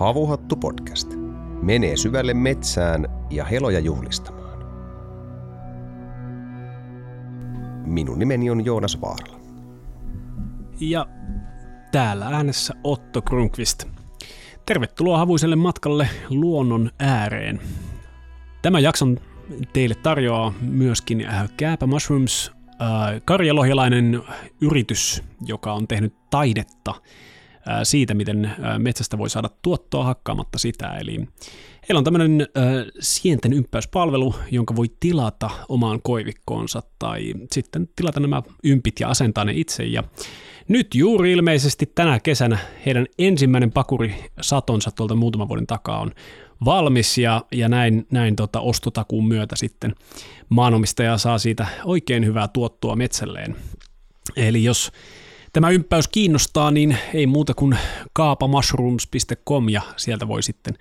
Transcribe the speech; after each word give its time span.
Havuhattu 0.00 0.56
podcast. 0.56 1.12
Menee 1.62 1.96
syvälle 1.96 2.34
metsään 2.34 3.26
ja 3.30 3.44
heloja 3.44 3.78
juhlistamaan. 3.78 4.58
Minun 7.86 8.18
nimeni 8.18 8.50
on 8.50 8.64
Joonas 8.64 9.00
Vaarala. 9.00 9.40
Ja 10.80 11.06
täällä 11.92 12.26
äänessä 12.26 12.74
Otto 12.84 13.22
Grunqvist. 13.22 13.84
Tervetuloa 14.66 15.18
havuiselle 15.18 15.56
matkalle 15.56 16.08
luonnon 16.30 16.90
ääreen. 16.98 17.60
Tämä 18.62 18.80
jakson 18.80 19.18
teille 19.72 19.94
tarjoaa 19.94 20.52
myöskin 20.60 21.26
Kääpä 21.56 21.86
Mushrooms, 21.86 22.52
äh, 22.68 23.22
karjalohjalainen 23.24 24.22
yritys, 24.60 25.22
joka 25.46 25.72
on 25.72 25.88
tehnyt 25.88 26.14
taidetta– 26.30 26.94
siitä, 27.82 28.14
miten 28.14 28.52
metsästä 28.78 29.18
voi 29.18 29.30
saada 29.30 29.50
tuottoa 29.62 30.04
hakkaamatta 30.04 30.58
sitä. 30.58 30.96
Eli 30.96 31.28
heillä 31.88 31.98
on 31.98 32.04
tämmöinen 32.04 32.46
sienten 33.00 33.52
ympäyspalvelu, 33.52 34.34
jonka 34.50 34.76
voi 34.76 34.86
tilata 35.00 35.50
omaan 35.68 36.02
koivikkoonsa 36.02 36.82
tai 36.98 37.34
sitten 37.52 37.88
tilata 37.96 38.20
nämä 38.20 38.42
ympit 38.64 39.00
ja 39.00 39.08
asentaa 39.08 39.44
ne 39.44 39.52
itse. 39.54 39.84
Ja 39.84 40.04
nyt 40.68 40.94
juuri 40.94 41.32
ilmeisesti 41.32 41.92
tänä 41.94 42.20
kesänä 42.20 42.58
heidän 42.86 43.06
ensimmäinen 43.18 43.72
pakuri 43.72 44.14
satonsa 44.40 44.90
tuolta 44.90 45.14
muutaman 45.14 45.48
vuoden 45.48 45.66
takaa 45.66 46.00
on 46.00 46.10
valmis 46.64 47.18
ja, 47.18 47.44
ja 47.52 47.68
näin, 47.68 48.06
näin 48.10 48.36
tota 48.36 48.60
ostotakuun 48.60 49.28
myötä 49.28 49.56
sitten 49.56 49.94
maanomistaja 50.48 51.18
saa 51.18 51.38
siitä 51.38 51.66
oikein 51.84 52.26
hyvää 52.26 52.48
tuottoa 52.48 52.96
metsälleen. 52.96 53.56
Eli 54.36 54.64
jos 54.64 54.92
tämä 55.52 55.70
ympäys 55.70 56.08
kiinnostaa, 56.08 56.70
niin 56.70 56.98
ei 57.14 57.26
muuta 57.26 57.54
kuin 57.54 57.78
kaapamushrooms.com 58.12 59.68
ja 59.68 59.82
sieltä 59.96 60.28
voi 60.28 60.42
sitten 60.42 60.74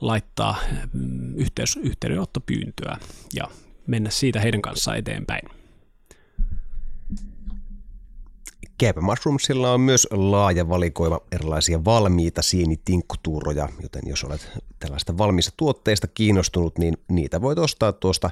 laittaa 0.00 0.56
mm, 0.92 1.34
yhteys, 1.34 1.76
yhteydenottopyyntöä 1.76 2.98
ja 3.34 3.48
mennä 3.86 4.10
siitä 4.10 4.40
heidän 4.40 4.62
kanssaan 4.62 4.98
eteenpäin. 4.98 5.48
Kääpä 8.78 9.00
Mushroomsilla 9.00 9.72
on 9.72 9.80
myös 9.80 10.08
laaja 10.10 10.68
valikoima 10.68 11.20
erilaisia 11.32 11.84
valmiita 11.84 12.42
sienitinkkutuuroja, 12.42 13.68
joten 13.82 14.02
jos 14.06 14.24
olet 14.24 14.48
tällaista 14.78 15.18
valmiista 15.18 15.52
tuotteista 15.56 16.06
kiinnostunut, 16.06 16.78
niin 16.78 16.96
niitä 17.08 17.40
voit 17.40 17.58
ostaa 17.58 17.92
tuosta 17.92 18.30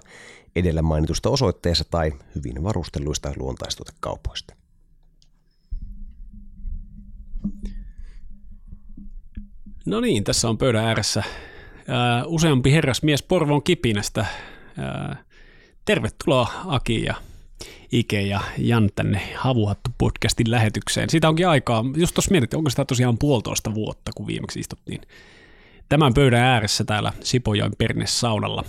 edellä 0.56 0.82
mainitusta 0.82 1.30
osoitteesta 1.30 1.84
tai 1.90 2.12
hyvin 2.34 2.62
varustelluista 2.62 3.32
luontaistuotekaupoista. 3.36 4.54
No 9.86 10.00
niin, 10.00 10.24
tässä 10.24 10.48
on 10.48 10.58
pöydän 10.58 10.84
ääressä 10.84 11.22
ää, 11.88 12.24
useampi 12.26 12.72
herrasmies 12.72 13.22
Porvon 13.22 13.62
kipinästä. 13.62 14.26
Ää, 14.78 15.24
tervetuloa 15.84 16.52
Aki 16.66 17.04
ja 17.04 17.14
Ike 17.92 18.22
ja 18.22 18.40
Jan 18.58 18.90
tänne 18.94 19.32
Havuhattu 19.36 19.90
podcastin 19.98 20.50
lähetykseen. 20.50 21.10
Siitä 21.10 21.28
onkin 21.28 21.48
aikaa, 21.48 21.84
just 21.96 22.14
tuossa 22.14 22.30
mietit, 22.30 22.54
onko 22.54 22.70
sitä 22.70 22.84
tosiaan 22.84 23.18
puolitoista 23.18 23.74
vuotta, 23.74 24.10
kun 24.16 24.26
viimeksi 24.26 24.60
istuttiin 24.60 25.00
tämän 25.88 26.14
pöydän 26.14 26.40
ääressä 26.40 26.84
täällä 26.84 27.12
Sipojoen 27.20 27.72
saunalla. 28.04 28.64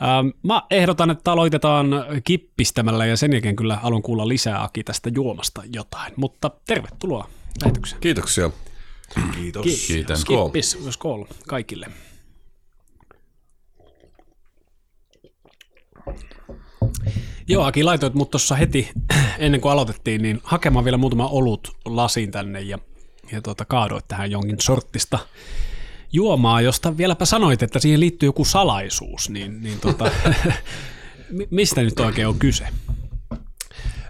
Ää, 0.00 0.24
mä 0.42 0.62
ehdotan, 0.70 1.10
että 1.10 1.32
aloitetaan 1.32 1.86
kippistämällä 2.24 3.06
ja 3.06 3.16
sen 3.16 3.32
jälkeen 3.32 3.56
kyllä 3.56 3.76
haluan 3.76 4.02
kuulla 4.02 4.28
lisää 4.28 4.62
Aki 4.62 4.84
tästä 4.84 5.10
juomasta 5.14 5.62
jotain, 5.72 6.12
mutta 6.16 6.50
tervetuloa 6.66 7.28
lähetykseen. 7.62 8.00
Kiitoksia. 8.00 8.50
Kiitos. 9.34 9.64
Ki- 9.64 9.86
Kiitän. 9.86 10.16
Skippis, 10.16 10.78
skol 10.90 11.24
kaikille. 11.48 11.86
Joo, 17.48 17.64
Aki, 17.64 17.82
laitoit 17.84 18.14
mut 18.14 18.30
tuossa 18.30 18.54
heti 18.54 18.90
ennen 19.38 19.60
kuin 19.60 19.72
aloitettiin, 19.72 20.22
niin 20.22 20.40
hakemaan 20.44 20.84
vielä 20.84 20.96
muutama 20.96 21.28
olut 21.28 21.76
lasin 21.84 22.30
tänne 22.30 22.60
ja, 22.60 22.78
ja 23.32 23.42
tuota, 23.42 23.64
kaadoit 23.64 24.08
tähän 24.08 24.30
jonkin 24.30 24.56
sorttista 24.60 25.18
juomaa, 26.12 26.60
josta 26.60 26.96
vieläpä 26.96 27.24
sanoit, 27.24 27.62
että 27.62 27.78
siihen 27.78 28.00
liittyy 28.00 28.26
joku 28.28 28.44
salaisuus, 28.44 29.30
niin, 29.30 29.62
niin 29.62 29.80
tuota, 29.80 30.10
mistä 31.50 31.82
nyt 31.82 32.00
oikein 32.00 32.28
on 32.28 32.38
kyse? 32.38 32.68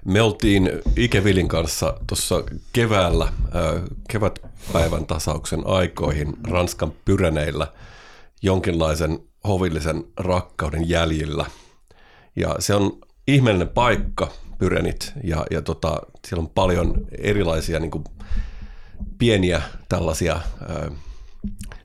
Me 0.06 0.22
oltiin 0.22 0.70
Ikevilin 0.96 1.48
kanssa 1.48 1.94
tuossa 2.06 2.44
keväällä, 2.72 3.32
kevätpäivän 4.08 5.06
tasauksen 5.06 5.62
aikoihin 5.66 6.34
Ranskan 6.50 6.92
Pyreneillä 7.04 7.72
jonkinlaisen 8.42 9.18
hovillisen 9.48 10.04
rakkauden 10.16 10.88
jäljillä. 10.88 11.46
Ja 12.36 12.56
se 12.58 12.74
on 12.74 12.98
ihmeellinen 13.28 13.68
paikka, 13.68 14.30
Pyrenit, 14.58 15.12
ja, 15.24 15.46
ja 15.50 15.62
tota, 15.62 16.00
siellä 16.28 16.42
on 16.42 16.50
paljon 16.50 16.94
erilaisia 17.18 17.80
niin 17.80 17.90
kuin, 17.90 18.04
pieniä 19.18 19.62
tällaisia 19.88 20.40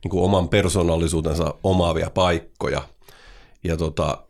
niin 0.03 0.09
kuin 0.09 0.23
oman 0.23 0.49
persoonallisuutensa 0.49 1.53
omaavia 1.63 2.09
paikkoja. 2.09 2.81
Ja 3.63 3.77
tota, 3.77 4.23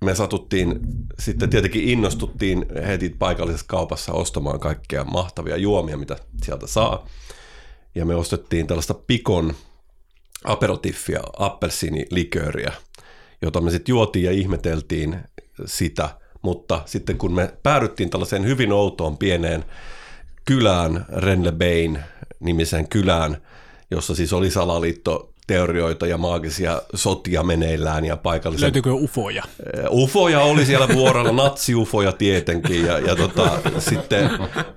me 0.00 0.14
satuttiin, 0.14 0.80
sitten 1.18 1.50
tietenkin 1.50 1.88
innostuttiin 1.88 2.66
heti 2.86 3.08
paikallisessa 3.18 3.66
kaupassa 3.68 4.12
ostamaan 4.12 4.60
kaikkea 4.60 5.04
mahtavia 5.04 5.56
juomia, 5.56 5.98
mitä 5.98 6.16
sieltä 6.42 6.66
saa. 6.66 7.06
Ja 7.94 8.06
me 8.06 8.14
ostettiin 8.14 8.66
tällaista 8.66 8.94
pikon 8.94 9.54
aperitiffia, 10.44 11.20
appelsiinilikööriä, 11.38 12.72
jota 13.42 13.60
me 13.60 13.70
sitten 13.70 13.92
juotiin 13.92 14.24
ja 14.24 14.32
ihmeteltiin 14.32 15.18
sitä. 15.64 16.08
Mutta 16.42 16.82
sitten 16.86 17.18
kun 17.18 17.34
me 17.34 17.54
päädyttiin 17.62 18.10
tällaiseen 18.10 18.44
hyvin 18.44 18.72
outoon 18.72 19.18
pieneen 19.18 19.64
kylään, 20.44 21.06
Renlebein 21.08 21.98
nimiseen 22.40 22.88
kylään, 22.88 23.42
jossa 23.90 24.14
siis 24.14 24.32
oli 24.32 24.50
salaliitto 24.50 25.34
teorioita 25.50 26.06
ja 26.06 26.18
maagisia 26.18 26.82
sotia 26.94 27.42
meneillään 27.42 28.04
ja 28.04 28.16
paikallisen... 28.16 28.62
Löytyykö 28.62 28.92
ufoja? 28.92 29.42
Ufoja 29.90 30.40
oli 30.40 30.66
siellä 30.66 30.88
vuorolla, 30.88 31.32
natsiufoja 31.32 32.12
tietenkin 32.12 32.86
ja, 32.86 32.98
ja 32.98 33.16
tota, 33.16 33.58
sitten 33.78 34.30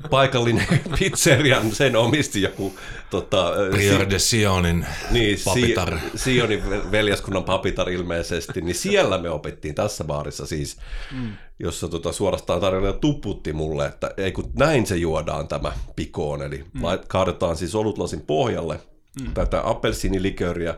paikallinen 0.10 0.68
pizzerian 1.00 1.72
sen 1.72 1.96
omisti 1.96 2.42
joku... 2.42 2.74
Tota, 3.10 3.52
Prior 3.72 4.10
de 4.10 4.20
Sionin 4.20 4.86
niin, 5.12 5.38
papitar. 5.46 6.00
Si, 6.00 6.24
Sionin 6.24 6.92
veljeskunnan 6.92 7.44
papitar 7.44 7.90
ilmeisesti, 7.90 8.62
niin 8.62 8.76
siellä 8.76 9.18
me 9.18 9.30
opittiin 9.30 9.76
tässä 9.76 10.04
baarissa 10.04 10.46
siis, 10.46 10.78
mm. 11.12 11.34
jossa 11.60 11.88
tota, 11.88 12.12
suorastaan 12.12 12.62
tarjolla 12.62 12.94
tuputti 12.94 13.54
mulle, 13.54 13.86
että 13.86 14.12
ei 14.18 14.32
kun 14.32 14.52
näin 14.58 14.86
se 14.86 14.96
juodaan 14.96 15.48
tämä 15.48 15.72
pikoon, 15.96 16.42
eli 16.42 16.64
mm. 16.74 16.82
kaadetaan 17.08 17.58
siis 17.58 17.76
olutlasin 17.76 18.22
pohjalle– 18.22 18.80
mm. 19.22 19.34
tätä 19.34 19.70
appelsiinilikööriä 19.70 20.78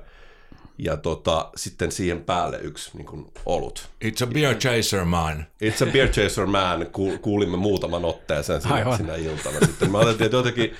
ja 0.77 0.97
tota, 0.97 1.49
sitten 1.55 1.91
siihen 1.91 2.23
päälle 2.23 2.59
yksi 2.61 2.91
niin 2.93 3.05
kuin, 3.05 3.31
olut. 3.45 3.89
It's 4.05 4.23
a 4.23 4.27
beer 4.27 4.55
chaser 4.55 5.05
man. 5.05 5.45
It's 5.63 5.89
a 5.89 5.91
beer 5.91 6.07
chaser 6.09 6.45
man, 6.45 6.87
kuulimme 7.21 7.57
muutaman 7.57 8.05
otteeseen 8.05 8.61
sinä, 8.61 8.97
sinä 8.97 9.15
iltana. 9.15 9.59
Sitten 9.59 9.91
mä 9.91 9.97
ajattelin, 9.97 10.25
että 10.25 10.37
jotenkin 10.37 10.73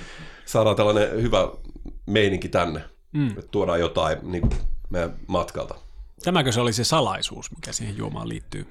saadaan 0.45 0.75
tällainen 0.75 1.21
hyvä 1.21 1.49
meininki 2.05 2.49
tänne, 2.49 2.81
mm. 3.11 3.29
että 3.29 3.47
tuodaan 3.51 3.79
jotain 3.79 4.17
niin 4.21 4.49
meidän 4.89 5.13
matkalta. 5.27 5.75
Tämäkö 6.23 6.51
se 6.51 6.61
oli 6.61 6.73
se 6.73 6.83
salaisuus, 6.83 7.51
mikä 7.51 7.71
siihen 7.71 7.97
juomaan 7.97 8.29
liittyy? 8.29 8.65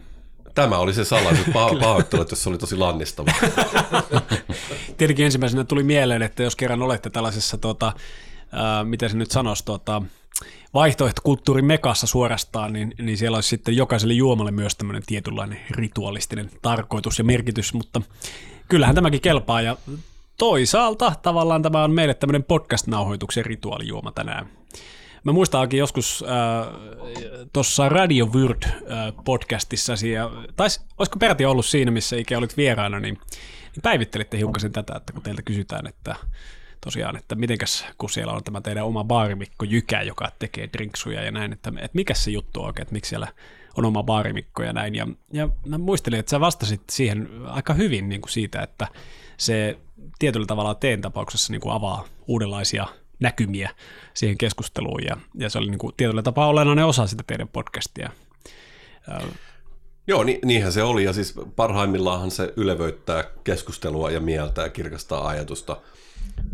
Tämä 0.55 0.79
oli 0.79 0.95
se 0.95 1.05
salaisuus. 1.05 1.47
Paho- 1.47 1.81
pahoittelut, 1.81 2.31
jos 2.31 2.43
se 2.43 2.49
oli 2.49 2.59
tosi 2.59 2.77
lannistava. 2.77 3.33
Tietenkin 4.99 5.25
ensimmäisenä 5.25 5.65
tuli 5.65 5.83
mieleen, 5.83 6.23
että 6.23 6.43
jos 6.43 6.57
kerran 6.57 6.83
olette 6.83 7.11
tällaisessa 7.11 7.59
tota, 7.59 7.93
ää, 8.55 8.85
miten 8.85 9.11
se 9.11 9.17
nyt 9.17 9.31
sanoisi, 9.31 9.65
tota, 9.65 10.03
vaihtoehtokulttuurin 10.75 11.65
mekassa 11.65 12.07
suorastaan, 12.07 12.73
niin, 12.73 12.95
niin 13.03 13.19
siellä 13.19 13.37
olisi 13.37 13.49
sitten 13.49 13.77
jokaiselle 13.77 14.15
juomalle 14.15 14.51
myös 14.51 14.77
tämmöinen 14.77 15.03
tietynlainen 15.07 15.61
ritualistinen 15.71 16.51
tarkoitus 16.63 17.19
ja 17.19 17.25
merkitys, 17.25 17.75
mutta 17.75 18.03
kyllähän 18.69 18.95
tämäkin 18.95 19.21
kelpaa 19.21 19.61
ja 19.63 19.77
toisaalta 20.39 21.13
tavallaan 21.23 21.63
tämä 21.63 21.85
on 21.85 21.93
meille 21.93 22.15
tämmöinen 22.15 22.45
podcast-nauhoituksen 22.45 23.45
rituaalijuoma 23.45 24.13
tänään. 24.13 24.47
Mä 25.25 25.33
muistankin 25.33 25.79
joskus 25.79 26.25
äh, 26.29 26.75
tuossa 27.53 27.89
Radio 27.89 28.27
Word 28.27 28.63
äh, 28.63 28.73
podcastissa, 29.25 29.93
tai 30.57 30.69
olisiko 30.99 31.19
peräti 31.19 31.45
ollut 31.45 31.67
siinä, 31.67 31.91
missä 31.91 32.17
ikä 32.17 32.39
olit 32.39 32.57
vieraana, 32.57 33.01
niin, 33.01 33.19
niin 33.75 33.83
päivittelitte 33.83 34.39
hiukkasen 34.39 34.73
tätä, 34.73 34.95
että 34.97 35.13
kun 35.13 35.23
teiltä 35.23 35.43
kysytään, 35.43 35.87
että 35.87 36.17
tosiaan, 36.85 37.17
että 37.17 37.35
mitenkäs, 37.35 37.87
kun 37.99 38.11
siellä 38.11 38.33
on 38.33 38.45
tämä 38.45 38.61
teidän 38.61 38.85
oma 38.85 39.05
baarimikko 39.05 39.65
Jykä, 39.65 40.03
joka 40.03 40.33
tekee 40.39 40.69
drinksuja 40.73 41.23
ja 41.23 41.31
näin, 41.31 41.53
että, 41.53 41.73
että 41.77 41.95
mikä 41.97 42.15
se 42.15 42.31
juttu 42.31 42.61
on 42.61 42.67
oikein, 42.67 42.83
että 42.83 42.93
miksi 42.93 43.09
siellä 43.09 43.29
on 43.77 43.85
oma 43.85 44.03
baarimikko 44.03 44.63
ja 44.63 44.73
näin. 44.73 44.95
Ja, 44.95 45.07
ja 45.33 45.49
mä 45.67 45.79
muistelin, 45.79 46.19
että 46.19 46.31
sä 46.31 46.41
vastasit 46.41 46.83
siihen 46.91 47.29
aika 47.47 47.75
hyvin 47.75 48.09
niin 48.09 48.21
kuin 48.21 48.31
siitä, 48.31 48.63
että 48.63 48.89
se 49.37 49.79
tietyllä 50.19 50.47
tavalla 50.47 50.75
teen 50.75 51.01
tapauksessa 51.01 51.53
niin 51.53 51.61
kuin 51.61 51.73
avaa 51.73 52.05
uudenlaisia 52.27 52.87
näkymiä 53.21 53.71
siihen 54.15 54.39
keskusteluun 54.39 55.05
ja, 55.05 55.17
ja 55.35 55.51
se 55.51 55.59
oli 55.59 55.71
niin 55.71 55.79
kuin 55.79 55.95
tietyllä 55.97 56.23
tapaa 56.23 56.49
olennainen 56.49 56.87
osa 56.87 57.07
sitä 57.07 57.23
teidän 57.27 57.49
podcastia. 57.49 58.11
Joo, 60.07 60.25
ni, 60.25 60.39
niinhän 60.45 60.73
se 60.73 60.83
oli 60.83 61.05
ja 61.05 61.13
siis 61.13 61.35
parhaimmillaan 61.57 62.31
se 62.31 62.53
ylevöittää 62.57 63.25
keskustelua 63.45 64.11
ja 64.11 64.21
mieltä 64.21 64.63
ja 64.63 64.69
kirkastaa 64.69 65.29
ajatusta 65.29 65.77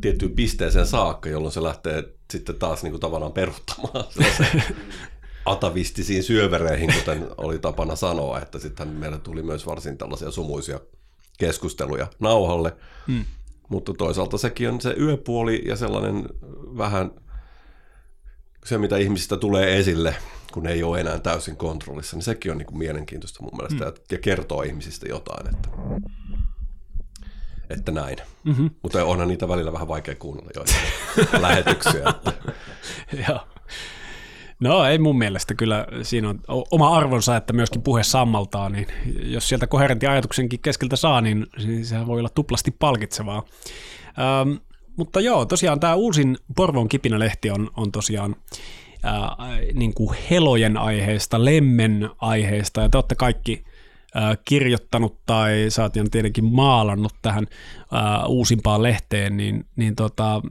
tiettyyn 0.01 0.33
pisteeseen 0.33 0.87
saakka, 0.87 1.29
jolloin 1.29 1.53
se 1.53 1.63
lähtee 1.63 2.05
sitten 2.31 2.55
taas 2.55 2.83
niin 2.83 2.91
kuin 2.91 3.01
tavallaan 3.01 3.33
peruuttamaan 3.33 4.05
atavistisiin 5.47 6.23
syövereihin, 6.23 6.95
kuten 6.95 7.27
oli 7.37 7.59
tapana 7.59 7.97
sanoa, 7.97 8.41
että 8.41 8.59
sitten 8.59 8.89
meillä 8.89 9.19
tuli 9.19 9.43
myös 9.43 9.67
varsin 9.67 9.99
tällaisia 9.99 10.31
sumuisia 10.31 10.81
keskusteluja 11.39 12.07
nauhalle, 12.19 12.77
hmm. 13.07 13.25
mutta 13.69 13.95
toisaalta 13.95 14.39
sekin 14.39 14.69
on 14.69 14.81
se 14.81 14.95
yöpuoli 14.99 15.63
ja 15.67 15.77
sellainen 15.77 16.25
vähän 16.77 17.11
se, 18.65 18.79
mitä 18.79 18.97
ihmisistä 18.97 19.37
tulee 19.37 19.79
esille, 19.79 20.17
kun 20.53 20.67
ei 20.67 20.83
ole 20.83 21.01
enää 21.01 21.19
täysin 21.19 21.57
kontrollissa, 21.57 22.17
niin 22.17 22.25
sekin 22.25 22.53
on 22.53 22.59
niin 22.59 22.67
kuin 22.67 22.79
mielenkiintoista 22.79 23.43
mun 23.43 23.57
mielestä 23.57 23.85
hmm. 23.85 24.05
ja 24.11 24.19
kertoo 24.19 24.63
ihmisistä 24.63 25.09
jotain, 25.09 25.55
että, 25.55 25.69
että 27.71 27.93
näin. 27.93 28.17
Mm-hmm. 28.45 28.71
Mutta 28.83 29.05
onhan 29.05 29.29
niitä 29.29 29.49
välillä 29.49 29.73
vähän 29.73 29.89
vaikea 29.89 30.15
kuunnella 30.15 30.51
joita 30.55 30.73
lähetyksiä. 31.47 32.09
Että. 32.09 32.33
Joo. 33.29 33.41
No 34.61 34.85
ei 34.85 34.99
mun 34.99 35.19
mielestä 35.19 35.55
kyllä 35.55 35.87
siinä 36.03 36.29
on 36.29 36.41
oma 36.71 36.97
arvonsa, 36.97 37.37
että 37.37 37.53
myöskin 37.53 37.83
puhe 37.83 38.03
sammaltaa, 38.03 38.69
niin 38.69 38.87
jos 39.23 39.49
sieltä 39.49 39.67
koherentti 39.67 40.07
ajatuksenkin 40.07 40.61
keskeltä 40.61 40.97
saa, 40.97 41.21
niin, 41.21 41.47
niin 41.67 41.87
sehän 41.87 42.07
voi 42.07 42.19
olla 42.19 42.29
tuplasti 42.29 42.71
palkitsevaa. 42.71 43.43
Ähm, 44.19 44.57
mutta 44.97 45.21
joo, 45.21 45.45
tosiaan 45.45 45.81
tämä 45.81 45.95
uusin 45.95 46.37
Porvon 46.57 46.89
kipinälehti 46.89 47.51
on, 47.51 47.71
on 47.77 47.93
tosiaan 47.93 48.37
ää, 49.03 49.37
niin 49.75 49.95
kuin 49.95 50.17
helojen 50.31 50.77
aiheesta, 50.77 51.45
lemmen 51.45 52.11
aiheesta, 52.19 52.81
ja 52.81 52.89
te 52.89 52.99
olette 52.99 53.15
kaikki 53.15 53.65
ää, 54.15 54.37
kirjoittanut 54.45 55.19
tai 55.27 55.67
saatiin 55.69 56.11
tietenkin 56.11 56.45
maalannut 56.45 57.13
tähän 57.23 57.47
ää, 57.93 58.27
uusimpaan 58.27 58.83
lehteen, 58.83 59.37
niin, 59.37 59.65
niin 59.77 59.97
tota, 59.97 60.43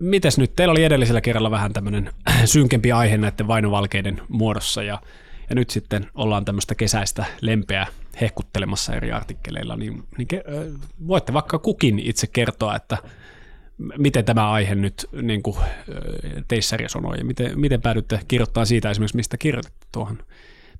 mites 0.00 0.38
nyt, 0.38 0.56
teillä 0.56 0.72
oli 0.72 0.84
edellisellä 0.84 1.20
kerralla 1.20 1.50
vähän 1.50 1.72
tämmöinen 1.72 2.12
synkempi 2.44 2.92
aihe 2.92 3.16
näiden 3.16 3.48
vainovalkeiden 3.48 4.20
muodossa, 4.28 4.82
ja, 4.82 5.00
ja 5.48 5.54
nyt 5.54 5.70
sitten 5.70 6.06
ollaan 6.14 6.44
tämmöistä 6.44 6.74
kesäistä 6.74 7.24
lempeää 7.40 7.86
hehkuttelemassa 8.20 8.94
eri 8.94 9.12
artikkeleilla, 9.12 9.76
niin, 9.76 10.02
niin 10.18 10.28
voitte 11.06 11.32
vaikka 11.32 11.58
kukin 11.58 11.98
itse 11.98 12.26
kertoa, 12.26 12.76
että 12.76 12.98
miten 13.98 14.24
tämä 14.24 14.50
aihe 14.50 14.74
nyt 14.74 15.06
niin 15.22 15.42
kuin, 15.42 15.56
teissä 16.48 16.76
resonoi 16.76 17.18
ja 17.18 17.24
miten, 17.24 17.60
miten 17.60 17.82
päädytte 17.82 18.20
kirjoittamaan 18.28 18.66
siitä 18.66 18.90
esimerkiksi, 18.90 19.16
mistä 19.16 19.36
kirjoititte 19.36 19.86
tuohon 19.92 20.18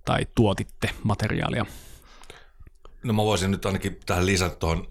tai 0.06 0.26
tuotitte 0.35 0.91
materiaalia? 1.03 1.67
No 3.03 3.12
mä 3.12 3.25
voisin 3.25 3.50
nyt 3.50 3.67
ainakin 3.67 4.00
tähän 4.06 4.26
lisätä 4.26 4.56
tuohon 4.56 4.88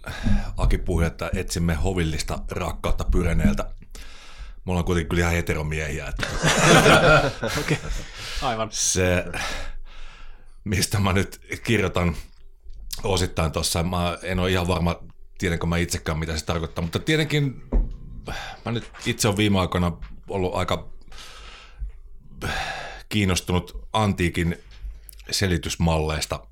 Aki 0.58 0.78
puhui, 0.78 1.06
että 1.06 1.30
etsimme 1.36 1.74
hovillista 1.74 2.40
rakkautta 2.52 3.04
Pyreneeltä. 3.04 3.70
Me 4.66 4.72
ollaan 4.72 4.86
kuitenkin 4.86 5.10
kyllä 5.10 5.22
ihan 5.22 5.34
heteromiehiä. 5.34 6.08
Että 6.08 6.28
okay. 7.60 7.78
Aivan. 8.42 8.68
Se, 8.72 9.26
mistä 10.64 11.00
mä 11.00 11.14
nyt 11.14 11.42
kirjoitan 11.64 12.16
osittain 13.04 13.52
tuossa, 13.52 13.84
mä 13.84 14.18
en 14.24 14.40
ole 14.40 14.52
ihan 14.52 14.68
varma, 14.68 15.00
tiedänkö 15.38 15.66
mä 15.66 15.78
itsekään, 15.78 16.20
mitä 16.20 16.38
se 16.38 16.46
tarkoittaa, 16.46 16.82
mutta 16.82 17.00
tietenkin 17.00 17.64
mä 18.66 18.72
nyt 18.72 18.92
itse 19.06 19.28
olen 19.28 19.38
viime 19.38 19.60
aikoina 19.60 19.92
ollut 20.30 20.56
aika 20.56 20.90
kiinnostunut 23.10 23.88
antiikin 23.94 24.58
selitysmalleista, 25.31 26.48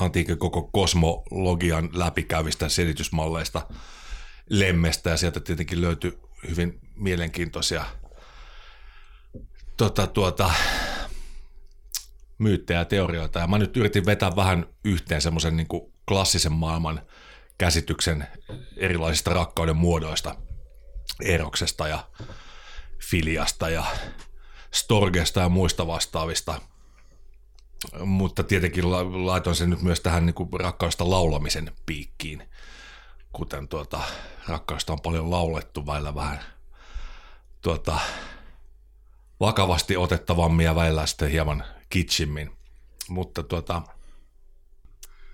antiikin 0.00 0.38
koko 0.38 0.62
kosmologian 0.62 1.90
läpikäyvistä 1.92 2.68
selitysmalleista 2.68 3.68
lemmestä 4.50 5.10
ja 5.10 5.16
sieltä 5.16 5.40
tietenkin 5.40 5.80
löytyi 5.80 6.18
hyvin 6.48 6.80
mielenkiintoisia 6.96 7.84
tuota, 9.76 10.06
tuota, 10.06 10.54
myyttejä 12.38 12.78
ja 12.78 12.84
teorioita. 12.84 13.38
Ja 13.38 13.46
mä 13.46 13.58
nyt 13.58 13.76
yritin 13.76 14.06
vetää 14.06 14.36
vähän 14.36 14.66
yhteen 14.84 15.22
semmoisen 15.22 15.56
niin 15.56 15.68
klassisen 16.08 16.52
maailman 16.52 17.02
käsityksen 17.58 18.26
erilaisista 18.76 19.34
rakkauden 19.34 19.76
muodoista– 19.76 20.34
Eroksesta 21.20 21.88
ja 21.88 22.06
Filiasta 23.10 23.70
ja 23.70 23.84
Storgesta 24.74 25.40
ja 25.40 25.48
muista 25.48 25.86
vastaavista. 25.86 26.60
Mutta 28.04 28.42
tietenkin 28.42 28.90
laitoin 29.26 29.56
sen 29.56 29.70
nyt 29.70 29.82
myös 29.82 30.00
tähän 30.00 30.26
niin 30.26 30.34
kuin 30.34 30.48
rakkaudesta 30.52 31.10
laulamisen 31.10 31.70
piikkiin, 31.86 32.42
kuten 33.32 33.68
tuota, 33.68 34.00
rakkaudesta 34.48 34.92
on 34.92 35.00
paljon 35.00 35.30
laulettu 35.30 35.86
välillä 35.86 36.14
vähän 36.14 36.38
tuota, 37.62 37.98
vakavasti 39.40 39.96
otettavammin 39.96 40.64
ja 40.66 40.74
välillä 40.74 41.06
sitten 41.06 41.30
hieman 41.30 41.64
kitschimmin. 41.90 42.50
Mutta 43.08 43.42
tuota, 43.42 43.82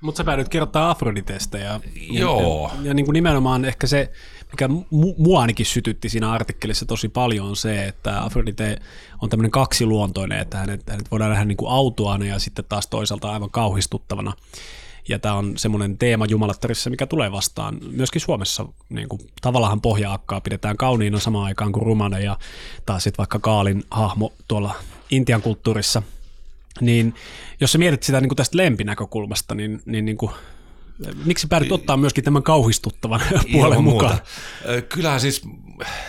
mutta 0.00 0.16
sä 0.18 0.24
päädyt 0.24 0.48
kirjoittaa 0.48 0.90
Afroditestä 0.90 1.58
ja, 1.58 1.80
Joo. 2.10 2.70
ja, 2.74 2.88
ja 2.88 2.94
niin 2.94 3.06
kuin 3.06 3.12
nimenomaan 3.12 3.64
ehkä 3.64 3.86
se, 3.86 4.12
mikä 4.52 4.68
mu, 4.68 5.14
mua 5.18 5.40
ainakin 5.40 5.66
sytytti 5.66 6.08
siinä 6.08 6.32
artikkelissa 6.32 6.86
tosi 6.86 7.08
paljon 7.08 7.46
on 7.46 7.56
se, 7.56 7.84
että 7.84 8.24
Afrodite 8.24 8.76
on 9.22 9.28
tämmöinen 9.28 9.50
kaksiluontoinen, 9.50 10.38
että 10.38 10.58
hänet, 10.58 10.90
hänet 10.90 11.10
voidaan 11.10 11.30
nähdä 11.30 11.44
niin 11.44 11.56
kuin 11.56 11.72
autuaana 11.72 12.24
ja 12.24 12.38
sitten 12.38 12.64
taas 12.68 12.86
toisaalta 12.86 13.32
aivan 13.32 13.50
kauhistuttavana. 13.50 14.32
Ja 15.08 15.18
tämä 15.18 15.34
on 15.34 15.58
semmoinen 15.58 15.98
teema 15.98 16.26
jumalattarissa, 16.26 16.90
mikä 16.90 17.06
tulee 17.06 17.32
vastaan 17.32 17.78
myöskin 17.90 18.20
Suomessa. 18.20 18.66
Niin 18.88 19.08
kuin, 19.08 19.20
tavallaan 19.40 19.80
pohjaakkaa 19.80 20.40
pidetään 20.40 20.76
kauniina 20.76 21.20
samaan 21.20 21.44
aikaan 21.44 21.72
kuin 21.72 21.86
rumana 21.86 22.18
ja 22.18 22.38
taas 22.86 23.04
sitten 23.04 23.18
vaikka 23.18 23.38
Kaalin 23.38 23.84
hahmo 23.90 24.32
tuolla 24.48 24.74
Intian 25.10 25.42
kulttuurissa– 25.42 26.02
niin 26.80 27.14
jos 27.60 27.72
sä 27.72 27.78
mietit 27.78 28.02
sitä 28.02 28.20
niin 28.20 28.28
kuin 28.28 28.36
tästä 28.36 28.56
lempinäkökulmasta, 28.56 29.54
niin, 29.54 29.82
niin, 29.86 30.04
niin 30.04 30.16
kuin, 30.16 30.32
miksi 31.24 31.46
päädyt 31.46 31.72
ottaa 31.72 31.96
myöskin 31.96 32.24
tämän 32.24 32.42
kauhistuttavan 32.42 33.20
puolen 33.52 33.84
mukaan? 33.84 34.12
Muuta. 34.12 34.82
Kyllähän 34.88 35.20
siis 35.20 35.42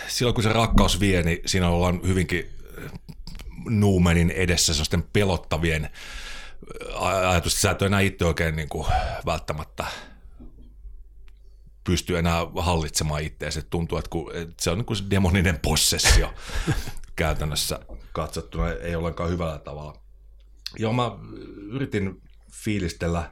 silloin 0.08 0.34
kun 0.34 0.44
se 0.44 0.52
rakkaus 0.52 1.00
vie, 1.00 1.22
niin 1.22 1.38
siinä 1.46 1.68
ollaan 1.68 2.00
hyvinkin 2.06 2.50
nuumenin 3.68 4.30
edessä 4.30 4.74
sellaisten 4.74 5.04
pelottavien 5.12 5.90
ajatus, 7.00 7.52
että 7.52 7.62
sä 7.62 7.70
et 7.70 7.82
enää 7.82 8.00
itse 8.00 8.24
oikein 8.24 8.56
niin 8.56 8.68
kuin 8.68 8.86
välttämättä 9.26 9.84
pysty 11.84 12.18
enää 12.18 12.46
hallitsemaan 12.56 13.22
itseäsi. 13.22 13.62
Tuntuu, 13.70 13.98
että, 13.98 14.10
kun, 14.10 14.36
että 14.36 14.54
se 14.60 14.70
on 14.70 14.78
niin 14.78 14.86
kuin 14.86 14.96
se 14.96 15.04
demoninen 15.10 15.58
possessio 15.62 16.34
käytännössä 17.16 17.80
katsottuna, 18.12 18.72
ei 18.72 18.94
ollenkaan 18.94 19.30
hyvällä 19.30 19.58
tavalla. 19.58 20.00
Joo, 20.78 20.92
mä 20.92 21.10
yritin 21.70 22.22
fiilistellä 22.52 23.30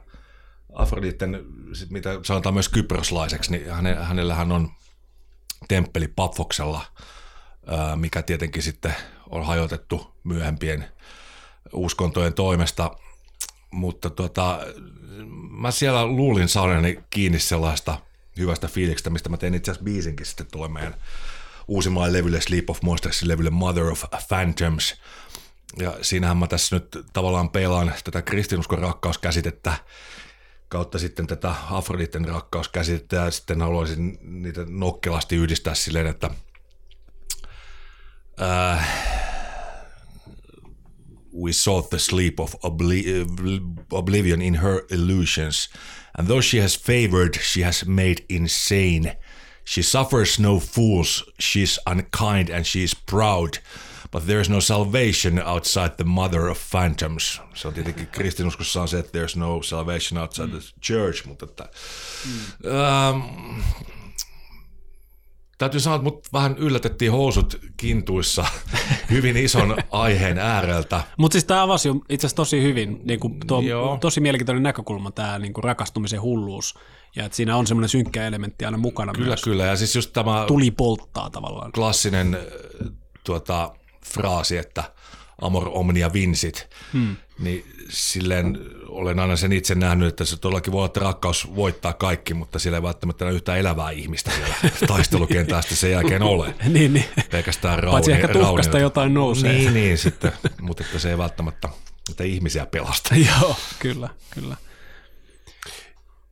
Afroditten, 0.79 1.45
mitä 1.89 2.19
sanotaan 2.23 2.53
myös 2.53 2.69
kyproslaiseksi, 2.69 3.51
niin 3.51 3.71
häne, 3.71 3.95
hänellähän 3.95 4.51
on 4.51 4.71
temppeli 5.67 6.07
Pafoksella, 6.07 6.85
mikä 7.95 8.21
tietenkin 8.21 8.63
sitten 8.63 8.95
on 9.29 9.45
hajotettu 9.45 10.15
myöhempien 10.23 10.85
uskontojen 11.73 12.33
toimesta, 12.33 12.91
mutta 13.71 14.09
tota, 14.09 14.59
mä 15.49 15.71
siellä 15.71 16.05
luulin 16.05 16.49
saaneni 16.49 16.99
kiinni 17.09 17.39
sellaista 17.39 17.97
hyvästä 18.37 18.67
fiiliksestä, 18.67 19.09
mistä 19.09 19.29
mä 19.29 19.37
tein 19.37 19.53
itse 19.53 19.71
asiassa 19.71 19.85
biisinkin 19.85 20.25
sitten 20.25 20.47
tuolle 20.51 20.73
meidän 20.73 20.95
uusimmalle 21.67 22.13
levylle 22.13 22.41
Sleep 22.41 22.69
of 22.69 22.81
Monsters 22.81 23.23
levylle 23.23 23.49
Mother 23.49 23.85
of 23.85 24.03
Phantoms, 24.27 24.95
ja 25.77 25.97
siinähän 26.01 26.37
mä 26.37 26.47
tässä 26.47 26.75
nyt 26.75 26.97
tavallaan 27.13 27.49
peilaan 27.49 27.93
tätä 28.03 28.21
kristinuskon 28.21 28.79
rakkauskäsitettä 28.79 29.73
kautta 30.69 30.99
sitten 30.99 31.27
tätä 31.27 31.55
Afroditten 31.71 32.25
rakkauskäsitettä 32.25 33.15
ja 33.15 33.31
sitten 33.31 33.61
haluaisin 33.61 34.17
niitä 34.21 34.65
nokkelasti 34.67 35.35
yhdistää 35.35 35.75
silleen, 35.75 36.07
että 36.07 36.29
uh, 38.41 38.81
we 41.43 41.53
sought 41.53 41.89
the 41.89 41.99
sleep 41.99 42.39
of 42.39 42.55
obli- 42.55 43.05
oblivion 43.91 44.41
in 44.41 44.55
her 44.55 44.81
illusions. 44.91 45.69
And 46.17 46.27
though 46.27 46.43
she 46.43 46.61
has 46.61 46.79
favored 46.79 47.33
she 47.41 47.63
has 47.63 47.85
made 47.85 48.25
insane. 48.29 49.17
She 49.65 49.83
suffers 49.83 50.39
no 50.39 50.59
fools. 50.59 51.25
She's 51.39 51.79
unkind 51.91 52.49
and 52.49 52.65
she's 52.65 52.93
proud 53.05 53.59
but 54.11 54.23
there's 54.23 54.49
no 54.49 54.61
salvation 54.61 55.47
outside 55.47 55.89
the 55.89 56.03
mother 56.03 56.47
of 56.47 56.59
phantoms. 56.71 57.41
Se 57.53 57.67
on 57.67 57.73
tietenkin 57.73 58.07
kristinuskossa 58.07 58.81
on 58.81 58.87
se, 58.87 58.99
että 58.99 59.19
there's 59.19 59.39
no 59.39 59.63
salvation 59.63 60.21
outside 60.21 60.47
mm. 60.47 60.51
the 60.51 60.59
church, 60.81 61.27
mutta 61.27 61.45
että, 61.45 61.69
mm. 62.25 62.69
ähm, 62.71 63.61
täytyy 65.57 65.79
sanoa, 65.79 65.95
että 65.95 66.03
mut 66.03 66.27
vähän 66.33 66.57
yllätettiin 66.57 67.11
housut 67.11 67.59
kintuissa 67.77 68.45
hyvin 69.11 69.37
ison 69.37 69.77
aiheen 69.91 70.37
ääreltä. 70.37 71.03
Mutta 71.17 71.33
siis 71.33 71.45
tämä 71.45 71.63
avasi 71.63 71.87
jo 71.87 71.95
itse 72.09 72.27
asiassa 72.27 72.35
tosi 72.35 72.63
hyvin, 72.63 73.01
niin 73.03 73.19
kuin 73.19 73.39
tuo 73.47 73.61
Joo. 73.61 73.97
tosi 74.01 74.19
mielenkiintoinen 74.21 74.63
näkökulma, 74.63 75.11
tämä 75.11 75.39
niin 75.39 75.53
kuin 75.53 75.63
rakastumisen 75.63 76.21
hulluus. 76.21 76.75
Ja 77.15 77.25
että 77.25 77.35
siinä 77.35 77.55
on 77.55 77.67
semmoinen 77.67 77.89
synkkä 77.89 78.27
elementti 78.27 78.65
aina 78.65 78.77
mukana 78.77 79.13
Kyllä, 79.13 79.27
myös. 79.27 79.43
kyllä. 79.43 79.65
Ja 79.65 79.75
siis 79.75 79.95
just 79.95 80.13
tämä 80.13 80.45
Tuli 80.47 80.71
polttaa 80.71 81.29
tavallaan. 81.29 81.71
klassinen 81.71 82.35
äh, 82.35 82.41
tuota, 83.23 83.73
fraasi, 84.05 84.57
että 84.57 84.83
amor 85.41 85.69
omnia 85.73 86.13
vincit, 86.13 86.69
hmm. 86.93 87.15
niin 87.39 87.65
silleen 87.89 88.57
olen 88.87 89.19
aina 89.19 89.35
sen 89.35 89.51
itse 89.51 89.75
nähnyt, 89.75 90.07
että 90.07 90.25
se 90.25 90.37
todellakin 90.37 90.73
voi 90.73 90.79
olla, 90.79 90.85
että 90.85 90.99
rakkaus 90.99 91.55
voittaa 91.55 91.93
kaikki, 91.93 92.33
mutta 92.33 92.59
sillä 92.59 92.77
ei 92.77 92.83
välttämättä 92.83 93.25
enää 93.25 93.35
yhtään 93.35 93.59
elävää 93.59 93.91
ihmistä 93.91 94.31
siellä 94.31 94.55
taistelukentästä 94.87 95.75
sen 95.75 95.91
jälkeen 95.91 96.23
ole. 96.23 96.55
niin, 96.67 96.93
niin. 96.93 97.05
Pelkästään 97.31 97.79
rauni, 97.79 97.93
Paitsi 97.93 98.11
ehkä 98.11 98.27
tuhkasta 98.27 98.79
jotain 98.79 99.13
nousee. 99.13 99.53
Niin, 99.53 99.73
niin 99.73 99.97
sitten, 99.97 100.31
mutta 100.61 100.83
että 100.83 100.99
se 100.99 101.09
ei 101.09 101.17
välttämättä 101.17 101.69
että 102.09 102.23
ihmisiä 102.23 102.65
pelasta. 102.65 103.15
Joo, 103.41 103.55
kyllä, 103.79 104.09
kyllä. 104.29 104.57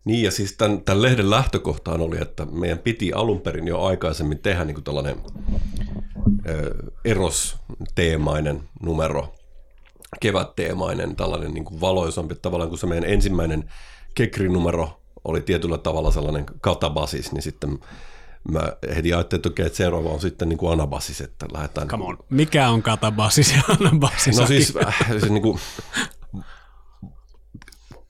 Niin 0.08 0.24
ja 0.24 0.32
siis 0.32 0.54
tämän, 0.54 0.82
tämän 0.82 1.02
lehden 1.02 1.30
lähtökohtaan 1.30 2.02
oli, 2.02 2.18
että 2.22 2.46
meidän 2.46 2.80
piti 2.80 3.14
alun 3.14 3.42
perin 3.42 3.68
jo 3.68 3.84
aikaisemmin 3.84 4.40
tehdä 4.40 4.66
niin 4.66 4.76
kuin 4.76 4.84
tällainen 4.84 5.16
ö, 6.50 6.74
erosteemainen 7.06 8.62
numero, 8.82 9.36
kevätteemainen, 10.20 11.16
tällainen 11.16 11.54
niin 11.54 11.66
kuin 11.66 11.82
valoisampi 11.82 12.36
tavallaan, 12.36 12.70
kun 12.70 12.78
se 12.78 12.88
meidän 12.88 13.10
ensimmäinen 13.10 13.72
kekrinumero 14.16 15.02
oli 15.24 15.42
tietyllä 15.42 15.78
tavalla 15.78 16.12
sellainen 16.12 16.46
katabasis, 16.62 17.32
niin 17.32 17.42
sitten 17.42 17.80
mä 18.52 18.74
heti 18.96 19.14
ajattelin, 19.14 19.40
että, 19.40 19.50
okei, 19.50 19.66
että 19.66 19.78
seuraava 19.78 20.10
on 20.10 20.22
sitten 20.22 20.50
niin 20.50 20.58
kuin 20.58 20.74
anabasis, 20.74 21.22
että 21.22 21.46
lähdetään... 21.54 21.88
Come 21.88 22.06
on. 22.06 22.18
Mikä 22.30 22.70
on 22.70 22.82
katabasis 22.84 23.56
ja 23.56 23.62
anabasis? 23.80 24.40
No 24.40 24.48
siis 24.48 24.74
äh, 24.88 24.96
se 25.20 25.30
niin 25.30 25.42
kuin, 25.42 25.60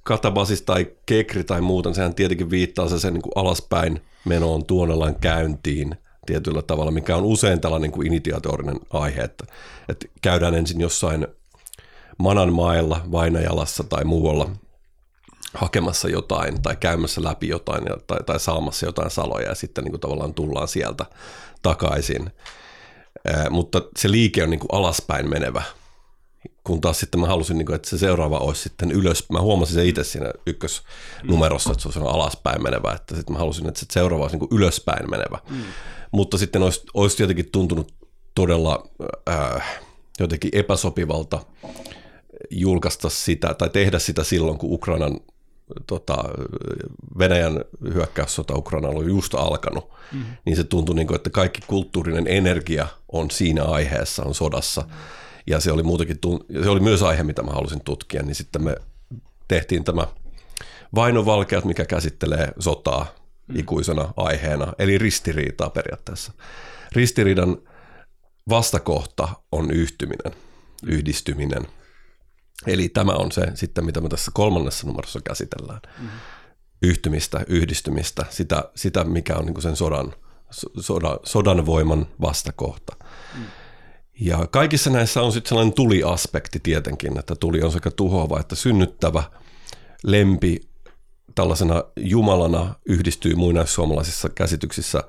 katabasis 0.07 0.61
tai 0.61 0.87
kekri 1.05 1.43
tai 1.43 1.61
muuten, 1.61 1.95
sehän 1.95 2.15
tietenkin 2.15 2.49
viittaa 2.49 2.89
se 2.89 2.99
sen 2.99 3.13
niin 3.13 3.21
kuin 3.21 3.31
alaspäin 3.35 4.01
menoon 4.25 4.65
tuonelan 4.65 5.15
käyntiin 5.15 5.95
tietyllä 6.25 6.61
tavalla, 6.61 6.91
mikä 6.91 7.15
on 7.15 7.25
usein 7.25 7.61
tällainen 7.61 7.91
niin 7.91 8.07
initiatorinen 8.07 8.79
aihe, 8.93 9.21
että, 9.21 9.45
että 9.89 10.07
käydään 10.21 10.55
ensin 10.55 10.81
jossain 10.81 11.27
manan 12.17 12.53
mailla, 12.53 13.01
vainajalassa 13.11 13.83
tai 13.83 14.03
muualla 14.05 14.49
hakemassa 15.53 16.09
jotain 16.09 16.61
tai 16.61 16.75
käymässä 16.75 17.23
läpi 17.23 17.47
jotain 17.47 17.83
tai, 18.07 18.19
tai 18.25 18.39
saamassa 18.39 18.85
jotain 18.85 19.11
saloja 19.11 19.49
ja 19.49 19.55
sitten 19.55 19.83
niin 19.83 19.91
kuin 19.91 20.01
tavallaan 20.01 20.33
tullaan 20.33 20.67
sieltä 20.67 21.05
takaisin. 21.61 22.31
Ää, 23.27 23.49
mutta 23.49 23.81
se 23.97 24.11
liike 24.11 24.43
on 24.43 24.49
niin 24.49 24.59
kuin 24.59 24.79
alaspäin 24.79 25.29
menevä, 25.29 25.63
kun 26.67 26.81
taas 26.81 26.99
sitten 26.99 27.19
mä 27.19 27.27
halusin, 27.27 27.57
niin 27.57 27.65
kuin, 27.65 27.75
että 27.75 27.89
se 27.89 27.97
seuraava 27.97 28.37
olisi 28.37 28.61
sitten 28.61 28.91
ylös. 28.91 29.29
Mä 29.29 29.41
huomasin 29.41 29.75
se 29.75 29.85
itse 29.85 30.03
siinä 30.03 30.31
ykkösnumerossa, 30.47 31.71
että 31.71 31.91
se 31.91 31.99
on 31.99 32.15
alaspäin 32.15 32.63
menevä, 32.63 32.93
että 32.93 33.15
sitten 33.15 33.33
mä 33.33 33.39
halusin, 33.39 33.67
että 33.67 33.79
se 33.79 33.85
seuraava 33.89 34.23
olisi 34.23 34.37
niin 34.37 34.49
kuin 34.49 34.59
ylöspäin 34.59 35.09
menevä. 35.09 35.39
Mm. 35.49 35.63
Mutta 36.11 36.37
sitten 36.37 36.63
olisi, 36.63 36.81
olisi 36.93 37.23
jotenkin 37.23 37.51
tuntunut 37.51 37.93
todella 38.35 38.89
äh, 39.29 39.79
jotenkin 40.19 40.51
epäsopivalta 40.53 41.39
julkaista 42.49 43.09
sitä 43.09 43.53
tai 43.53 43.69
tehdä 43.69 43.99
sitä 43.99 44.23
silloin, 44.23 44.57
kun 44.57 44.73
Ukrainan 44.73 45.19
tota, 45.87 46.17
Venäjän 47.19 47.61
hyökkäyssota 47.93 48.55
Ukraina 48.55 48.87
oli 48.87 49.07
just 49.07 49.33
alkanut, 49.33 49.89
mm. 50.13 50.23
niin 50.45 50.55
se 50.55 50.63
tuntui, 50.63 50.95
niin 50.95 51.07
kuin, 51.07 51.15
että 51.15 51.29
kaikki 51.29 51.61
kulttuurinen 51.67 52.27
energia 52.27 52.87
on 53.11 53.31
siinä 53.31 53.63
aiheessa, 53.63 54.23
on 54.23 54.35
sodassa. 54.35 54.81
Mm. 54.81 54.87
Ja 55.47 55.59
se 55.59 55.71
oli, 55.71 55.83
muutenkin, 55.83 56.17
se 56.63 56.69
oli 56.69 56.79
myös 56.79 57.03
aihe, 57.03 57.23
mitä 57.23 57.43
mä 57.43 57.51
halusin 57.51 57.83
tutkia, 57.83 58.23
niin 58.23 58.35
sitten 58.35 58.63
me 58.63 58.75
tehtiin 59.47 59.83
tämä 59.83 60.07
Vainovalkeat, 60.95 61.65
mikä 61.65 61.85
käsittelee 61.85 62.51
sotaa 62.59 63.07
mm. 63.47 63.59
ikuisena 63.59 64.13
aiheena, 64.17 64.73
eli 64.79 64.97
ristiriitaa 64.97 65.69
periaatteessa. 65.69 66.31
Ristiriidan 66.91 67.57
vastakohta 68.49 69.29
on 69.51 69.71
yhtyminen, 69.71 70.33
yhdistyminen. 70.85 71.67
Eli 72.67 72.89
tämä 72.89 73.11
on 73.11 73.31
se 73.31 73.41
sitten, 73.53 73.85
mitä 73.85 74.01
me 74.01 74.09
tässä 74.09 74.31
kolmannessa 74.33 74.87
numerossa 74.87 75.21
käsitellään. 75.21 75.79
Mm-hmm. 75.83 76.19
Yhtymistä, 76.81 77.45
yhdistymistä, 77.47 78.25
sitä, 78.29 78.71
sitä 78.75 79.03
mikä 79.03 79.35
on 79.35 79.45
niin 79.45 79.61
sen 79.61 79.75
sodan, 79.75 80.13
sodan, 80.79 81.19
sodan 81.23 81.65
voiman 81.65 82.07
vastakohta. 82.21 82.95
Mm. 83.35 83.43
Ja 84.19 84.47
kaikissa 84.47 84.89
näissä 84.89 85.21
on 85.21 85.31
sitten 85.31 85.49
sellainen 85.49 85.73
tuliaspekti 85.73 86.59
tietenkin, 86.59 87.19
että 87.19 87.35
tuli 87.35 87.61
on 87.61 87.71
sekä 87.71 87.91
tuhoava 87.91 88.39
että 88.39 88.55
synnyttävä. 88.55 89.23
Lempi 90.03 90.61
tällaisena 91.35 91.83
jumalana 91.95 92.75
yhdistyy 92.85 93.35
muinaissuomalaisissa 93.35 94.29
käsityksissä 94.29 95.03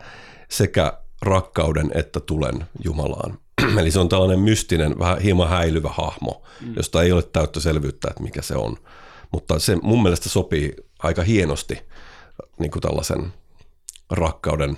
sekä 0.48 0.92
rakkauden 1.22 1.90
että 1.94 2.20
tulen 2.20 2.66
Jumalaan. 2.84 3.38
Eli 3.80 3.90
se 3.90 3.98
on 3.98 4.08
tällainen 4.08 4.40
mystinen, 4.40 4.98
vähän 4.98 5.20
hieman 5.20 5.48
häilyvä 5.48 5.88
hahmo, 5.88 6.42
mm. 6.60 6.72
josta 6.76 7.02
ei 7.02 7.12
ole 7.12 7.22
täyttä 7.22 7.60
selvyyttä, 7.60 8.08
että 8.10 8.22
mikä 8.22 8.42
se 8.42 8.56
on. 8.56 8.76
Mutta 9.32 9.58
se 9.58 9.76
mun 9.82 10.02
mielestä 10.02 10.28
sopii 10.28 10.72
aika 10.98 11.22
hienosti 11.22 11.78
niin 12.58 12.70
kuin 12.70 12.82
tällaisen 12.82 13.32
rakkauden 14.10 14.76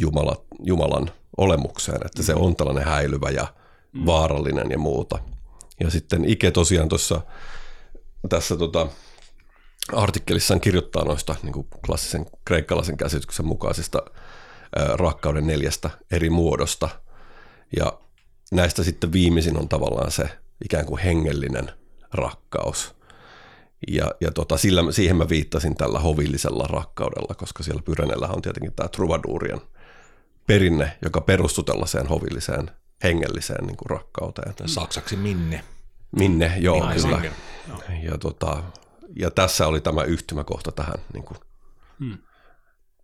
Jumala, 0.00 0.44
Jumalan 0.62 1.10
olemukseen, 1.36 2.00
että 2.06 2.22
mm. 2.22 2.24
se 2.24 2.34
on 2.34 2.56
tällainen 2.56 2.84
häilyvä 2.84 3.30
ja 3.30 3.46
mm. 3.92 4.06
vaarallinen 4.06 4.70
ja 4.70 4.78
muuta. 4.78 5.18
Ja 5.80 5.90
sitten 5.90 6.30
Ike 6.30 6.50
tosiaan 6.50 6.88
tuossa 6.88 7.20
tässä 8.28 8.56
tota, 8.56 8.86
artikkelissaan 9.92 10.60
kirjoittaa 10.60 11.04
noista 11.04 11.34
niin 11.42 11.52
kuin 11.52 11.66
klassisen 11.86 12.26
kreikkalaisen 12.44 12.96
käsityksen 12.96 13.46
mukaisista 13.46 14.02
rakkauden 14.94 15.46
neljästä 15.46 15.90
eri 16.10 16.30
muodosta. 16.30 16.88
Ja 17.76 17.98
näistä 18.52 18.82
sitten 18.82 19.12
viimeisin 19.12 19.58
on 19.58 19.68
tavallaan 19.68 20.10
se 20.10 20.28
ikään 20.64 20.86
kuin 20.86 21.02
hengellinen 21.02 21.70
rakkaus. 22.12 22.94
Ja, 23.88 24.10
ja 24.20 24.30
tota, 24.30 24.56
sillä, 24.56 24.92
siihen 24.92 25.16
mä 25.16 25.28
viittasin 25.28 25.76
tällä 25.76 26.00
hovillisella 26.00 26.66
rakkaudella, 26.66 27.34
koska 27.34 27.62
siellä 27.62 27.82
Pyrenellä 27.82 28.26
on 28.28 28.42
tietenkin 28.42 28.72
tämä 28.72 28.88
Troubadourien 28.88 29.60
perinne, 30.46 30.98
joka 31.04 31.20
perustui 31.20 31.64
tällaiseen 31.64 32.06
hovilliseen 32.06 32.70
hengelliseen 33.02 33.66
niin 33.66 33.76
kuin 33.76 33.90
rakkauteen. 33.90 34.54
Saksaksi 34.66 35.16
minne. 35.16 35.64
Minne, 36.16 36.52
joo, 36.58 36.80
Minne 36.80 36.94
kyllä. 36.94 37.16
Singer. 37.16 37.32
Ja, 38.02 38.18
tota, 38.18 38.62
ja 39.16 39.30
tässä 39.30 39.66
oli 39.66 39.80
tämä 39.80 40.02
yhtymäkohta 40.04 40.72
tähän, 40.72 40.94
niin 41.12 41.24
kuin, 41.24 41.38
Hmm. 41.98 42.18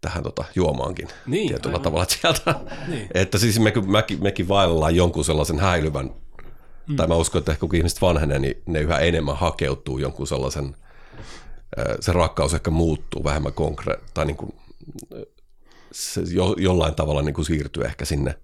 tähän 0.00 0.23
tota, 0.23 0.45
juomaankin 0.55 1.09
Niin, 1.26 1.49
tietyllä 1.49 1.73
aivan. 1.73 1.83
tavalla 1.83 2.07
sieltä. 2.09 2.61
Niin. 2.88 3.09
Että 3.14 3.38
siis 3.38 3.59
me, 3.59 3.73
mekin, 3.87 4.23
mekin 4.23 4.49
vaellaan 4.49 4.97
jonkun 4.97 5.25
sellaisen 5.25 5.59
häilyvän, 5.59 6.11
mm. 6.87 6.97
tai 6.97 7.07
mä 7.07 7.14
uskon, 7.14 7.38
että 7.38 7.52
ehkä 7.52 7.67
kun 7.67 7.76
ihmiset 7.76 8.00
vanhenee, 8.02 8.38
niin 8.38 8.62
ne 8.67 8.81
yhä 8.81 8.99
enemmän 8.99 9.37
hakeutuu 9.37 9.99
jonkun 9.99 10.26
sellaisen, 10.26 10.76
se 12.00 12.12
rakkaus 12.12 12.55
ehkä 12.55 12.71
muuttuu 12.71 13.25
vähemmän 13.25 13.52
konkre- 13.52 14.00
tai 14.14 14.26
niin 14.26 14.37
kuin, 14.37 14.55
se 15.93 16.21
jo, 16.33 16.55
jollain 16.59 16.95
tavalla 16.95 17.23
niin 17.23 17.35
kuin 17.35 17.45
siirtyy 17.45 17.85
ehkä 17.85 18.05
sinne 18.05 18.38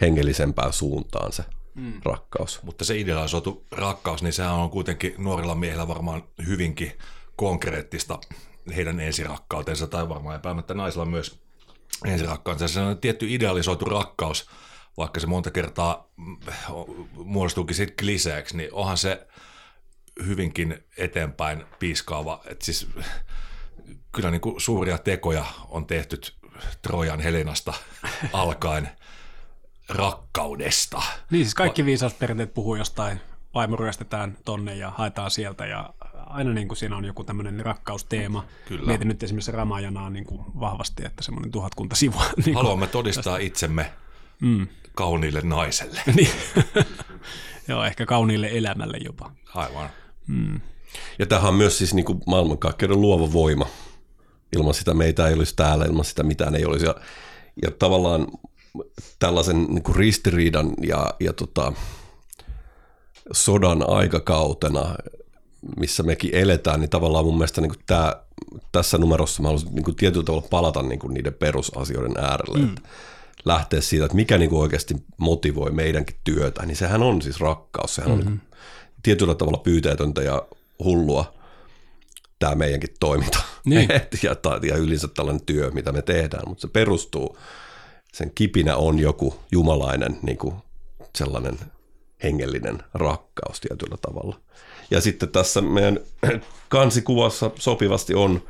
hengellisempään 0.00 0.72
suuntaan 0.72 1.32
se 1.32 1.44
mm. 1.74 1.92
rakkaus. 2.04 2.62
Mutta 2.62 2.84
se 2.84 2.98
idealisoitu 2.98 3.66
rakkaus, 3.72 4.22
niin 4.22 4.32
sehän 4.32 4.52
on 4.52 4.70
kuitenkin 4.70 5.14
nuorilla 5.18 5.54
miehillä 5.54 5.88
varmaan 5.88 6.22
hyvinkin 6.46 6.92
konkreettista 7.36 8.18
heidän 8.76 9.00
ensirakkautensa, 9.00 9.86
tai 9.86 10.08
varmaan 10.08 10.36
epäimättä 10.36 10.74
naisilla 10.74 11.04
myös 11.04 11.40
ensirakkautensa. 12.04 12.74
Se 12.74 12.80
on 12.80 12.98
tietty 12.98 13.26
idealisoitu 13.28 13.84
rakkaus, 13.84 14.50
vaikka 14.96 15.20
se 15.20 15.26
monta 15.26 15.50
kertaa 15.50 16.10
mm, 16.16 16.36
muodostuukin 17.12 17.76
sitten 17.76 17.96
kliseeksi, 17.96 18.56
niin 18.56 18.74
onhan 18.74 18.98
se 18.98 19.26
hyvinkin 20.26 20.84
eteenpäin 20.96 21.64
piiskaava. 21.78 22.42
Et 22.46 22.62
siis, 22.62 22.88
kyllä 24.12 24.30
niin 24.30 24.40
kuin 24.40 24.60
suuria 24.60 24.98
tekoja 24.98 25.44
on 25.68 25.86
tehty 25.86 26.20
Trojan 26.82 27.20
Helenasta 27.20 27.74
alkaen 28.32 28.88
rakkaudesta. 29.90 31.02
Niin 31.30 31.44
siis 31.44 31.54
kaikki 31.54 31.84
viisausperinteet 31.84 32.54
puhuu 32.54 32.74
jostain, 32.74 33.20
vaimo 33.54 33.76
ryöstetään 33.76 34.36
tonne 34.44 34.74
ja 34.76 34.90
haetaan 34.90 35.30
sieltä 35.30 35.66
ja 35.66 35.94
aina 36.26 36.52
niin 36.52 36.68
kuin 36.68 36.78
siinä 36.78 36.96
on 36.96 37.04
joku 37.04 37.24
tämmöinen 37.24 37.60
rakkausteema. 37.60 38.44
Kyllä. 38.68 38.86
Mietin 38.86 39.08
nyt 39.08 39.22
esimerkiksi 39.22 39.52
Ramajanaa 39.52 40.10
niin 40.10 40.24
kuin 40.24 40.40
vahvasti, 40.60 41.06
että 41.06 41.22
semmoinen 41.22 41.50
tuhatkunta 41.50 41.96
sivua. 41.96 42.24
Niin 42.36 42.44
kuin, 42.44 42.54
Haluamme 42.54 42.86
todistaa 42.86 43.36
itsemme 43.36 43.92
mm, 44.40 44.66
kauniille 44.94 45.40
naiselle. 45.44 46.00
niin. 46.16 46.30
Joo, 47.68 47.84
ehkä 47.84 48.06
kauniille 48.06 48.48
elämälle 48.52 48.98
jopa. 49.04 49.32
Aivan. 49.54 49.90
Ja 51.18 51.26
tämähän 51.26 51.48
on 51.48 51.54
myös 51.54 51.78
siis 51.78 51.94
niin 51.94 52.04
kuin 52.04 52.20
maailmankaikkeuden 52.26 53.00
luova 53.00 53.32
voima. 53.32 53.66
Ilman 54.56 54.74
sitä 54.74 54.94
meitä 54.94 55.28
ei 55.28 55.34
olisi 55.34 55.56
täällä, 55.56 55.84
ilman 55.84 56.04
sitä 56.04 56.22
mitään 56.22 56.54
ei 56.54 56.64
olisi. 56.64 56.86
Ja, 56.86 56.94
ja 57.62 57.70
tavallaan 57.70 58.26
tällaisen 59.18 59.64
niin 59.64 59.82
kuin 59.82 59.96
ristiriidan 59.96 60.72
ja, 60.82 61.14
ja 61.20 61.32
tota, 61.32 61.72
sodan 63.32 63.90
aikakautena, 63.90 64.94
missä 65.76 66.02
mekin 66.02 66.34
eletään, 66.34 66.80
niin 66.80 66.90
tavallaan 66.90 67.24
mun 67.24 67.38
mielestä 67.38 67.60
niin 67.60 67.70
kuin 67.70 67.84
tämä, 67.86 68.16
tässä 68.72 68.98
numerossa 68.98 69.42
mä 69.42 69.48
haluaisin 69.48 69.74
niin 69.74 69.84
kuin 69.84 69.96
tietyllä 69.96 70.24
tavalla 70.24 70.48
palata 70.50 70.82
niin 70.82 70.98
kuin 70.98 71.14
niiden 71.14 71.34
perusasioiden 71.34 72.24
äärelle. 72.24 72.58
Mm. 72.58 72.68
Että 72.68 72.88
lähteä 73.44 73.80
siitä, 73.80 74.04
että 74.04 74.16
mikä 74.16 74.38
niin 74.38 74.50
kuin 74.50 74.62
oikeasti 74.62 74.94
motivoi 75.16 75.70
meidänkin 75.70 76.16
työtä, 76.24 76.66
niin 76.66 76.76
sehän 76.76 77.02
on 77.02 77.22
siis 77.22 77.40
rakkaus. 77.40 77.94
Sehän 77.94 78.10
mm-hmm. 78.10 78.26
on 78.26 78.32
niin 78.32 78.50
tietyllä 79.02 79.34
tavalla 79.34 79.58
pyyteetöntä 79.58 80.22
ja 80.22 80.46
hullua 80.84 81.34
tämä 82.38 82.54
meidänkin 82.54 82.94
toiminta 83.00 83.38
niin. 83.64 83.88
ja, 84.22 84.36
ja 84.62 84.76
yleensä 84.76 85.08
tällainen 85.08 85.46
työ, 85.46 85.70
mitä 85.70 85.92
me 85.92 86.02
tehdään, 86.02 86.48
mutta 86.48 86.62
se 86.62 86.68
perustuu, 86.68 87.38
sen 88.12 88.30
kipinä 88.34 88.76
on 88.76 88.98
joku 88.98 89.34
jumalainen 89.52 90.18
niin 90.22 90.38
kuin 90.38 90.54
sellainen 91.18 91.58
hengellinen 92.22 92.78
rakkaus 92.94 93.60
tietyllä 93.60 93.96
tavalla. 94.00 94.40
Ja 94.90 95.00
sitten 95.00 95.28
tässä 95.28 95.60
meidän 95.60 96.00
kansikuvassa 96.68 97.50
sopivasti 97.58 98.14
on 98.14 98.42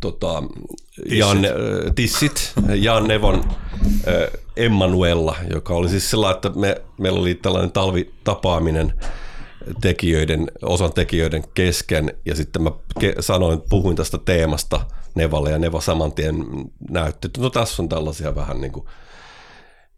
tota, 0.00 0.42
Jan, 1.06 1.44
äh, 1.44 1.52
tissit, 1.94 2.52
Jan 2.74 3.08
Nevon 3.08 3.44
äh, 4.08 4.40
Emmanuella, 4.56 5.36
joka 5.50 5.74
oli 5.74 5.88
siis 5.88 6.10
sillä 6.10 6.30
että 6.30 6.50
me, 6.50 6.82
meillä 6.98 7.20
oli 7.20 7.34
tällainen 7.34 7.72
talvitapaaminen 7.72 8.92
tekijöiden, 9.80 10.50
osan 10.62 10.92
tekijöiden 10.92 11.44
kesken, 11.54 12.14
ja 12.26 12.34
sitten 12.34 12.62
mä 12.62 12.70
ke- 13.00 13.16
sanoin, 13.22 13.60
puhuin 13.68 13.96
tästä 13.96 14.18
teemasta 14.18 14.80
Nevalle, 15.14 15.50
ja 15.50 15.58
Neva 15.58 15.80
saman 15.80 16.12
tien 16.12 16.44
näytti, 16.90 17.26
että 17.26 17.40
no 17.40 17.50
tässä 17.50 17.82
on 17.82 17.88
tällaisia 17.88 18.34
vähän 18.34 18.60
niin 18.60 18.72
kuin 18.72 18.86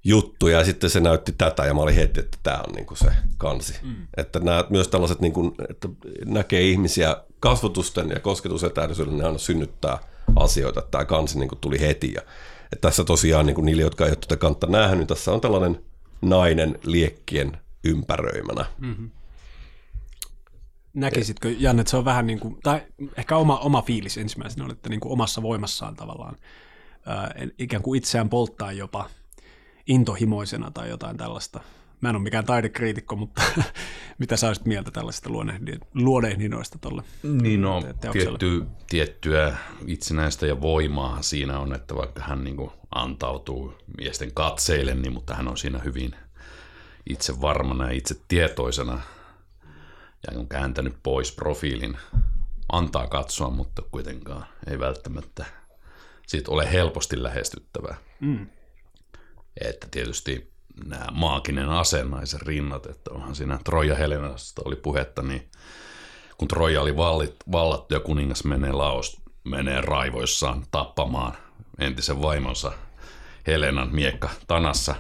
juttuja, 0.05 0.59
ja 0.59 0.65
sitten 0.65 0.91
se 0.91 1.01
näytti 1.01 1.33
tätä, 1.39 1.65
ja 1.65 1.75
mä 1.75 1.81
olin 1.81 1.95
heti, 1.95 2.21
että 2.21 2.39
tämä 2.43 2.63
on 2.69 2.75
niin 2.75 2.87
kuin 2.87 2.99
se 2.99 3.11
kansi. 3.39 3.75
Mm. 3.83 3.95
Että 4.17 4.41
nämä, 4.41 4.65
myös 4.71 4.89
tällaiset, 4.89 5.21
niin 5.21 5.33
kuin, 5.33 5.53
että 5.71 5.89
näkee 6.25 6.63
ihmisiä 6.63 7.17
kasvotusten 7.41 8.11
ja 8.11 8.21
kosketusetäisyydellä, 8.21 9.19
ne 9.19 9.25
aina 9.25 9.39
synnyttää 9.39 9.99
asioita, 10.37 10.81
että 10.81 10.91
tämä 10.91 11.05
kansi 11.05 11.39
niin 11.39 11.49
kuin 11.49 11.59
tuli 11.59 11.81
heti, 11.81 12.13
ja 12.13 12.21
että 12.73 12.89
tässä 12.89 13.05
tosiaan 13.05 13.47
niin 13.47 13.55
kuin 13.55 13.65
niille, 13.65 13.83
jotka 13.83 14.05
ei 14.05 14.11
ole 14.11 14.17
tätä 14.17 14.37
kantta 14.37 14.67
nähnyt, 14.67 14.99
niin 14.99 15.07
tässä 15.07 15.33
on 15.33 15.41
tällainen 15.41 15.85
nainen 16.23 16.79
liekkien 16.85 17.59
ympäröimänä. 17.85 18.67
Mm-hmm. 18.79 19.11
Näkisitkö, 20.97 21.55
Janne, 21.59 21.81
että 21.81 21.91
se 21.91 21.97
on 21.97 22.05
vähän 22.05 22.27
niin 22.27 22.41
kuin, 22.41 22.57
tai 22.63 22.81
ehkä 23.17 23.37
oma, 23.37 23.59
oma 23.59 23.83
fiilis 23.83 24.19
ensimmäisenä 24.19 24.65
oli, 24.65 24.73
että 24.73 24.89
niin 24.89 25.01
kuin 25.01 25.13
omassa 25.13 25.43
voimassaan 25.43 25.97
tavallaan 25.97 26.37
ää, 27.07 27.35
ikään 27.59 27.83
kuin 27.83 27.99
itseään 27.99 28.29
polttaa 28.29 28.73
jopa 28.73 29.09
intohimoisena 29.87 30.71
tai 30.71 30.89
jotain 30.89 31.17
tällaista. 31.17 31.61
Mä 32.01 32.09
en 32.09 32.17
ole 32.17 32.23
mikään 32.23 32.45
taidekriitikko, 32.45 33.17
mutta 33.17 33.43
mitä 34.19 34.37
sä 34.37 34.47
olisit 34.47 34.67
mieltä 34.67 34.91
tällaisista 34.91 35.31
luodehdinoista 35.95 36.79
tuolle 36.79 37.03
Niin 37.23 37.63
no, 37.63 37.83
tietty, 38.13 38.67
tiettyä 38.91 39.57
itsenäistä 39.87 40.47
ja 40.47 40.61
voimaa 40.61 41.23
siinä 41.23 41.59
on, 41.59 41.75
että 41.75 41.95
vaikka 41.95 42.23
hän 42.23 42.45
niin 42.45 42.57
kuin 42.57 42.71
antautuu 42.91 43.75
miesten 43.97 44.33
katseille, 44.35 44.95
niin, 44.95 45.13
mutta 45.13 45.35
hän 45.35 45.49
on 45.49 45.57
siinä 45.57 45.79
hyvin 45.79 46.15
itse 47.11 47.41
varmana 47.41 47.85
ja 47.85 47.93
itse 47.93 48.15
tietoisena 48.29 49.01
ja 50.31 50.39
on 50.39 50.49
kääntänyt 50.49 50.97
pois 51.03 51.33
profiilin. 51.33 51.99
Antaa 52.73 53.07
katsoa, 53.07 53.51
mutta 53.51 53.83
kuitenkaan 53.91 54.47
ei 54.71 54.79
välttämättä 54.79 55.45
siitä 56.27 56.51
ole 56.51 56.73
helposti 56.73 57.23
lähestyttävää. 57.23 57.97
Mm. 58.21 58.47
Että 59.61 59.89
tietysti 59.91 60.53
nämä 60.85 61.07
maaginen 61.13 61.69
asennaisen 61.69 62.41
rinnat, 62.41 62.87
että 62.87 63.11
onhan 63.11 63.35
siinä 63.35 63.59
Troja 63.65 63.95
Helenasta 63.95 64.63
oli 64.65 64.77
puhetta, 64.77 65.23
niin 65.23 65.51
kun 66.39 66.49
Troja 66.49 66.81
oli 66.81 66.97
vallit, 66.97 67.37
vallattu 67.53 67.95
ja 67.95 68.01
kuningas 68.01 68.45
menee 68.45 68.73
Laos, 68.73 69.17
menee 69.45 69.81
raivoissaan 69.81 70.67
tappamaan 70.71 71.37
entisen 71.79 72.23
vaimonsa 72.23 72.73
Helenan 73.47 73.95
miekka 73.95 74.31
tanassa, 74.47 74.95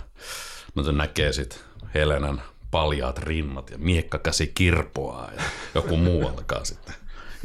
mutta 0.74 0.92
näkee 0.92 1.32
sitten 1.32 1.58
Helenan 1.94 2.42
paljaat 2.76 3.18
rinnat 3.18 3.70
ja 3.70 3.78
miekkakäsi 3.78 4.46
kirpoaa 4.54 5.30
ja 5.36 5.42
joku 5.74 5.96
muu 5.96 6.28
alkaa 6.28 6.64
sitten 6.64 6.94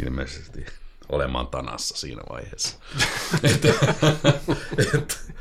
ilmeisesti 0.03 0.65
olemaan 1.09 1.47
tanassa 1.47 1.97
siinä 1.97 2.21
vaiheessa. 2.29 2.79
et, 3.43 3.65
et, 4.93 5.35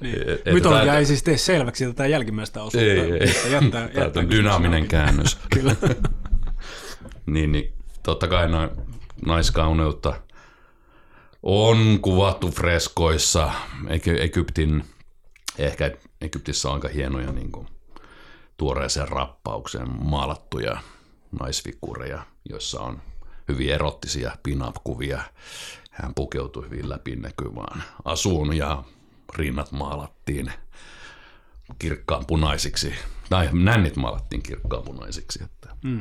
niin. 0.00 0.16
Mytologia 0.52 0.98
ei 0.98 1.06
siis 1.06 1.22
tee 1.22 1.36
selväksi 1.38 1.86
tätä 1.86 2.06
jälkimmäistä 2.06 2.62
osuutta. 2.62 2.80
Ei, 2.80 3.00
ei. 3.00 3.52
Jättää, 3.52 3.88
jättää 3.94 4.30
dynaaminen 4.30 4.88
käännös. 4.88 5.38
Kyllä. 5.54 5.76
niin, 7.26 7.52
niin, 7.52 7.72
totta 8.02 8.28
kai 8.28 8.48
no, 8.48 8.70
naiskauneutta 9.26 10.20
on 11.42 11.98
kuvattu 12.02 12.50
freskoissa. 12.50 13.52
Egyptin, 14.20 14.84
ehkä 15.58 15.90
Egyptissä 16.20 16.68
on 16.68 16.74
aika 16.74 16.88
hienoja 16.88 17.32
niin 17.32 17.52
kuin, 17.52 17.66
tuoreeseen 18.60 19.08
rappaukseen 19.08 19.88
maalattuja 20.04 20.80
naisfiguureja, 21.40 22.22
joissa 22.48 22.80
on 22.80 23.02
hyvin 23.48 23.70
erottisia 23.70 24.36
pin-up-kuvia. 24.42 25.22
Hän 25.90 26.14
pukeutui 26.14 26.64
hyvin 26.64 26.88
läpinäkyvään 26.88 27.82
asuun 28.04 28.56
ja 28.56 28.84
rinnat 29.36 29.72
maalattiin 29.72 30.52
kirkkaan 31.78 32.26
punaisiksi, 32.26 32.94
tai 33.30 33.48
nännit 33.52 33.96
maalattiin 33.96 34.42
kirkkaan 34.42 34.82
punaisiksi. 34.82 35.44
Että 35.44 35.68
mm. 35.84 35.98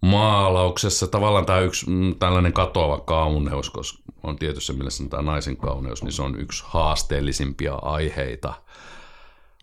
Maalauksessa 0.00 1.06
tavallaan 1.06 1.46
tämä 1.46 1.60
yksi 1.60 1.90
mm, 1.90 2.14
tällainen 2.14 2.52
katoava 2.52 3.00
kauneus, 3.00 3.70
koska 3.70 4.02
on 4.22 4.36
tietysti 4.36 4.72
mielessä 4.72 5.04
tämä 5.08 5.22
naisen 5.22 5.56
kauneus, 5.56 6.02
niin 6.02 6.12
se 6.12 6.22
on 6.22 6.40
yksi 6.40 6.64
haasteellisimpia 6.66 7.74
aiheita 7.74 8.54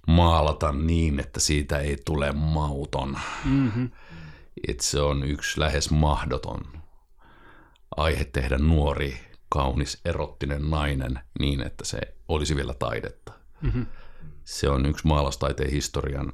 maalata 0.10 0.72
niin, 0.72 1.20
että 1.20 1.40
siitä 1.40 1.80
ei 1.80 1.98
tule 2.06 2.32
mauton. 2.32 3.18
Mm-hmm. 3.46 3.92
Et 4.68 4.80
se 4.80 5.02
on 5.02 5.24
yksi 5.24 5.60
lähes 5.60 5.92
mahdoton 5.92 6.62
aihe 7.98 8.26
tehdä 8.26 8.58
nuori 8.58 9.20
kaunis, 9.50 10.02
erottinen 10.06 10.70
nainen 10.70 11.20
niin, 11.40 11.62
että 11.62 11.86
se 11.86 12.00
olisi 12.28 12.56
vielä 12.56 12.74
taidetta. 12.74 13.34
Mm-hmm. 13.62 13.86
Se 14.44 14.70
on 14.70 14.86
yksi 14.86 15.08
maalastaiteen 15.08 15.72
historian 15.72 16.34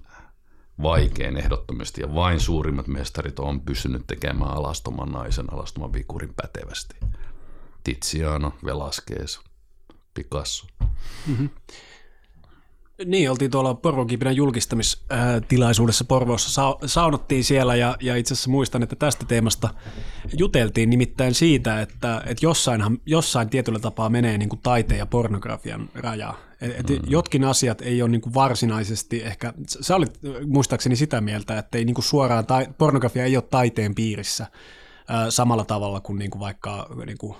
vaikein 0.81 1.37
ehdottomasti, 1.37 2.01
ja 2.01 2.15
vain 2.15 2.39
suurimmat 2.39 2.87
mestarit 2.87 3.39
on 3.39 3.61
pystynyt 3.61 4.07
tekemään 4.07 4.51
alastoman 4.51 5.11
naisen, 5.11 5.53
alastoman 5.53 5.93
vikurin 5.93 6.33
pätevästi. 6.35 6.95
Tiziano, 7.83 8.53
Velasquez, 8.65 9.39
Picasso. 10.13 10.67
Mm-hmm. 11.27 11.49
Niin, 13.05 13.31
oltiin 13.31 13.51
tuolla 13.51 13.73
Porvokipinän 13.73 14.35
julkistamistilaisuudessa 14.35 16.05
Porvoossa, 16.05 16.51
sa- 16.51 16.77
saunottiin 16.85 17.43
siellä 17.43 17.75
ja, 17.75 17.97
ja 18.01 18.15
itse 18.15 18.33
asiassa 18.33 18.49
muistan, 18.49 18.83
että 18.83 18.95
tästä 18.95 19.25
teemasta 19.25 19.69
juteltiin 20.37 20.89
nimittäin 20.89 21.33
siitä, 21.33 21.81
että, 21.81 22.21
että 22.25 22.45
jossainhan, 22.45 22.97
jossain 23.05 23.49
tietyllä 23.49 23.79
tapaa 23.79 24.09
menee 24.09 24.37
niin 24.37 24.49
kuin 24.49 24.59
taiteen 24.63 24.97
ja 24.97 25.05
pornografian 25.05 25.89
raja. 25.95 26.33
Et, 26.61 26.79
et 26.79 26.89
mm. 26.89 27.07
Jotkin 27.07 27.43
asiat 27.43 27.81
ei 27.81 28.01
ole 28.01 28.09
niin 28.09 28.21
kuin 28.21 28.33
varsinaisesti 28.33 29.23
ehkä, 29.23 29.53
sä 29.67 29.95
olit 29.95 30.19
muistaakseni 30.47 30.95
sitä 30.95 31.21
mieltä, 31.21 31.57
että 31.57 31.77
ei 31.77 31.85
niin 31.85 31.95
kuin 31.95 32.05
suoraan, 32.05 32.45
tai, 32.45 32.67
pornografia 32.77 33.25
ei 33.25 33.37
ole 33.37 33.43
taiteen 33.49 33.95
piirissä 33.95 34.43
äh, 34.43 34.49
samalla 35.29 35.65
tavalla 35.65 36.01
kuin, 36.01 36.19
niin 36.19 36.31
kuin 36.31 36.39
vaikka 36.39 36.89
niin 37.05 37.17
kuin, 37.17 37.35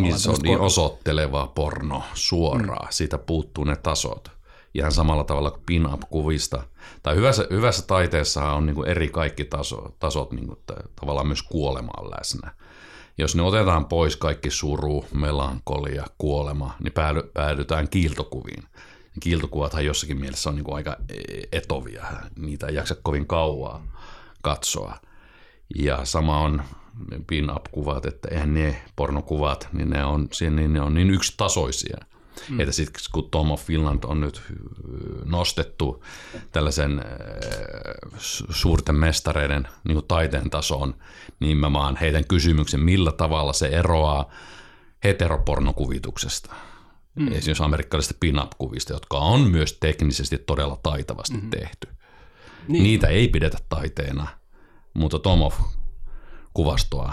niin, 0.00 0.18
se 0.18 0.30
on 0.30 0.36
niin 0.42 0.60
osoittelevaa 0.60 1.46
porno 1.46 2.02
suoraan, 2.14 2.86
mm. 2.86 2.90
siitä 2.92 3.18
puuttuu 3.18 3.64
ne 3.64 3.76
tasot 3.76 4.37
ihan 4.78 4.92
samalla 4.92 5.24
tavalla 5.24 5.50
kuin 5.50 5.62
pin-up-kuvista. 5.66 6.62
Tai 7.02 7.16
hyvässä, 7.16 7.46
hyvässä 7.50 7.86
taiteessa 7.86 8.52
on 8.52 8.66
niin 8.66 8.86
eri 8.86 9.08
kaikki 9.08 9.44
taso, 9.44 9.96
tasot 9.98 10.32
niin 10.32 10.46
kuin, 10.46 10.58
tavallaan 11.00 11.26
myös 11.26 11.42
kuolemaan 11.42 12.10
läsnä. 12.10 12.54
Jos 13.18 13.36
ne 13.36 13.42
otetaan 13.42 13.84
pois 13.84 14.16
kaikki 14.16 14.50
suru, 14.50 15.04
melankolia, 15.14 16.06
kuolema, 16.18 16.74
niin 16.80 16.92
päädytään 17.34 17.88
kiiltokuviin. 17.88 18.64
Kiiltokuvathan 19.20 19.84
jossakin 19.84 20.20
mielessä 20.20 20.48
on 20.48 20.56
niin 20.56 20.64
kuin 20.64 20.74
aika 20.74 20.96
etovia, 21.52 22.06
niitä 22.36 22.66
ei 22.66 22.74
jaksa 22.74 22.94
kovin 23.02 23.26
kauaa 23.26 23.86
katsoa. 24.42 24.96
Ja 25.82 26.04
sama 26.04 26.40
on 26.40 26.62
pin-up-kuvat, 27.26 28.06
että 28.06 28.28
eihän 28.30 28.54
ne 28.54 28.82
pornokuvat, 28.96 29.68
niin 29.72 29.90
ne 29.90 30.04
on, 30.04 30.28
niin 30.50 30.72
ne 30.72 30.80
on 30.80 30.94
niin 30.94 31.10
yksitasoisia– 31.10 31.98
Mm. 32.48 32.60
Että 32.60 32.72
sitten 32.72 33.02
kun 33.12 33.30
Tom 33.30 33.50
of 33.50 33.64
Finland 33.64 34.04
on 34.04 34.20
nyt 34.20 34.42
nostettu 35.24 36.04
tällaisen 36.52 37.04
suurten 38.50 38.94
mestareiden 38.94 39.68
niin 39.88 40.02
taiteen 40.08 40.50
tasoon, 40.50 40.94
niin 41.40 41.56
mä 41.56 41.72
vaan 41.72 41.96
heidän 41.96 42.24
kysymyksen, 42.28 42.80
millä 42.80 43.12
tavalla 43.12 43.52
se 43.52 43.66
eroaa 43.66 44.30
heteropornokuvituksesta. 45.04 46.54
mm. 47.14 47.32
esimerkiksi 47.32 47.62
amerikkalaisista 47.62 48.16
pin-up-kuvista, 48.20 48.92
jotka 48.92 49.18
on 49.18 49.40
myös 49.40 49.72
teknisesti 49.72 50.38
todella 50.38 50.80
taitavasti 50.82 51.34
mm-hmm. 51.34 51.50
tehty. 51.50 51.88
Niin. 52.68 52.82
Niitä 52.82 53.06
ei 53.06 53.28
pidetä 53.28 53.58
taiteena, 53.68 54.26
mutta 54.94 55.18
Tomov 55.18 55.52
kuvastoa 56.54 57.12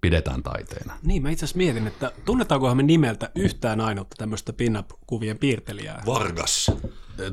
pidetään 0.00 0.42
taiteena. 0.42 0.98
Niin, 1.02 1.22
mä 1.22 1.30
itse 1.30 1.44
asiassa 1.44 1.58
mietin, 1.58 1.86
että 1.86 2.12
tunnetaankohan 2.24 2.76
me 2.76 2.82
nimeltä 2.82 3.30
yhtään 3.34 3.80
ainutta 3.80 4.14
tämmöistä 4.18 4.52
pin-up-kuvien 4.52 5.38
piirtelijää? 5.38 6.02
Vargas. 6.06 6.72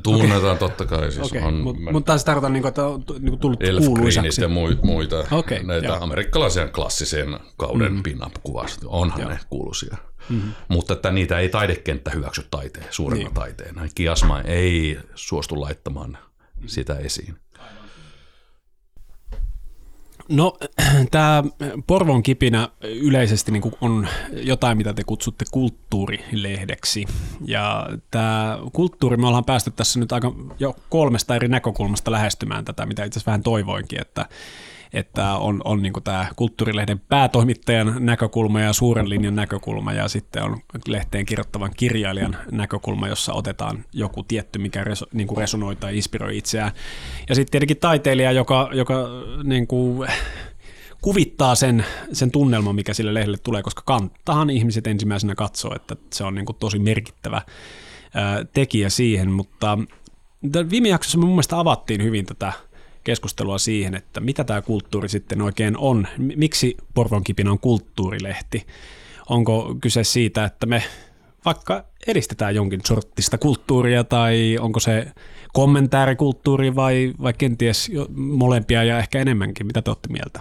Tunnetaan 0.02 0.44
okay. 0.44 0.58
totta 0.58 0.86
kai. 0.86 1.12
Siis 1.12 1.26
okay. 1.26 1.52
Mutta 1.52 1.92
mut 1.92 2.04
taas 2.04 2.24
tarkoitan, 2.24 2.52
niin 2.52 2.62
kuin, 2.62 2.68
että 2.68 2.86
on 2.86 3.04
niin 3.20 3.38
tullut 3.38 3.60
kuuluisaksi. 3.86 4.42
ja 4.42 4.48
muita, 4.48 5.24
okay, 5.30 5.62
näitä 5.62 5.86
joo. 5.86 5.98
amerikkalaisia 6.00 6.68
klassisen 6.68 7.38
kauden 7.56 7.92
mm-hmm. 7.92 8.02
pin-up-kuvasta. 8.02 8.86
Onhan 8.88 9.20
joo. 9.20 9.30
ne 9.30 9.38
kuuluisia. 9.50 9.96
Mm-hmm. 10.28 10.52
Mutta 10.68 10.92
että 10.92 11.10
niitä 11.10 11.38
ei 11.38 11.48
taidekenttä 11.48 12.10
hyväksy 12.10 12.46
taiteen, 12.50 12.86
suurena 12.90 13.24
niin. 13.24 13.34
taiteena. 13.34 13.88
Kiasma 13.94 14.40
ei 14.40 14.98
suostu 15.14 15.60
laittamaan 15.60 16.18
sitä 16.66 16.94
esiin. 16.94 17.36
No 20.28 20.56
tämä 21.10 21.44
Porvon 21.86 22.22
kipinä 22.22 22.68
yleisesti 22.82 23.52
niin 23.52 23.62
on 23.80 24.08
jotain, 24.32 24.78
mitä 24.78 24.92
te 24.94 25.04
kutsutte 25.04 25.44
kulttuurilehdeksi. 25.50 27.04
Ja 27.44 27.86
tämä 28.10 28.58
kulttuuri, 28.72 29.16
me 29.16 29.26
ollaan 29.26 29.44
päästy 29.44 29.70
tässä 29.70 30.00
nyt 30.00 30.12
aika 30.12 30.32
jo 30.58 30.76
kolmesta 30.88 31.36
eri 31.36 31.48
näkökulmasta 31.48 32.10
lähestymään 32.10 32.64
tätä, 32.64 32.86
mitä 32.86 33.04
itse 33.04 33.18
asiassa 33.18 33.30
vähän 33.30 33.42
toivoinkin, 33.42 34.00
että 34.00 34.26
että 34.94 35.34
on, 35.34 35.60
on 35.64 35.82
niin 35.82 35.92
tämä 36.04 36.26
kulttuurilehden 36.36 37.00
päätoimittajan 37.00 37.96
näkökulma 37.98 38.60
ja 38.60 38.72
suuren 38.72 39.10
linjan 39.10 39.36
näkökulma 39.36 39.92
ja 39.92 40.08
sitten 40.08 40.42
on 40.42 40.58
lehteen 40.88 41.26
kirjoittavan 41.26 41.70
kirjailijan 41.76 42.36
näkökulma, 42.52 43.08
jossa 43.08 43.32
otetaan 43.32 43.84
joku 43.92 44.22
tietty, 44.22 44.58
mikä 44.58 44.84
reso, 44.84 45.06
niin 45.12 45.26
kuin 45.26 45.38
resonoi 45.38 45.76
tai 45.76 45.96
inspiroi 45.96 46.38
itseään. 46.38 46.72
Ja 47.28 47.34
sitten 47.34 47.50
tietenkin 47.50 47.76
taiteilija, 47.76 48.32
joka, 48.32 48.70
joka 48.72 49.08
niin 49.44 49.66
kuin, 49.66 50.08
kuvittaa 51.00 51.54
sen, 51.54 51.84
sen 52.12 52.30
tunnelman, 52.30 52.74
mikä 52.74 52.94
sille 52.94 53.14
lehdelle 53.14 53.38
tulee, 53.38 53.62
koska 53.62 53.82
kanttahan 53.86 54.50
ihmiset 54.50 54.86
ensimmäisenä 54.86 55.34
katsoo, 55.34 55.74
että 55.76 55.96
se 56.12 56.24
on 56.24 56.34
niin 56.34 56.46
kuin 56.46 56.56
tosi 56.56 56.78
merkittävä 56.78 57.42
tekijä 58.52 58.88
siihen, 58.88 59.30
mutta 59.30 59.78
viime 60.70 60.88
jaksossa 60.88 61.18
me 61.18 61.24
mun 61.24 61.34
mielestä 61.34 61.58
avattiin 61.58 62.02
hyvin 62.02 62.26
tätä 62.26 62.52
keskustelua 63.04 63.58
siihen, 63.58 63.94
että 63.94 64.20
mitä 64.20 64.44
tämä 64.44 64.62
kulttuuri 64.62 65.08
sitten 65.08 65.42
oikein 65.42 65.76
on. 65.76 66.06
Miksi 66.18 66.76
Porvonkipinä 66.94 67.50
on 67.50 67.58
kulttuurilehti? 67.58 68.66
Onko 69.28 69.74
kyse 69.80 70.04
siitä, 70.04 70.44
että 70.44 70.66
me 70.66 70.82
vaikka 71.44 71.84
edistetään 72.06 72.54
jonkin 72.54 72.80
sorttista 72.86 73.38
kulttuuria 73.38 74.04
tai 74.04 74.58
onko 74.60 74.80
se 74.80 75.06
kommentaarikulttuuri 75.52 76.74
vai, 76.74 77.14
vai 77.22 77.32
kenties 77.32 77.90
molempia 78.16 78.84
ja 78.84 78.98
ehkä 78.98 79.18
enemmänkin? 79.20 79.66
Mitä 79.66 79.82
te 79.82 79.90
olette 79.90 80.08
mieltä? 80.08 80.40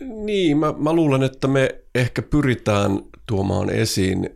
Niin, 0.00 0.58
mä, 0.58 0.74
mä 0.78 0.92
luulen, 0.92 1.22
että 1.22 1.48
me 1.48 1.74
ehkä 1.94 2.22
pyritään 2.22 3.00
tuomaan 3.26 3.70
esiin 3.70 4.30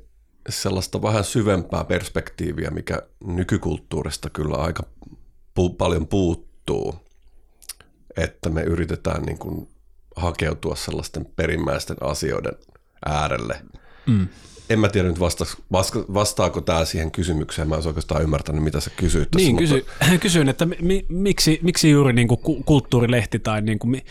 sellaista 0.49 1.03
vähän 1.03 1.25
syvempää 1.25 1.85
perspektiiviä, 1.85 2.71
mikä 2.71 3.03
nykykulttuurista 3.25 4.31
kyllä 4.31 4.57
aika 4.57 4.83
pu- 5.61 5.75
paljon 5.79 6.07
puuttuu, 6.07 6.95
että 8.17 8.51
me 8.51 8.63
yritetään 8.63 9.23
niin 9.23 9.39
kuin 9.39 9.69
hakeutua 10.17 10.77
sellaisten 10.77 11.27
perimmäisten 11.37 11.97
asioiden 12.01 12.53
äärelle. 13.07 13.63
Mm 14.07 14.29
en 14.71 14.79
mä 14.79 14.89
tiedä 14.89 15.09
nyt 15.09 15.21
vasta, 15.21 15.45
vastaako 16.15 16.61
tämä 16.61 16.85
siihen 16.85 17.11
kysymykseen. 17.11 17.69
Mä 17.69 17.77
en 17.77 17.87
oikeastaan 17.87 18.23
ymmärtänyt, 18.23 18.63
mitä 18.63 18.81
sä 18.81 18.91
kysyit 18.97 19.31
tässä. 19.31 19.47
Niin, 19.47 19.57
kysy, 19.57 19.75
mutta... 19.75 20.19
kysyin, 20.21 20.49
että 20.49 20.67
mi, 20.67 21.07
miksi, 21.09 21.59
miksi 21.63 21.91
juuri 21.91 22.13
niin 22.13 22.29
kuin 22.29 22.65
kulttuurilehti 22.65 23.39
tai 23.39 23.63
niin 23.63 23.79
kuin, 23.79 24.03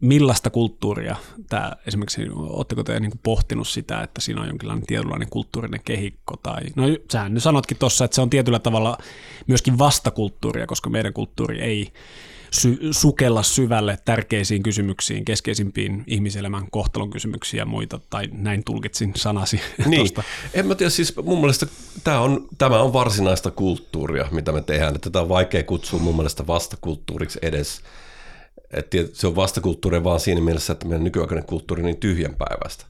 millaista 0.00 0.50
kulttuuria 0.50 1.16
tämä 1.48 1.72
esimerkiksi, 1.86 2.28
oletteko 2.34 2.84
te 2.84 3.00
niin 3.00 3.10
kuin 3.10 3.20
pohtinut 3.22 3.68
sitä, 3.68 4.02
että 4.02 4.20
siinä 4.20 4.40
on 4.40 4.46
jonkinlainen 4.46 4.86
tietynlainen 4.86 5.28
kulttuurinen 5.30 5.80
kehikko? 5.84 6.36
Tai, 6.36 6.62
no 6.76 6.84
sähän 7.12 7.34
nyt 7.34 7.42
sanotkin 7.42 7.76
tuossa, 7.76 8.04
että 8.04 8.14
se 8.14 8.20
on 8.20 8.30
tietyllä 8.30 8.58
tavalla 8.58 8.98
myöskin 9.46 9.78
vastakulttuuria, 9.78 10.66
koska 10.66 10.90
meidän 10.90 11.12
kulttuuri 11.12 11.60
ei 11.60 11.92
sy- 12.50 12.78
sukella 12.90 13.42
syvälle 13.42 13.98
tärkeisiin 14.04 14.62
kysymyksiin, 14.62 15.24
keskeisimpiin 15.24 16.04
ihmiselämän 16.06 16.70
kohtalon 16.70 17.10
kysymyksiä 17.10 17.60
ja 17.62 17.66
muita, 17.66 18.00
tai 18.10 18.28
näin 18.32 18.64
tulkitsin 18.64 19.12
sanasi. 19.16 19.60
Niin, 19.86 20.00
tosta. 20.00 20.22
en 20.54 20.66
mä 20.66 20.74
tiedä, 20.74 20.90
siis 20.90 21.16
mun 21.16 21.40
mielestä 21.40 21.66
tämä 22.04 22.20
on, 22.20 22.48
tämä 22.58 22.82
on 22.82 22.92
varsinaista 22.92 23.50
kulttuuria, 23.50 24.28
mitä 24.30 24.52
me 24.52 24.60
tehdään, 24.60 24.94
että 24.94 25.10
tätä 25.10 25.20
on 25.20 25.28
vaikea 25.28 25.62
kutsua 25.62 26.00
mun 26.00 26.16
mielestä 26.16 26.46
vastakulttuuriksi 26.46 27.38
edes. 27.42 27.80
että 28.70 28.96
se 29.12 29.26
on 29.26 29.36
vastakulttuuri 29.36 30.04
vaan 30.04 30.20
siinä 30.20 30.40
mielessä, 30.40 30.72
että 30.72 30.86
meidän 30.86 31.04
nykyaikainen 31.04 31.46
kulttuuri 31.46 31.82
on 31.82 31.86
niin 31.86 31.96
tyhjänpäiväistä 31.96 32.84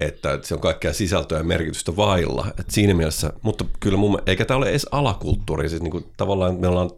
että 0.00 0.38
se 0.42 0.54
on 0.54 0.60
kaikkea 0.60 0.92
sisältöä 0.92 1.38
ja 1.38 1.44
merkitystä 1.44 1.96
vailla. 1.96 2.46
Et 2.60 2.70
siinä 2.70 2.94
mielessä, 2.94 3.32
mutta 3.42 3.64
kyllä 3.80 3.98
mun, 3.98 4.18
eikä 4.26 4.44
tämä 4.44 4.58
ole 4.58 4.70
edes 4.70 4.86
alakulttuuri, 4.90 5.68
siis 5.68 5.82
niin 5.82 5.90
kuin, 5.90 6.04
tavallaan 6.16 6.54
me 6.54 6.68
ollaan 6.68 6.90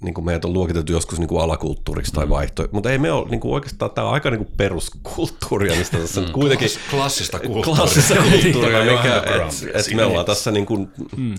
niin 0.00 0.14
kuin 0.14 0.24
meidät 0.24 0.44
on 0.44 0.52
luokiteltu 0.52 0.92
joskus 0.92 1.18
niin 1.18 1.28
kuin 1.28 1.42
alakulttuuriksi 1.42 2.12
tai 2.12 2.24
mm. 2.24 2.30
vaihto, 2.30 2.68
mutta 2.72 2.90
ei 2.90 2.98
me 2.98 3.12
ole 3.12 3.28
niin 3.28 3.40
kuin 3.40 3.54
oikeastaan, 3.54 3.90
tämä 3.90 4.06
on 4.06 4.14
aika 4.14 4.30
niin 4.30 4.44
kuin 4.44 4.54
peruskulttuuria, 4.56 5.76
mistä 5.76 5.98
tässä 5.98 6.20
mm. 6.20 6.32
kuitenkin... 6.32 6.68
Klassista 6.90 7.38
kulttuuria. 7.38 7.76
Klassista 7.76 8.14
kulttuuria, 8.14 8.84
mikä, 8.84 9.16
että 9.16 9.48
et 9.74 9.94
me 9.94 10.04
ollaan 10.04 10.26
tässä 10.26 10.50
niin 10.50 10.66
kuin, 10.66 10.88
mm. 11.16 11.34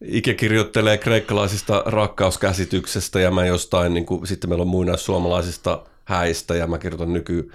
Ike 0.00 0.34
kirjoittelee 0.34 0.98
kreikkalaisista 0.98 1.82
rakkauskäsityksestä 1.86 3.20
ja 3.20 3.30
mä 3.30 3.46
jostain, 3.46 3.94
niin 3.94 4.06
kuin, 4.06 4.26
sitten 4.26 4.50
meillä 4.50 4.62
on 4.62 4.68
muinais 4.68 5.04
suomalaisista 5.04 5.82
häistä 6.04 6.54
ja 6.54 6.66
mä 6.66 6.78
kirjoitan 6.78 7.12
nyky 7.12 7.52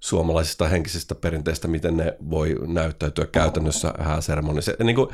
suomalaisista 0.00 0.68
henkisistä 0.68 1.14
perinteistä, 1.14 1.68
miten 1.68 1.96
ne 1.96 2.16
voi 2.30 2.56
näyttäytyä 2.66 3.26
käytännössä 3.26 3.94
hääseremonissa. 3.98 4.72
Niin 4.84 4.96
kuin, 4.96 5.08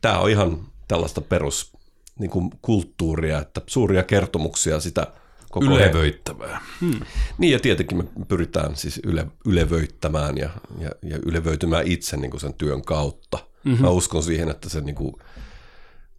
tämä 0.00 0.18
on 0.18 0.30
ihan 0.30 0.60
tällaista 0.88 1.20
perus 1.20 1.75
niin 2.18 2.30
kuin 2.30 2.50
kulttuuria, 2.62 3.38
että 3.38 3.60
suuria 3.66 4.02
kertomuksia 4.02 4.80
sitä 4.80 5.06
koko 5.50 5.66
Ylevöittävää. 5.66 6.60
Hmm. 6.80 7.00
Niin 7.38 7.52
ja 7.52 7.58
tietenkin 7.58 7.98
me 7.98 8.04
pyritään 8.28 8.76
siis 8.76 9.00
yle, 9.04 9.26
ylevöittämään 9.46 10.38
ja, 10.38 10.50
ja, 10.78 10.90
ja 11.02 11.18
ylevöitymään 11.26 11.86
itse 11.86 12.16
niin 12.16 12.30
kuin 12.30 12.40
sen 12.40 12.54
työn 12.54 12.82
kautta. 12.82 13.38
Mm-hmm. 13.64 13.84
Mä 13.84 13.90
uskon 13.90 14.22
siihen, 14.22 14.50
että 14.50 14.68
se, 14.68 14.80
niin 14.80 14.94
kuin, 14.94 15.14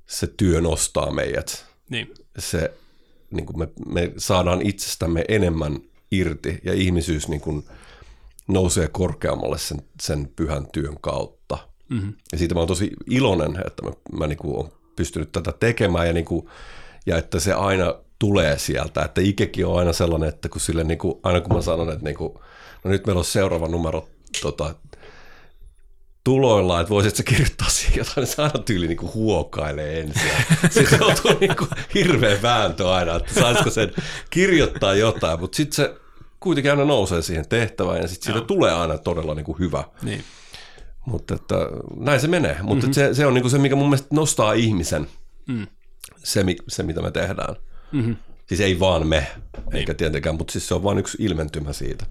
se 0.06 0.28
työ 0.28 0.62
nostaa 0.62 1.12
meidät. 1.12 1.66
Niin. 1.90 2.14
Se, 2.38 2.74
niin 3.32 3.46
kuin 3.46 3.60
me, 3.60 3.68
me 3.86 4.14
saadaan 4.18 4.62
itsestämme 4.62 5.26
enemmän 5.28 5.80
irti 6.12 6.60
ja 6.64 6.74
ihmisyys 6.74 7.28
niin 7.28 7.42
kuin 7.42 7.64
nousee 8.48 8.88
korkeammalle 8.88 9.58
sen, 9.58 9.82
sen 10.02 10.32
pyhän 10.36 10.68
työn 10.72 10.98
kautta. 11.02 11.58
Mm-hmm. 11.90 12.14
Ja 12.32 12.38
siitä 12.38 12.54
mä 12.54 12.60
oon 12.60 12.68
tosi 12.68 12.92
iloinen, 13.10 13.56
että 13.68 13.84
mä, 13.84 13.92
mä 14.18 14.28
niin 14.28 14.38
kuin 14.38 14.72
pystynyt 14.98 15.32
tätä 15.32 15.54
tekemään 15.60 16.08
ja, 16.08 16.14
niin 16.14 16.26
kuin, 16.26 16.50
ja 17.06 17.18
että 17.18 17.40
se 17.40 17.54
aina 17.54 17.96
tulee 18.20 18.58
sieltä. 18.58 19.02
Että 19.02 19.22
Ikekin 19.22 19.66
on 19.66 19.80
aina 19.80 19.94
sellainen, 19.94 20.30
että 20.30 20.50
kun 20.50 20.62
sille 20.62 20.84
niin 20.84 20.98
kuin, 20.98 21.20
aina 21.24 21.42
kun 21.42 21.56
mä 21.56 21.62
sanon, 21.62 21.92
että 21.92 22.04
niin 22.04 22.18
kuin, 22.18 22.34
no 22.84 22.92
nyt 22.92 23.06
meillä 23.06 23.20
on 23.20 23.26
seuraava 23.26 23.68
numero 23.68 24.08
tota, 24.42 24.76
tuloilla, 26.24 26.80
että 26.80 26.90
voisitko 26.90 27.24
kirjoittaa 27.26 27.70
siihen 27.70 27.98
jotain, 27.98 28.16
niin 28.16 28.28
se 28.28 28.42
aina 28.42 28.60
tyyli 28.60 28.88
niin 28.88 28.98
kuin 28.98 29.14
huokailee 29.14 30.00
ensin. 30.00 30.32
Sitten 30.70 31.04
on 31.04 31.38
niin 31.40 31.56
kuin 31.56 31.70
hirveä 31.94 32.42
vääntö 32.42 32.92
aina, 32.92 33.16
että 33.16 33.34
saisiko 33.34 33.70
sen 33.70 33.92
kirjoittaa 34.30 34.96
jotain, 34.96 35.40
mutta 35.40 35.56
sitten 35.56 35.76
se 35.76 35.96
kuitenkin 36.40 36.72
aina 36.72 36.86
nousee 36.86 37.22
siihen 37.22 37.48
tehtävään 37.48 38.02
ja 38.02 38.08
sitten 38.08 38.34
siitä 38.34 38.48
tulee 38.48 38.72
aina 38.72 38.98
todella 38.98 39.36
niin 39.36 39.46
kuin 39.46 39.60
hyvä. 39.60 39.84
Niin. 40.02 40.24
Mutta 41.08 41.36
että, 41.36 41.56
näin 41.98 42.20
se 42.20 42.28
menee. 42.28 42.58
Mutta 42.62 42.88
mm-hmm. 42.88 42.94
se, 42.94 43.14
se 43.14 43.26
on 43.26 43.34
niinku 43.34 43.50
se, 43.50 43.58
mikä 43.58 43.76
mun 43.76 43.90
mielestä 43.90 44.16
nostaa 44.16 44.54
ihmisen, 44.54 45.08
mm. 45.48 45.68
se, 46.24 46.46
se 46.68 46.84
mitä 46.84 47.02
me 47.02 47.12
tehdään. 47.12 47.56
Mm-hmm. 47.92 48.16
Siis 48.46 48.62
ei 48.62 48.80
vaan 48.80 49.08
me, 49.08 49.28
eikä 49.74 49.94
tietenkään, 49.94 50.36
mutta 50.36 50.52
siis 50.52 50.68
se 50.68 50.74
on 50.74 50.84
vain 50.84 50.98
yksi 50.98 51.18
ilmentymä 51.20 51.74
siitä. 51.74 52.06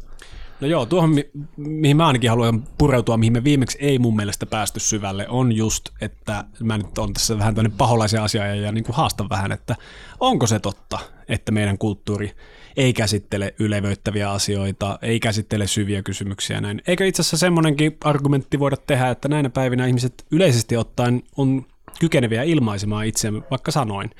No 0.60 0.68
joo, 0.68 0.86
tuohon 0.86 1.10
mi- 1.10 1.30
mihin 1.56 1.96
mä 1.96 2.06
ainakin 2.06 2.30
haluan 2.30 2.64
pureutua, 2.78 3.16
mihin 3.16 3.32
me 3.32 3.44
viimeksi 3.44 3.78
ei 3.80 3.98
mun 3.98 4.16
mielestä 4.16 4.46
päästy 4.46 4.80
syvälle, 4.80 5.28
on 5.28 5.52
just, 5.52 5.88
että 6.00 6.44
mä 6.62 6.78
nyt 6.78 6.98
on 6.98 7.12
tässä 7.12 7.38
vähän 7.38 7.54
tämmöinen 7.54 7.78
paholaisen 7.78 8.22
asia 8.22 8.54
ja 8.54 8.72
niin 8.72 8.84
kuin 8.84 8.96
haastan 8.96 9.28
vähän, 9.28 9.52
että 9.52 9.76
onko 10.20 10.46
se 10.46 10.58
totta, 10.58 10.98
että 11.28 11.52
meidän 11.52 11.78
kulttuuri 11.78 12.32
ei 12.76 12.92
käsittele 12.92 13.54
ylevöittäviä 13.58 14.30
asioita, 14.30 14.98
ei 15.02 15.20
käsittele 15.20 15.66
syviä 15.66 16.02
kysymyksiä 16.02 16.60
näin. 16.60 16.82
Eikö 16.86 17.06
itse 17.06 17.22
asiassa 17.22 17.36
semmoinenkin 17.36 17.96
argumentti 18.04 18.58
voida 18.58 18.76
tehdä, 18.76 19.10
että 19.10 19.28
näinä 19.28 19.50
päivinä 19.50 19.86
ihmiset 19.86 20.26
yleisesti 20.30 20.76
ottaen 20.76 21.22
on 21.36 21.66
kykeneviä 22.00 22.42
ilmaisemaan 22.42 23.06
itseään 23.06 23.44
vaikka 23.50 23.70
sanoin. 23.70 24.10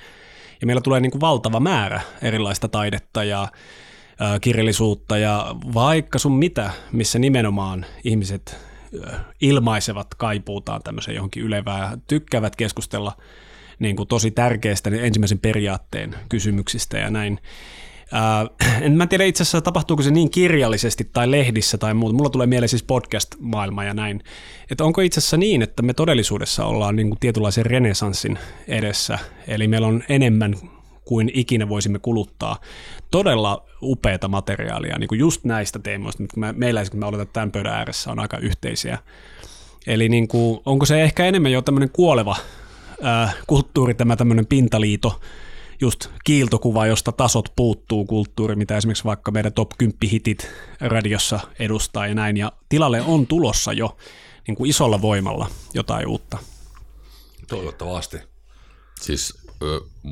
Ja 0.61 0.67
meillä 0.67 0.83
tulee 0.83 1.01
niin 1.01 1.11
kuin 1.11 1.21
valtava 1.21 1.61
määrä 1.61 2.01
erilaista 2.23 2.69
taidetta 2.69 3.25
ja 3.25 3.49
kirjallisuutta 4.41 5.19
ja 5.19 5.55
vaikka 5.75 6.19
sun 6.19 6.33
mitä, 6.33 6.71
missä 6.93 7.19
nimenomaan 7.19 7.87
ihmiset 8.05 8.59
ilmaisevat 9.41 10.15
kaipuutaan 10.15 10.83
tämmöiseen 10.83 11.15
johonkin 11.15 11.43
ylevään, 11.43 12.03
tykkäävät 12.09 12.57
keskustella 12.57 13.17
niin 13.79 13.97
kuin 13.97 14.09
tosi 14.09 14.31
tärkeistä 14.31 14.91
niin 14.91 15.05
ensimmäisen 15.05 15.39
periaatteen 15.39 16.15
kysymyksistä 16.29 16.99
ja 16.99 17.11
näin. 17.11 17.41
Äh, 18.15 18.83
en 18.87 18.93
mä 18.93 19.07
tiedä 19.07 19.25
itse 19.25 19.43
asiassa 19.43 19.61
tapahtuuko 19.61 20.03
se 20.03 20.11
niin 20.11 20.31
kirjallisesti 20.31 21.11
tai 21.13 21.31
lehdissä 21.31 21.79
tai 21.79 21.95
muuta. 21.95 22.17
Mulla 22.17 22.31
tulee 22.31 22.47
mieleen 22.47 22.69
siis 22.69 22.83
podcast-maailma 22.83 23.85
ja 23.85 23.95
näin. 23.95 24.23
Että 24.71 24.85
onko 24.85 25.01
itse 25.01 25.19
asiassa 25.21 25.37
niin, 25.37 25.63
että 25.63 25.83
me 25.83 25.95
todellisuudessa 25.95 26.65
ollaan 26.65 26.97
niin 26.97 27.09
kuin 27.09 27.19
tietynlaisen 27.19 27.67
renesanssin 27.67 28.39
edessä. 28.69 29.19
Eli 29.49 29.69
meillä 29.69 29.87
on 29.87 30.03
enemmän 30.09 30.55
kuin 31.05 31.31
ikinä 31.35 31.69
voisimme 31.69 31.99
kuluttaa 31.99 32.61
todella 33.11 33.67
upeata 33.83 34.29
materiaalia, 34.29 34.99
niin 34.99 35.09
kuin 35.09 35.19
just 35.19 35.45
näistä 35.45 35.79
teemoista, 35.79 36.23
mitkä 36.23 36.41
me, 36.41 36.53
meillä 36.53 36.85
kun 36.91 37.01
me 37.01 37.07
oletetaan 37.07 37.33
tämän 37.33 37.53
pöydän 37.53 37.75
ääressä, 37.75 38.11
on 38.11 38.19
aika 38.19 38.39
yhteisiä. 38.39 38.99
Eli 39.87 40.09
niin 40.09 40.29
kuin, 40.29 40.61
onko 40.67 40.87
se 40.87 41.03
ehkä 41.03 41.27
enemmän 41.27 41.53
jo 41.53 41.63
tämmöinen 41.63 41.91
kuoleva 41.91 42.37
ää, 43.03 43.33
kulttuuri, 43.47 43.95
tämä 43.95 44.17
tämmöinen 44.17 44.47
pintaliito, 44.47 45.21
just 45.81 46.07
kiiltokuva, 46.25 46.87
josta 46.87 47.13
tasot 47.13 47.53
puuttuu 47.57 48.05
kulttuuri, 48.05 48.57
mitä 48.57 48.77
esimerkiksi 48.77 49.05
vaikka 49.05 49.31
meidän 49.31 49.53
top 49.53 49.71
10 49.79 49.99
hitit 50.11 50.51
radiossa 50.81 51.41
edustaa 51.59 52.07
ja 52.07 52.15
näin, 52.15 52.37
ja 52.37 52.53
tilalle 52.69 53.03
on 53.03 53.27
tulossa 53.27 53.73
jo 53.73 53.97
niin 54.47 54.57
kuin 54.57 54.71
isolla 54.71 55.03
voimalla 55.03 55.51
jotain 55.75 56.07
uutta. 56.07 56.39
Toivottavasti. 57.49 58.17
Siis 59.01 59.39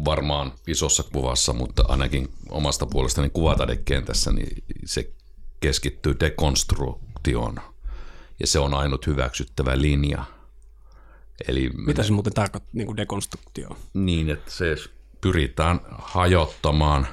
varmaan 0.04 0.52
isossa 0.66 1.02
kuvassa, 1.02 1.52
mutta 1.52 1.84
ainakin 1.88 2.28
omasta 2.48 2.86
puolestani 2.86 3.30
kuvatadekentässä, 3.30 4.32
niin 4.32 4.64
se 4.84 5.12
keskittyy 5.60 6.16
dekonstruktioon. 6.20 7.60
Ja 8.40 8.46
se 8.46 8.58
on 8.58 8.74
ainut 8.74 9.06
hyväksyttävä 9.06 9.80
linja. 9.80 10.24
Eli 11.48 11.70
Mitä 11.86 12.02
se 12.02 12.12
muuten 12.12 12.32
tarkoittaa, 12.32 12.70
niin 12.72 12.86
kuin 12.86 12.96
dekonstruktio? 12.96 13.68
Niin, 13.94 14.30
että 14.30 14.50
se 14.50 14.76
pyritään 15.24 15.80
hajottamaan 15.90 17.06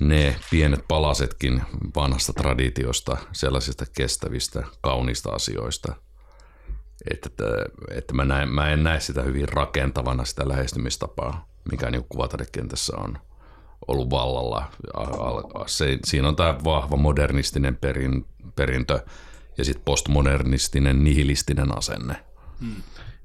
ne 0.00 0.36
pienet 0.50 0.84
palasetkin 0.88 1.62
vanhasta 1.96 2.32
traditiosta, 2.32 3.16
sellaisista 3.32 3.84
kestävistä, 3.96 4.62
kaunista 4.80 5.30
asioista– 5.30 5.94
että, 7.10 7.44
että 7.90 8.14
mä, 8.14 8.24
näen, 8.24 8.48
mä 8.48 8.70
en 8.70 8.82
näe 8.82 9.00
sitä 9.00 9.22
hyvin 9.22 9.48
rakentavana 9.48 10.24
sitä 10.24 10.48
lähestymistapaa, 10.48 11.48
mikä 11.70 11.90
niin 11.90 12.06
kuvatadekentässä 12.08 12.96
on 12.96 13.18
ollut 13.88 14.10
vallalla. 14.10 14.70
Se, 15.66 15.98
siinä 16.04 16.28
on 16.28 16.36
tämä 16.36 16.58
vahva 16.64 16.96
modernistinen 16.96 17.76
perin, 17.76 18.26
perintö 18.56 19.00
ja 19.58 19.64
sitten 19.64 19.84
postmodernistinen 19.84 21.04
nihilistinen 21.04 21.78
asenne. 21.78 22.24
Hmm. 22.60 22.82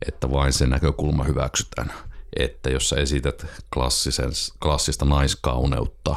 Että 0.07 0.31
vain 0.31 0.53
se 0.53 0.67
näkökulma 0.67 1.23
hyväksytään. 1.23 1.93
Että 2.35 2.69
jos 2.69 2.89
sä 2.89 2.95
esität 2.95 3.45
klassisen, 3.73 4.31
klassista 4.63 5.05
naiskauneutta 5.05 6.15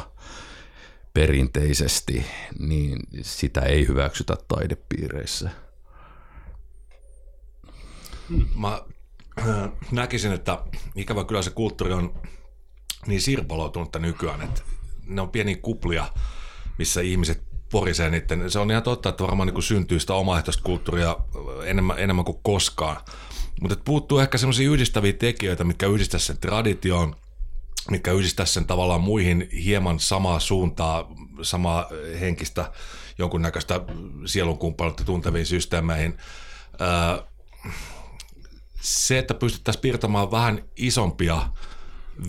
perinteisesti, 1.13 2.25
niin 2.59 2.99
sitä 3.21 3.61
ei 3.61 3.87
hyväksytä 3.87 4.37
taidepiireissä– 4.47 5.49
Mä 8.55 8.81
äh, 9.39 9.71
näkisin, 9.91 10.31
että 10.31 10.59
ikävä 10.95 11.23
kyllä 11.23 11.41
se 11.41 11.49
kulttuuri 11.49 11.93
on 11.93 12.13
niin 13.07 13.21
sirpaloitunutta 13.21 13.99
nykyään, 13.99 14.41
että 14.41 14.61
ne 15.05 15.21
on 15.21 15.29
pieniä 15.29 15.57
kuplia, 15.61 16.07
missä 16.77 17.01
ihmiset 17.01 17.43
porisee 17.71 18.09
niiden. 18.09 18.51
Se 18.51 18.59
on 18.59 18.71
ihan 18.71 18.83
totta, 18.83 19.09
että 19.09 19.23
varmaan 19.23 19.47
niin 19.47 19.63
syntyy 19.63 19.99
sitä 19.99 20.13
omaehtoista 20.13 20.63
kulttuuria 20.63 21.17
enemmän, 21.65 21.99
enemmän 21.99 22.25
kuin 22.25 22.39
koskaan. 22.43 22.97
Mutta 23.61 23.77
puuttuu 23.85 24.19
ehkä 24.19 24.37
semmoisia 24.37 24.69
yhdistäviä 24.69 25.13
tekijöitä, 25.13 25.63
mitkä 25.63 25.87
yhdistää 25.87 26.19
sen 26.19 26.37
traditioon, 26.37 27.15
mitkä 27.89 28.11
yhdistää 28.11 28.45
sen 28.45 28.65
tavallaan 28.65 29.01
muihin 29.01 29.49
hieman 29.63 29.99
samaa 29.99 30.39
suuntaa, 30.39 31.11
samaa 31.41 31.87
henkistä 32.19 32.71
jonkunnäköistä 33.17 33.81
sielunkumppanuutta 34.25 35.03
tunteviin 35.03 35.45
systeemeihin. 35.45 36.17
Öö, 36.81 37.23
se, 38.81 39.17
että 39.17 39.33
pystyttäisiin 39.33 39.81
piirtämään 39.81 40.31
vähän 40.31 40.63
isompia 40.75 41.41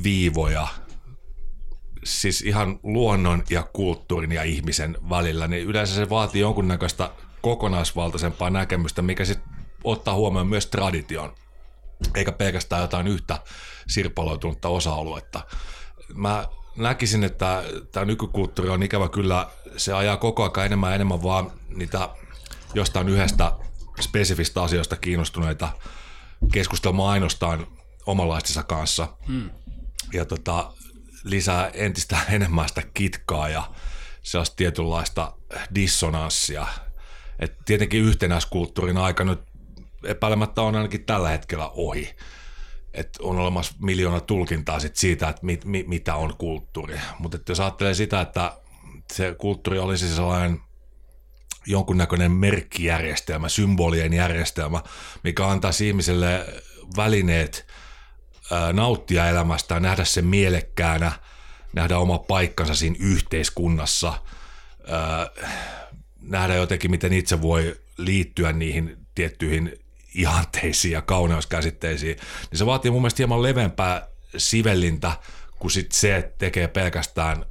viivoja, 0.03 0.68
siis 2.05 2.40
ihan 2.40 2.81
luonnon 2.83 3.45
ja 3.51 3.62
kulttuurin 3.73 4.33
ja 4.33 4.42
ihmisen 4.42 4.97
välillä, 5.11 5.49
niin 5.49 5.66
yleensä 5.66 5.95
se 5.95 6.11
vaatii 6.11 6.40
jonkunnäköistä 6.40 7.11
kokonaisvaltaisempaa 7.42 8.51
näkemystä, 8.51 9.03
mikä 9.03 9.25
sitten 9.25 9.62
ottaa 9.85 10.14
huomioon 10.14 10.47
myös 10.47 10.66
tradition, 10.66 11.35
eikä 12.14 12.33
pelkästään 12.33 12.83
jotain 12.83 13.07
yhtä 13.07 13.38
sirpaloitunutta 13.88 14.68
osa-aluetta. 14.68 15.40
Mä 16.14 16.49
näkisin, 16.77 17.25
että 17.25 17.64
tämä 17.92 18.07
nykykulttuuri 18.07 18.71
on 18.71 18.83
ikävä 18.83 19.09
kyllä, 19.09 19.51
se 19.77 19.92
ajaa 19.92 20.16
koko 20.16 20.42
ajan 20.42 20.66
enemmän 20.66 20.90
ja 20.90 20.95
enemmän 20.95 21.23
vaan 21.23 21.53
niitä 21.68 22.09
jostain 22.75 23.09
yhdestä 23.09 23.53
spesifistä 24.01 24.62
asioista 24.62 24.97
kiinnostuneita 24.97 25.68
keskustelma 26.53 27.11
ainoastaan 27.11 27.66
omanlaistensa 28.07 28.62
kanssa 28.62 29.09
hmm. 29.27 29.51
ja 30.12 30.25
tota, 30.25 30.73
lisää 31.25 31.71
entistä 31.75 32.18
enemmän 32.31 32.68
sitä 32.68 32.83
kitkaa 32.95 33.49
ja 33.49 33.71
sellaista 34.23 34.57
tietynlaista 34.57 35.33
dissonanssia. 35.75 36.66
Et 37.38 37.59
tietenkin 37.64 38.03
yhtenäiskulttuurin 38.03 38.97
aika 38.97 39.25
nyt 39.25 39.40
epäilemättä 40.05 40.62
on 40.62 40.77
ainakin 40.77 41.05
tällä 41.05 41.29
hetkellä 41.29 41.69
ohi. 41.69 42.15
Et 42.95 43.19
on 43.21 43.38
olemassa 43.38 43.75
miljoona 43.79 44.21
tulkintaa 44.21 44.81
sit 44.81 44.97
siitä, 44.97 45.29
että 45.29 45.47
mit, 45.47 45.65
mit, 45.65 45.88
mitä 45.88 46.15
on 46.15 46.35
kulttuuri. 46.38 47.01
Mutta 47.19 47.38
jos 47.49 47.61
ajattelee 47.61 47.95
sitä, 47.95 48.21
että 48.21 48.57
se 49.12 49.35
kulttuuri 49.38 49.79
olisi 49.79 50.15
sellainen– 50.15 50.61
jonkunnäköinen 51.67 52.33
merkkijärjestelmä, 52.33 53.49
symbolien 53.49 54.12
järjestelmä, 54.12 54.83
mikä 55.25 55.49
antaisi 55.49 55.88
ihmiselle 55.88 56.47
välineet 56.97 57.67
nauttia 58.73 59.29
elämästä, 59.29 59.81
nähdä 59.81 60.05
sen 60.05 60.27
mielekkäänä, 60.27 61.12
nähdä 61.73 61.99
oma 61.99 62.19
paikkansa 62.19 62.75
siinä 62.75 62.97
yhteiskunnassa, 63.01 64.23
nähdä 66.21 66.55
jotenkin, 66.55 66.91
miten 66.91 67.12
itse 67.12 67.43
voi 67.43 67.77
liittyä 67.99 68.53
niihin 68.53 68.97
tiettyihin 69.15 69.79
ihanteisiin 70.14 70.92
ja 70.92 71.03
kauneuskäsitteisiin, 71.03 72.16
niin 72.51 72.59
se 72.59 72.66
vaatii 72.66 72.90
mun 72.90 73.01
mielestä 73.01 73.20
hieman 73.20 73.42
levempää 73.42 74.09
sivellintä 74.37 75.12
kuin 75.59 75.70
sit 75.70 75.92
se, 75.92 76.16
että 76.16 76.38
tekee 76.38 76.68
pelkästään 76.68 77.46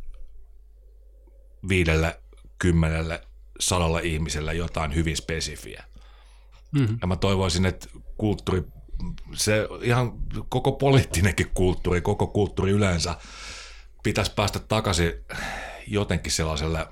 viidelle, 1.69 2.19
kymmenelle 2.59 3.21
sadalla 3.59 3.99
ihmisellä 3.99 4.53
jotain 4.53 4.95
hyvin 4.95 5.17
spesifiä. 5.17 5.83
Mm-hmm. 6.71 6.97
Ja 7.01 7.07
mä 7.07 7.15
toivoisin, 7.15 7.65
että 7.65 7.87
kulttuuri, 8.17 8.63
se 9.33 9.67
ihan 9.81 10.13
koko 10.49 10.71
poliittinenkin 10.71 11.51
kulttuuri, 11.53 12.01
koko 12.01 12.27
kulttuuri 12.27 12.71
yleensä 12.71 13.15
pitäisi 14.03 14.31
päästä 14.35 14.59
takaisin 14.59 15.13
jotenkin 15.87 16.31
sellaiselle 16.31 16.87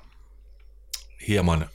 hieman 1.28 1.70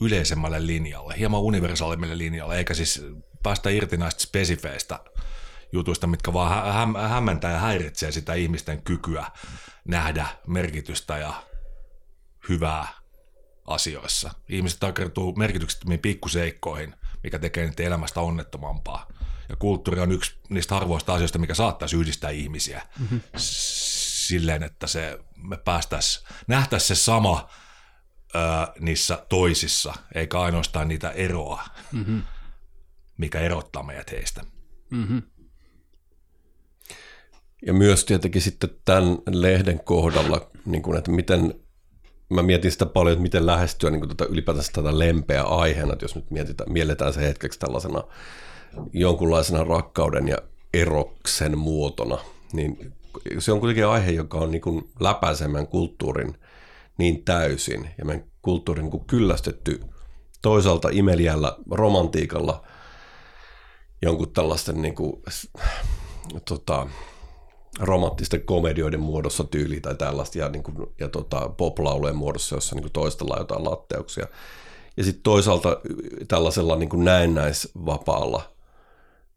yleisemmälle 0.00 0.66
linjalle, 0.66 1.14
hieman 1.18 1.40
universaalimmille 1.40 2.18
linjalle, 2.18 2.58
eikä 2.58 2.74
siis 2.74 3.02
päästä 3.42 3.70
irti 3.70 3.96
näistä 3.96 4.22
spesifeistä 4.22 5.00
jutuista, 5.72 6.06
mitkä 6.06 6.32
vaan 6.32 6.64
hä- 6.64 7.08
hämmentää 7.08 7.52
ja 7.52 7.58
häiritsee 7.58 8.12
sitä 8.12 8.34
ihmisten 8.34 8.82
kykyä 8.82 9.26
nähdä 9.84 10.26
merkitystä 10.46 11.18
ja 11.18 11.42
hyvää 12.48 12.88
asioissa. 13.66 14.30
Ihmiset 14.48 14.80
takertuu 14.80 15.34
merkityksettömiin 15.36 16.00
pikkuseikkoihin, 16.00 16.94
mikä 17.22 17.38
tekee 17.38 17.66
niiden 17.66 17.86
elämästä 17.86 18.20
onnettomampaa. 18.20 19.06
Ja 19.48 19.56
kulttuuri 19.56 20.00
on 20.00 20.12
yksi 20.12 20.38
niistä 20.48 20.74
harvoista 20.74 21.14
asioista, 21.14 21.38
mikä 21.38 21.54
saattaisi 21.54 21.96
yhdistää 21.96 22.30
ihmisiä 22.30 22.82
mm-hmm. 22.98 23.20
silleen, 23.36 24.62
että 24.62 24.86
se, 24.86 25.18
me 25.36 25.56
päästäisiin, 25.56 26.26
nähtäisiin 26.46 26.96
se 26.96 27.02
sama 27.02 27.48
ö, 28.34 28.38
niissä 28.80 29.26
toisissa, 29.28 29.94
eikä 30.14 30.40
ainoastaan 30.40 30.88
niitä 30.88 31.10
eroa, 31.10 31.62
mm-hmm. 31.92 32.22
mikä 33.18 33.40
erottaa 33.40 33.82
meidät 33.82 34.10
heistä. 34.10 34.42
Mm-hmm. 34.90 35.22
Ja 37.66 37.72
myös 37.72 38.04
tietenkin 38.04 38.42
sitten 38.42 38.70
tämän 38.84 39.18
lehden 39.30 39.80
kohdalla, 39.84 40.50
niin 40.64 40.82
kuin, 40.82 40.98
että 40.98 41.10
miten 41.10 41.54
mä 42.30 42.42
mietin 42.42 42.72
sitä 42.72 42.86
paljon, 42.86 43.12
että 43.12 43.22
miten 43.22 43.46
lähestyä 43.46 43.90
niin 43.90 44.08
tätä, 44.08 44.24
ylipäätänsä 44.24 44.72
tätä 44.72 44.98
lempeä 44.98 45.42
aiheena, 45.42 45.92
että 45.92 46.04
jos 46.04 46.14
nyt 46.14 46.30
mietitään, 46.30 46.72
mielletään 46.72 47.12
se 47.12 47.20
hetkeksi 47.20 47.58
tällaisena 47.58 48.04
jonkunlaisena 48.92 49.64
rakkauden 49.64 50.28
ja 50.28 50.38
eroksen 50.74 51.58
muotona, 51.58 52.18
niin 52.52 52.92
se 53.38 53.52
on 53.52 53.60
kuitenkin 53.60 53.86
aihe, 53.86 54.10
joka 54.10 54.38
on 54.38 54.50
niin 54.50 54.60
kuin 54.60 54.90
läpäisemään 55.00 55.66
kulttuurin 55.66 56.34
niin 56.98 57.24
täysin 57.24 57.90
ja 57.98 58.04
meidän 58.04 58.24
kulttuurin 58.42 58.82
niin 58.82 58.90
kuin 58.90 59.06
kyllästetty 59.06 59.80
toisaalta 60.42 60.88
imeliällä 60.92 61.56
romantiikalla 61.70 62.66
jonkun 64.02 64.32
tällaisten 64.32 64.82
niin 64.82 64.94
kuin, 64.94 65.22
tota, 66.48 66.86
romanttisten 67.80 68.42
komedioiden 68.42 69.00
muodossa 69.00 69.44
tyyli 69.44 69.80
tai 69.80 69.94
tällaista 69.94 70.38
ja, 70.38 70.48
niin 70.48 70.62
kuin, 70.62 70.76
ja 71.00 71.08
tota, 71.08 71.48
poplaulujen 71.48 72.16
muodossa, 72.16 72.54
jossa 72.54 72.74
niin 72.74 72.82
kuin 72.82 72.92
toistellaan 72.92 73.40
jotain 73.40 73.64
latteuksia. 73.64 74.26
Ja 74.96 75.04
sitten 75.04 75.22
toisaalta 75.22 75.80
tällaisella 76.28 76.76
niin 76.76 76.88
kuin 76.88 77.04
näennäisvapaalla 77.04 78.52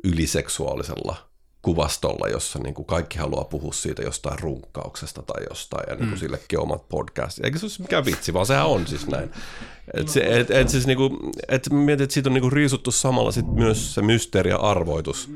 yliseksuaalisella 0.04 1.31
kuvastolla, 1.62 2.28
jossa 2.28 2.60
niin 2.60 2.74
kuin 2.74 2.86
kaikki 2.86 3.17
haluaa 3.17 3.43
puhua 3.43 3.74
siitä 3.74 4.02
jostain 4.02 4.39
runkkauksesta 4.39 5.21
tai 5.21 5.43
jostain, 5.50 5.84
ja 5.88 5.95
niin 5.95 6.08
kuin 6.08 6.17
mm. 6.17 6.19
sillekin 6.19 6.60
omat 6.60 6.89
podcastit. 6.89 7.45
Eikä 7.45 7.60
se 7.60 7.65
ole 7.65 7.71
mikään 7.80 8.06
vitsi, 8.06 8.34
vaan 8.34 8.45
sehän 8.45 8.67
on 8.67 8.88
siis 8.88 9.08
näin. 9.08 9.32
Et 9.93 10.08
se, 10.08 10.19
et, 10.39 10.52
et 10.52 10.69
siis 10.69 10.88
niinku, 10.88 11.32
et 11.47 11.69
mietit, 11.69 12.04
että 12.04 12.13
siitä 12.13 12.30
on 12.30 12.34
niinku 12.34 12.50
riisuttu 12.50 12.91
samalla 12.91 13.32
sit 13.32 13.47
myös 13.47 13.93
se 13.93 14.02
mysteeri 14.02 14.50
ja 14.50 14.58
arvoitus, 14.58 15.32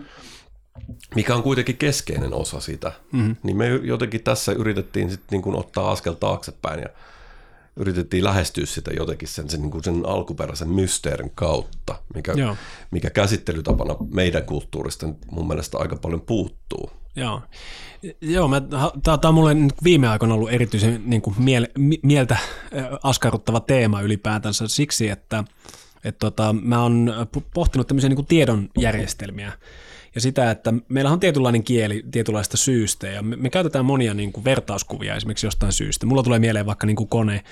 mikä 1.15 1.35
on 1.35 1.43
kuitenkin 1.43 1.77
keskeinen 1.77 2.33
osa 2.33 2.59
sitä. 2.59 2.91
Mm-hmm. 3.11 3.35
Niin 3.43 3.57
me 3.57 3.67
jotenkin 3.67 4.23
tässä 4.23 4.51
yritettiin 4.51 5.09
sitten 5.09 5.27
niinku 5.31 5.59
ottaa 5.59 5.91
askel 5.91 6.13
taaksepäin 6.13 6.79
ja 6.79 6.89
yritettiin 7.77 8.23
lähestyä 8.23 8.65
sitä 8.65 8.91
jotenkin 8.97 9.27
sen, 9.27 9.49
sen, 9.49 9.61
niin 9.61 9.71
kuin 9.71 9.83
sen 9.83 10.05
alkuperäisen 10.05 10.69
mysteerin 10.69 11.31
kautta, 11.35 11.95
mikä, 12.15 12.33
mikä 12.91 13.09
käsittelytapana 13.09 13.95
meidän 14.13 14.43
kulttuurista 14.43 15.07
mun 15.31 15.47
mielestä 15.47 15.77
aika 15.77 15.95
paljon 15.95 16.21
puuttuu. 16.21 16.91
Joo, 17.15 17.41
Joo 18.21 18.49
tämä 19.03 19.19
on 19.25 19.33
mulle 19.33 19.55
viime 19.83 20.07
aikoina 20.07 20.33
ollut 20.33 20.51
erityisen 20.51 21.01
niin 21.05 21.21
kuin 21.21 21.35
miele, 21.39 21.71
mieltä 22.03 22.37
askarruttava 23.03 23.59
teema 23.59 24.01
ylipäätänsä 24.01 24.67
siksi, 24.67 25.09
että 25.09 25.43
et 26.03 26.19
tota, 26.19 26.55
mä 26.61 26.83
oon 26.83 27.13
pohtinut 27.53 27.87
tämmöisiä 27.87 28.09
niin 28.09 28.15
kuin 28.15 28.25
tiedon 28.25 28.69
järjestelmiä 28.77 29.51
ja 30.15 30.21
sitä, 30.21 30.51
että 30.51 30.73
meillä 30.89 31.11
on 31.11 31.19
tietynlainen 31.19 31.63
kieli 31.63 32.03
tietynlaista 32.11 32.57
syystä 32.57 33.07
ja 33.07 33.21
me, 33.21 33.35
me 33.35 33.49
käytetään 33.49 33.85
monia 33.85 34.13
niin 34.13 34.33
kuin 34.33 34.43
vertauskuvia 34.43 35.15
esimerkiksi 35.15 35.47
jostain 35.47 35.71
syystä. 35.71 36.05
Mulla 36.05 36.23
tulee 36.23 36.39
mieleen 36.39 36.65
vaikka 36.65 36.87
niin 36.87 36.95
kuin 36.95 37.09
kone 37.09 37.43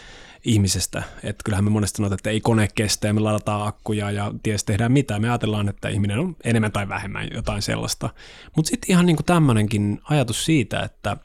ihmisestä, 0.46 1.04
että 1.24 1.44
kyllähän 1.44 1.64
me 1.64 1.70
monesti 1.70 1.98
sanotaan, 1.98 2.16
että 2.20 2.30
ei 2.30 2.42
kone 2.42 2.68
kestä 2.76 3.08
ja 3.08 3.14
me 3.14 3.20
ladataan 3.20 3.68
akkuja 3.68 4.12
ja 4.12 4.34
ties 4.44 4.64
tehdään 4.64 4.92
mitä. 4.92 5.20
Me 5.20 5.30
ajatellaan, 5.30 5.70
että 5.70 5.90
ihminen 5.90 6.20
on 6.20 6.36
enemmän 6.44 6.72
tai 6.72 6.90
vähemmän 6.90 7.28
jotain 7.34 7.62
sellaista. 7.62 8.10
Mutta 8.56 8.70
sitten 8.70 8.92
ihan 8.92 9.06
niin 9.06 9.16
kuin 9.16 9.26
tämmöinenkin 9.26 10.02
ajatus 10.04 10.46
siitä, 10.46 10.80
että, 10.80 11.18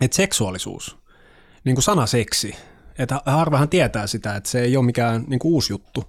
että 0.00 0.16
seksuaalisuus, 0.16 0.96
niin 1.64 1.74
kuin 1.74 1.82
sana 1.82 2.06
seksi, 2.06 2.56
että 2.98 3.20
harvahan 3.26 3.68
tietää 3.68 4.06
sitä, 4.06 4.36
että 4.36 4.50
se 4.50 4.60
ei 4.60 4.76
ole 4.76 4.86
mikään 4.86 5.24
niin 5.26 5.38
kuin 5.38 5.52
uusi 5.52 5.72
juttu. 5.72 6.04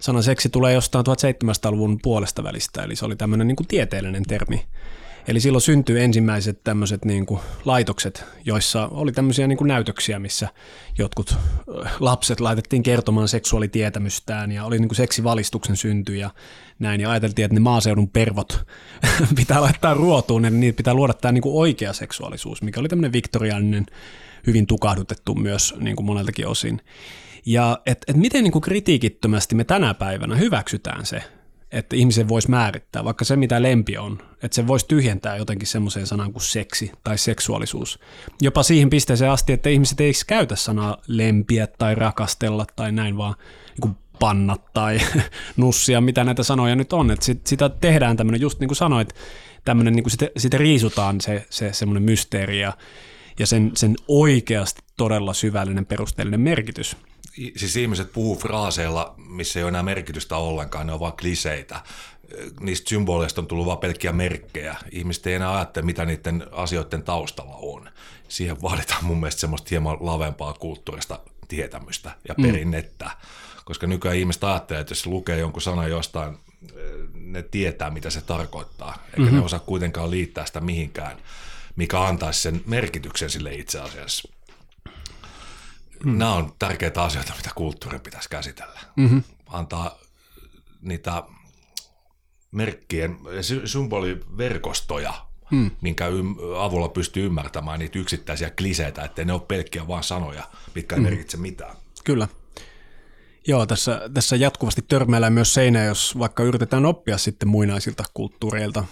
Sana 0.00 0.22
seksi 0.22 0.48
tulee 0.48 0.74
jostain 0.74 1.04
1700-luvun 1.06 1.98
puolesta 2.02 2.44
välistä, 2.44 2.82
eli 2.82 2.96
se 2.96 3.04
oli 3.04 3.16
tämmöinen 3.16 3.46
niin 3.46 3.56
kuin 3.56 3.66
tieteellinen 3.66 4.22
termi. 4.22 4.66
Eli 5.28 5.40
silloin 5.40 5.62
syntyi 5.62 6.00
ensimmäiset 6.00 6.64
tämmöiset 6.64 7.04
niin 7.04 7.26
kuin 7.26 7.40
laitokset, 7.64 8.24
joissa 8.44 8.88
oli 8.88 9.12
tämmöisiä 9.12 9.46
niin 9.46 9.58
kuin 9.58 9.68
näytöksiä, 9.68 10.18
missä 10.18 10.48
jotkut 10.98 11.36
lapset 12.00 12.40
laitettiin 12.40 12.82
kertomaan 12.82 13.28
seksuaalitietämystään 13.28 14.52
ja 14.52 14.64
oli 14.64 14.78
niin 14.78 14.88
kuin 14.88 14.96
seksivalistuksen 14.96 15.76
synty 15.76 16.16
ja 16.16 16.30
näin. 16.78 17.00
Ja 17.00 17.10
ajateltiin, 17.10 17.44
että 17.44 17.54
ne 17.54 17.60
maaseudun 17.60 18.08
pervot 18.08 18.66
pitää 19.36 19.60
laittaa 19.60 19.94
ruotuun, 19.94 20.44
ja 20.44 20.50
niitä 20.50 20.76
pitää 20.76 20.94
luoda 20.94 21.14
tämä 21.14 21.32
niin 21.32 21.42
kuin 21.42 21.56
oikea 21.56 21.92
seksuaalisuus, 21.92 22.62
mikä 22.62 22.80
oli 22.80 22.88
tämmöinen 22.88 23.12
viktoriaaninen, 23.12 23.86
hyvin 24.46 24.66
tukahdutettu 24.66 25.34
myös 25.34 25.74
niin 25.78 25.96
kuin 25.96 26.06
moneltakin 26.06 26.46
osin. 26.46 26.80
Ja 27.46 27.78
et, 27.86 28.04
et 28.08 28.16
miten 28.16 28.44
niin 28.44 28.52
kuin 28.52 28.62
kritiikittömästi 28.62 29.54
me 29.54 29.64
tänä 29.64 29.94
päivänä 29.94 30.36
hyväksytään 30.36 31.06
se, 31.06 31.22
että 31.72 31.96
ihmisen 31.96 32.28
voisi 32.28 32.50
määrittää, 32.50 33.04
vaikka 33.04 33.24
se 33.24 33.36
mitä 33.36 33.62
lempi 33.62 33.98
on, 33.98 34.18
että 34.42 34.54
se 34.54 34.66
voisi 34.66 34.86
tyhjentää 34.88 35.36
jotenkin 35.36 35.68
semmoiseen 35.68 36.06
sanaan 36.06 36.32
kuin 36.32 36.42
seksi 36.42 36.92
tai 37.04 37.18
seksuaalisuus. 37.18 37.98
Jopa 38.40 38.62
siihen 38.62 38.90
pisteeseen 38.90 39.30
asti, 39.30 39.52
että 39.52 39.68
ihmiset 39.68 40.00
ei 40.00 40.12
käytä 40.26 40.56
sanaa 40.56 40.96
lempiä 41.06 41.66
tai 41.66 41.94
rakastella 41.94 42.66
tai 42.76 42.92
näin, 42.92 43.16
vaan 43.16 43.34
niin 43.68 43.80
kuin 43.80 43.96
panna 44.18 44.56
tai 44.74 45.00
nussia, 45.56 46.00
mitä 46.00 46.24
näitä 46.24 46.42
sanoja 46.42 46.76
nyt 46.76 46.92
on. 46.92 47.10
Että 47.10 47.24
sit, 47.24 47.46
sitä 47.46 47.68
tehdään 47.68 48.16
tämmöinen, 48.16 48.40
just 48.40 48.60
niin 48.60 48.68
kuin 48.68 48.76
sanoit, 48.76 49.14
tämmöinen, 49.64 49.94
niin 49.94 50.04
kuin 50.04 50.10
sitä, 50.10 50.28
sitä 50.36 50.58
riisutaan 50.58 51.20
se, 51.20 51.46
se 51.50 51.72
semmoinen 51.72 52.02
mysteeri 52.02 52.60
ja, 52.60 52.72
ja 53.38 53.46
sen, 53.46 53.70
sen 53.74 53.96
oikeasti 54.08 54.82
todella 54.96 55.34
syvällinen 55.34 55.86
perusteellinen 55.86 56.40
merkitys 56.40 56.96
siis 57.56 57.76
ihmiset 57.76 58.12
puhuu 58.12 58.36
fraaseilla, 58.36 59.14
missä 59.16 59.58
ei 59.58 59.64
ole 59.64 59.68
enää 59.68 59.82
merkitystä 59.82 60.36
ollenkaan, 60.36 60.86
ne 60.86 60.92
on 60.92 61.00
vain 61.00 61.12
kliseitä. 61.12 61.80
Niistä 62.60 62.88
symboleista 62.88 63.40
on 63.40 63.46
tullut 63.46 63.66
vain 63.66 63.78
pelkkiä 63.78 64.12
merkkejä. 64.12 64.76
Ihmiset 64.90 65.26
ei 65.26 65.34
enää 65.34 65.56
ajattele, 65.56 65.86
mitä 65.86 66.04
niiden 66.04 66.46
asioiden 66.52 67.02
taustalla 67.02 67.56
on. 67.62 67.90
Siihen 68.28 68.62
vaaditaan 68.62 69.04
mun 69.04 69.20
mielestä 69.20 69.40
semmoista 69.40 69.68
hieman 69.70 69.96
lavempaa 70.00 70.52
kulttuurista 70.52 71.20
tietämystä 71.48 72.10
ja 72.28 72.34
mm. 72.38 72.42
perinnettä. 72.42 73.04
Mm. 73.04 73.10
Koska 73.64 73.86
nykyään 73.86 74.16
ihmiset 74.16 74.44
ajattelee, 74.44 74.80
että 74.80 74.92
jos 74.92 75.06
lukee 75.06 75.38
jonkun 75.38 75.62
sanan 75.62 75.90
jostain, 75.90 76.38
ne 77.14 77.42
tietää, 77.42 77.90
mitä 77.90 78.10
se 78.10 78.20
tarkoittaa. 78.20 78.94
Eikä 79.06 79.20
mm-hmm. 79.20 79.36
ne 79.36 79.44
osaa 79.44 79.58
kuitenkaan 79.58 80.10
liittää 80.10 80.46
sitä 80.46 80.60
mihinkään, 80.60 81.16
mikä 81.76 82.00
antaisi 82.00 82.40
sen 82.40 82.62
merkityksen 82.66 83.30
sille 83.30 83.54
itse 83.54 83.80
asiassa. 83.80 84.28
Mm. 86.04 86.18
Nämä 86.18 86.34
on 86.34 86.52
tärkeitä 86.58 87.02
asioita, 87.02 87.32
mitä 87.36 87.50
kulttuurin 87.54 88.00
pitäisi 88.00 88.28
käsitellä. 88.28 88.80
Mm-hmm. 88.96 89.22
Antaa 89.46 89.98
niitä 90.80 91.22
merkkien, 92.52 93.18
symboliverkostoja, 93.64 95.14
mm. 95.50 95.70
minkä 95.80 96.04
avulla 96.58 96.88
pystyy 96.88 97.26
ymmärtämään 97.26 97.78
niitä 97.78 97.98
yksittäisiä 97.98 98.50
kliseitä, 98.50 99.04
ettei 99.04 99.24
ne 99.24 99.32
ole 99.32 99.42
pelkkiä 99.48 99.88
vain 99.88 100.04
sanoja, 100.04 100.44
mitkä 100.74 100.94
ei 100.94 101.00
mm. 101.00 101.04
merkitse 101.04 101.36
mitään. 101.36 101.76
Kyllä. 102.04 102.28
Joo, 103.48 103.66
tässä, 103.66 104.00
tässä 104.14 104.36
jatkuvasti 104.36 104.82
törmäillään 104.88 105.32
myös 105.32 105.54
seinä, 105.54 105.84
jos 105.84 106.18
vaikka 106.18 106.42
yritetään 106.42 106.86
oppia 106.86 107.18
sitten 107.18 107.48
muinaisilta 107.48 108.04
kulttuureilta, 108.14 108.84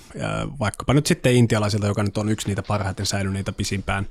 vaikkapa 0.61 0.95
nyt 0.95 1.07
sitten 1.07 1.35
intialaisilta, 1.35 1.87
joka 1.87 2.03
nyt 2.03 2.19
on 2.19 2.29
yksi 2.29 2.49
niitä 2.49 2.63
parhaiten 2.63 3.07
säilyneitä 3.07 3.53
pisimpään 3.53 4.07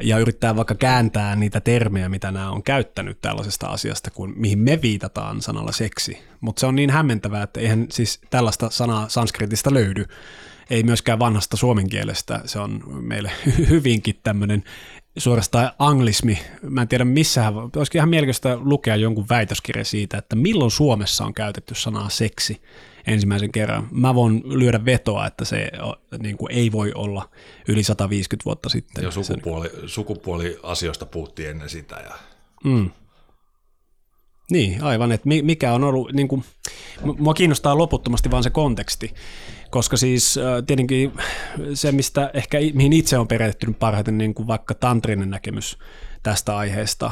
ja 0.00 0.18
yrittää 0.18 0.56
vaikka 0.56 0.74
kääntää 0.74 1.36
niitä 1.36 1.60
termejä, 1.60 2.08
mitä 2.08 2.30
nämä 2.30 2.50
on 2.50 2.62
käyttänyt 2.62 3.20
tällaisesta 3.20 3.66
asiasta, 3.66 4.10
kuin 4.10 4.32
mihin 4.36 4.58
me 4.58 4.82
viitataan 4.82 5.42
sanalla 5.42 5.72
seksi. 5.72 6.18
Mutta 6.40 6.60
se 6.60 6.66
on 6.66 6.76
niin 6.76 6.90
hämmentävää, 6.90 7.42
että 7.42 7.60
eihän 7.60 7.86
siis 7.90 8.20
tällaista 8.30 8.70
sanaa 8.70 9.08
sanskritista 9.08 9.74
löydy. 9.74 10.04
Ei 10.70 10.82
myöskään 10.82 11.18
vanhasta 11.18 11.56
suomen 11.56 11.88
kielestä. 11.88 12.40
Se 12.44 12.58
on 12.58 12.82
meille 12.86 13.30
hyvinkin 13.70 14.20
tämmöinen 14.22 14.64
suorastaan 15.18 15.70
anglismi. 15.78 16.38
Mä 16.62 16.82
en 16.82 16.88
tiedä 16.88 17.04
missä, 17.04 17.52
olisikin 17.76 17.98
ihan 17.98 18.08
mielenkiintoista 18.08 18.58
lukea 18.62 18.96
jonkun 18.96 19.28
väitöskirja 19.28 19.84
siitä, 19.84 20.18
että 20.18 20.36
milloin 20.36 20.70
Suomessa 20.70 21.24
on 21.24 21.34
käytetty 21.34 21.74
sanaa 21.74 22.08
seksi 22.08 22.62
ensimmäisen 23.06 23.52
kerran. 23.52 23.88
Mä 23.90 24.14
voin 24.14 24.42
lyödä 24.44 24.84
vetoa, 24.84 25.26
että 25.26 25.44
se 25.44 25.70
niin 26.18 26.36
kuin 26.36 26.52
ei 26.52 26.72
voi 26.72 26.92
olla 26.94 27.28
yli 27.68 27.82
150 27.82 28.44
vuotta 28.44 28.68
sitten. 28.68 29.04
Jo 29.04 29.10
sukupuoli, 29.10 29.70
sukupuoliasioista 29.86 31.06
puhuttiin 31.06 31.50
ennen 31.50 31.68
sitä. 31.68 31.96
Ja... 31.96 32.14
Mm. 32.64 32.90
Niin, 34.50 34.82
aivan, 34.82 35.12
että 35.12 35.28
mikä 35.42 35.72
on 35.72 35.84
ollut, 35.84 36.12
niin 36.12 36.28
kuin, 36.28 36.44
mua 37.18 37.34
kiinnostaa 37.34 37.78
loputtomasti 37.78 38.30
vaan 38.30 38.42
se 38.42 38.50
konteksti, 38.50 39.14
koska 39.70 39.96
siis 39.96 40.38
tietenkin 40.66 41.12
se, 41.74 41.92
mistä 41.92 42.30
ehkä, 42.34 42.58
mihin 42.74 42.92
itse 42.92 43.18
on 43.18 43.28
perehtynyt 43.28 43.78
parhaiten, 43.78 44.18
niin 44.18 44.34
kuin 44.34 44.46
vaikka 44.46 44.74
tantrinen 44.74 45.30
näkemys 45.30 45.78
tästä 46.22 46.56
aiheesta, 46.56 47.10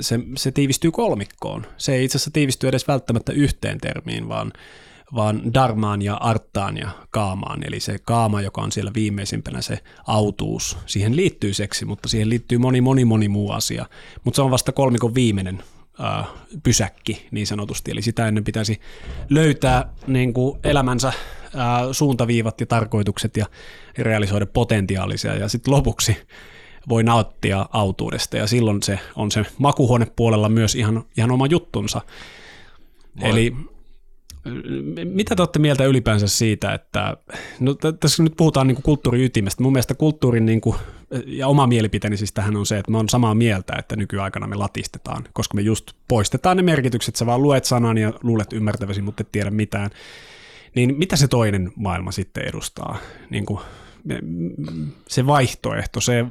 se, 0.00 0.20
se 0.36 0.52
tiivistyy 0.52 0.90
kolmikkoon. 0.90 1.66
Se 1.76 1.94
ei 1.94 2.04
itse 2.04 2.16
asiassa 2.18 2.30
tiivisty 2.30 2.68
edes 2.68 2.88
välttämättä 2.88 3.32
yhteen 3.32 3.78
termiin, 3.78 4.28
vaan 4.28 4.52
vaan 5.14 5.54
darmaan 5.54 6.02
ja 6.02 6.14
arttaan 6.14 6.76
ja 6.76 6.88
kaamaan. 7.10 7.66
Eli 7.66 7.80
se 7.80 7.98
kaama, 7.98 8.42
joka 8.42 8.60
on 8.60 8.72
siellä 8.72 8.90
viimeisimpänä 8.94 9.62
se 9.62 9.78
autuus, 10.06 10.78
siihen 10.86 11.16
liittyy 11.16 11.54
seksi, 11.54 11.84
mutta 11.84 12.08
siihen 12.08 12.28
liittyy 12.28 12.58
moni, 12.58 12.80
moni, 12.80 13.04
moni 13.04 13.28
muu 13.28 13.50
asia. 13.50 13.86
Mutta 14.24 14.36
se 14.36 14.42
on 14.42 14.50
vasta 14.50 14.72
kolmikon 14.72 15.14
viimeinen 15.14 15.62
pysäkki 16.62 17.28
niin 17.30 17.46
sanotusti, 17.46 17.90
eli 17.90 18.02
sitä 18.02 18.28
ennen 18.28 18.44
pitäisi 18.44 18.80
löytää 19.30 19.92
niin 20.06 20.32
kuin 20.32 20.58
elämänsä 20.64 21.12
suuntaviivat 21.92 22.60
ja 22.60 22.66
tarkoitukset 22.66 23.36
ja 23.36 23.46
realisoida 23.98 24.46
potentiaalisia 24.46 25.34
ja 25.34 25.48
sitten 25.48 25.74
lopuksi 25.74 26.16
voi 26.88 27.02
nauttia 27.02 27.66
autuudesta 27.72 28.36
ja 28.36 28.46
silloin 28.46 28.82
se 28.82 28.98
on 29.16 29.30
se 29.30 29.46
makuhuonepuolella 29.58 30.48
myös 30.48 30.74
ihan, 30.74 31.04
ihan 31.16 31.30
oma 31.30 31.46
juttunsa. 31.46 32.00
Moi. 33.14 33.30
Eli 33.30 33.54
Mitä 35.04 35.36
te 35.36 35.42
olette 35.42 35.58
mieltä 35.58 35.84
ylipäänsä 35.84 36.28
siitä, 36.28 36.74
että 36.74 37.16
no, 37.60 37.74
tässä 37.74 38.22
nyt 38.22 38.34
puhutaan 38.36 38.66
niin 38.66 38.74
kuin 38.74 38.82
kulttuurin 38.82 39.24
ytimestä. 39.24 39.62
Mun 39.62 39.72
mielestä 39.72 39.94
kulttuurin 39.94 40.46
niin 40.46 40.60
kuin, 40.60 40.76
ja 41.26 41.46
oma 41.46 41.66
mielipiteeni 41.66 42.16
siis 42.16 42.32
tähän 42.32 42.56
on 42.56 42.66
se, 42.66 42.78
että 42.78 42.90
me 42.90 42.98
on 42.98 43.08
samaa 43.08 43.34
mieltä, 43.34 43.72
että 43.78 43.96
nykyaikana 43.96 44.46
me 44.46 44.56
latistetaan, 44.56 45.24
koska 45.32 45.54
me 45.54 45.62
just 45.62 45.92
poistetaan 46.08 46.56
ne 46.56 46.62
merkitykset. 46.62 47.16
Sä 47.16 47.26
vaan 47.26 47.42
luet 47.42 47.64
sanan 47.64 47.98
ja 47.98 48.12
luulet 48.22 48.52
ymmärtäväsi, 48.52 49.02
mutta 49.02 49.20
et 49.20 49.32
tiedä 49.32 49.50
mitään. 49.50 49.90
Niin 50.74 50.98
mitä 50.98 51.16
se 51.16 51.28
toinen 51.28 51.72
maailma 51.76 52.12
sitten 52.12 52.48
edustaa? 52.48 52.98
Niin 53.30 53.46
kuin, 53.46 53.60
se 55.08 55.26
vaihtoehto, 55.26 56.00
se 56.00 56.26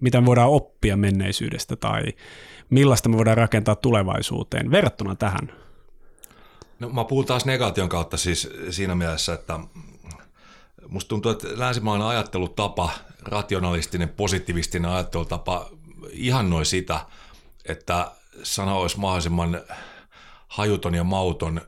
mitä 0.00 0.20
me 0.20 0.26
voidaan 0.26 0.50
oppia 0.50 0.96
menneisyydestä 0.96 1.76
tai 1.76 2.02
millaista 2.70 3.08
me 3.08 3.16
voidaan 3.16 3.36
rakentaa 3.36 3.76
tulevaisuuteen 3.76 4.70
verrattuna 4.70 5.14
tähän– 5.14 5.52
No 6.84 6.88
mä 6.88 7.04
puhun 7.04 7.24
taas 7.24 7.44
negaation 7.44 7.88
kautta 7.88 8.16
siis 8.16 8.48
siinä 8.70 8.94
mielessä, 8.94 9.34
että 9.34 9.60
musta 10.88 11.08
tuntuu, 11.08 11.32
että 11.32 11.48
länsimainen 11.54 12.06
ajattelutapa, 12.06 12.90
rationalistinen, 13.22 14.08
positiivistinen 14.08 14.90
ajattelutapa 14.90 15.70
ihannoi 16.10 16.64
sitä, 16.64 17.00
että 17.64 18.10
sana 18.42 18.74
olisi 18.74 18.98
mahdollisimman 18.98 19.60
hajuton 20.48 20.94
ja 20.94 21.04
mauton 21.04 21.60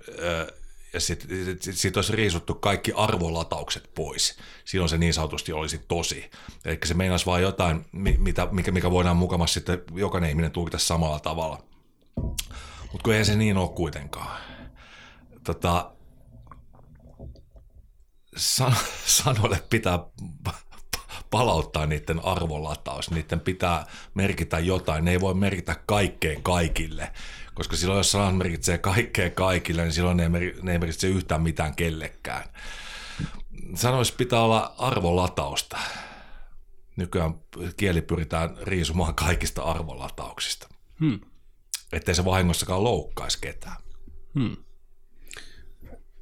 sitten 1.01 1.57
sit, 1.61 1.77
sit 1.77 1.97
olisi 1.97 2.17
riisuttu 2.17 2.55
kaikki 2.55 2.93
arvolataukset 2.97 3.91
pois. 3.95 4.39
Silloin 4.65 4.89
se 4.89 4.99
niin 4.99 5.15
sanotusti 5.15 5.53
olisi 5.53 5.81
tosi. 5.89 6.31
Eli 6.65 6.79
se 6.85 6.95
meinasi 6.95 7.27
vain 7.27 7.43
jotain, 7.43 7.85
mitä, 7.93 8.49
mikä, 8.51 8.73
mikä 8.73 8.91
voidaan 8.91 9.17
mukamassa 9.17 9.55
sitten 9.55 9.83
jokainen 9.95 10.31
ihminen 10.31 10.51
tulkita 10.51 10.79
samalla 10.79 11.21
tavalla. 11.21 11.63
Mutta 12.93 13.05
kun 13.05 13.15
ei 13.15 13.25
se 13.25 13.37
niin 13.37 13.57
ole 13.57 13.69
kuitenkaan 13.69 14.41
tota, 15.47 15.93
san, 18.37 18.77
sanoille 19.07 19.63
pitää 19.71 19.99
palauttaa 21.31 21.87
niiden 21.87 22.25
arvolataus, 22.25 23.11
niiden 23.11 23.41
pitää 23.41 23.87
merkitä 24.15 24.59
jotain, 24.59 25.05
ne 25.05 25.11
ei 25.11 25.21
voi 25.21 25.35
merkitä 25.35 25.77
kaikkeen 25.87 26.43
kaikille, 26.43 27.13
koska 27.57 27.77
silloin 27.77 27.99
jos 27.99 28.13
sanat 28.13 28.37
merkitsee 28.37 28.79
kaikkeen 28.79 29.33
kaikille, 29.33 29.83
niin 29.83 29.93
silloin 29.93 30.17
ne 30.17 30.23
ei, 30.23 30.29
mer- 30.29 30.63
ne 30.63 30.73
ei 30.73 30.79
merkitse 30.79 31.09
yhtään 31.09 31.43
mitään 31.43 31.75
kellekään. 31.75 32.45
Sanoissa 33.75 34.15
pitää 34.17 34.41
olla 34.41 34.75
arvolatausta. 34.79 35.79
Nykyään 36.97 37.35
kieli 37.77 38.03
pyritään 38.03 38.57
riisumaan 38.63 39.15
kaikista 39.15 39.63
arvolatauksista. 39.63 40.69
Hmm. 41.01 41.21
Ettei 41.93 42.15
se 42.15 42.25
vahingossakaan 42.25 42.85
loukkaisi 42.85 43.39
ketään. 43.41 43.77
Hmm 44.35 44.57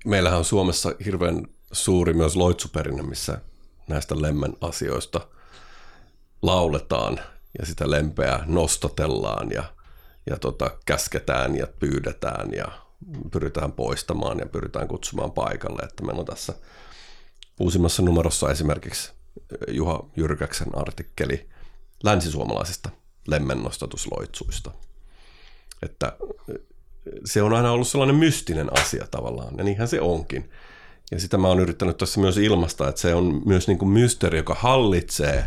meillähän 0.05 0.39
on 0.39 0.45
Suomessa 0.45 0.93
hirveän 1.05 1.47
suuri 1.73 2.15
myös 2.15 2.37
loitsuperinne, 2.37 3.03
missä 3.03 3.41
näistä 3.89 4.23
lemmen 4.23 4.57
asioista 4.61 5.29
lauletaan 6.43 7.21
ja 7.59 7.67
sitä 7.67 7.91
lempeää 7.91 8.45
nostatellaan 8.47 9.51
ja, 9.51 9.65
ja 10.31 10.39
tota, 10.39 10.71
käsketään 10.87 11.57
ja 11.57 11.67
pyydetään 11.67 12.53
ja 12.53 12.65
pyritään 13.31 13.73
poistamaan 13.73 14.39
ja 14.39 14.47
pyritään 14.47 14.89
kutsumaan 14.89 15.33
paikalle. 15.33 15.83
Että 15.83 16.05
meillä 16.05 16.21
on 16.21 16.27
tässä 16.27 16.55
uusimmassa 17.61 18.03
numerossa 18.03 18.51
esimerkiksi 18.51 19.13
Juha 19.69 20.09
Jyrkäksen 20.17 20.79
artikkeli 20.79 21.49
länsisuomalaisista 22.03 22.91
lemmennostatusloitsuista. 23.27 24.71
Että 25.83 26.17
se 27.25 27.43
on 27.43 27.55
aina 27.55 27.73
ollut 27.73 27.89
sellainen 27.89 28.17
mystinen 28.17 28.79
asia 28.81 29.07
tavallaan, 29.11 29.55
ja 29.59 29.65
niinhän 29.65 29.89
se 29.89 30.01
onkin. 30.01 30.51
Ja 31.11 31.21
sitä 31.21 31.39
mä 31.39 31.49
oon 31.49 31.61
yrittänyt 31.61 31.97
tässä 31.97 32.21
myös 32.21 32.37
ilmasta, 32.37 32.89
että 32.89 33.01
se 33.01 33.15
on 33.15 33.43
myös 33.47 33.69
niin 33.69 33.79
kuin 33.79 33.89
mysteeri, 33.89 34.39
joka 34.39 34.55
hallitsee 34.55 35.47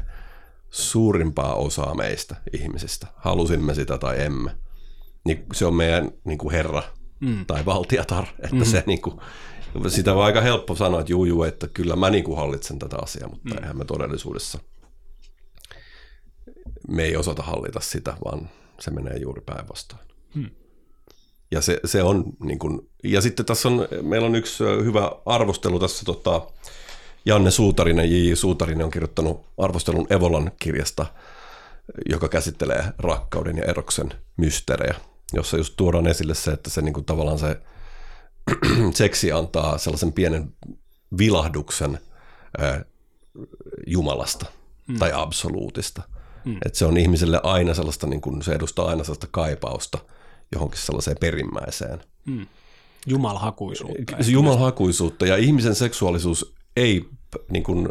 suurimpaa 0.69 1.55
osaa 1.55 1.95
meistä 1.95 2.35
ihmisistä. 2.53 3.07
Halusimme 3.15 3.75
sitä 3.75 3.97
tai 3.97 4.21
emme. 4.21 4.51
Niin 5.25 5.45
se 5.53 5.65
on 5.65 5.73
meidän 5.73 6.11
niin 6.23 6.37
kuin 6.37 6.51
herra 6.51 6.83
mm. 7.19 7.45
tai 7.45 7.65
valtiatar, 7.65 8.25
että 8.39 8.55
mm. 8.55 8.65
se 8.65 8.83
niin 8.85 9.01
kuin, 9.01 9.19
sitä 9.87 10.13
on 10.13 10.23
aika 10.23 10.41
helppo 10.41 10.75
sanoa, 10.75 10.99
että 10.99 11.11
juu, 11.11 11.25
juu 11.25 11.43
että 11.43 11.67
kyllä 11.67 11.95
mä 11.95 12.09
niin 12.09 12.23
kuin 12.23 12.37
hallitsen 12.37 12.79
tätä 12.79 12.97
asiaa, 13.01 13.29
mutta 13.29 13.49
mm. 13.49 13.57
eihän 13.61 13.77
me 13.77 13.85
todellisuudessa, 13.85 14.59
me 16.87 17.03
ei 17.03 17.17
osata 17.17 17.43
hallita 17.43 17.79
sitä, 17.79 18.17
vaan 18.25 18.49
se 18.79 18.91
menee 18.91 19.17
juuri 19.17 19.41
päinvastoin. 19.41 20.01
Mm. 20.35 20.49
Ja 21.51 21.61
se, 21.61 21.79
se 21.85 22.03
on 22.03 22.23
niin 22.39 22.59
kuin, 22.59 22.89
ja 23.03 23.21
sitten 23.21 23.45
tässä 23.45 23.67
on, 23.67 23.87
meillä 24.01 24.27
on 24.27 24.35
yksi 24.35 24.63
hyvä 24.63 25.11
arvostelu 25.25 25.79
tässä 25.79 26.05
tota, 26.05 26.47
Janne 27.25 27.51
Suutarinen, 27.51 28.11
J.J. 28.11 28.33
Suutarinen 28.35 28.85
on 28.85 28.91
kirjoittanut 28.91 29.45
arvostelun 29.57 30.07
Evolan 30.09 30.51
kirjasta, 30.59 31.05
joka 32.09 32.29
käsittelee 32.29 32.83
rakkauden 32.97 33.57
ja 33.57 33.63
eroksen 33.63 34.13
mysteerejä, 34.37 34.95
jossa 35.33 35.57
just 35.57 35.73
tuodaan 35.77 36.07
esille 36.07 36.35
se, 36.35 36.51
että 36.51 36.69
se 36.69 36.81
niin 36.81 36.93
kuin 36.93 37.05
tavallaan 37.05 37.39
se 37.39 37.61
seksi 38.93 39.31
antaa 39.31 39.77
sellaisen 39.77 40.13
pienen 40.13 40.53
vilahduksen 41.17 41.99
ää, 42.57 42.85
Jumalasta 43.87 44.45
mm. 44.87 44.99
tai 44.99 45.11
absoluutista. 45.13 46.01
Mm. 46.45 46.57
Että 46.65 46.77
se 46.77 46.85
on 46.85 46.97
ihmiselle 46.97 47.39
aina 47.43 47.73
sellaista, 47.73 48.07
niin 48.07 48.21
kuin, 48.21 48.41
se 48.41 48.53
edustaa 48.53 48.87
aina 48.87 49.03
sellaista 49.03 49.27
kaipausta– 49.31 49.97
johonkin 50.51 50.79
sellaiseen 50.81 51.17
perimmäiseen. 51.19 51.99
Hmm. 52.25 52.47
Jumalhakuisuutta. 53.05 54.15
Jumalhakuisuutta 54.27 55.25
ja 55.25 55.37
ihmisen 55.37 55.75
seksuaalisuus 55.75 56.55
ei 56.75 57.09
niin 57.49 57.63
kuin, 57.63 57.89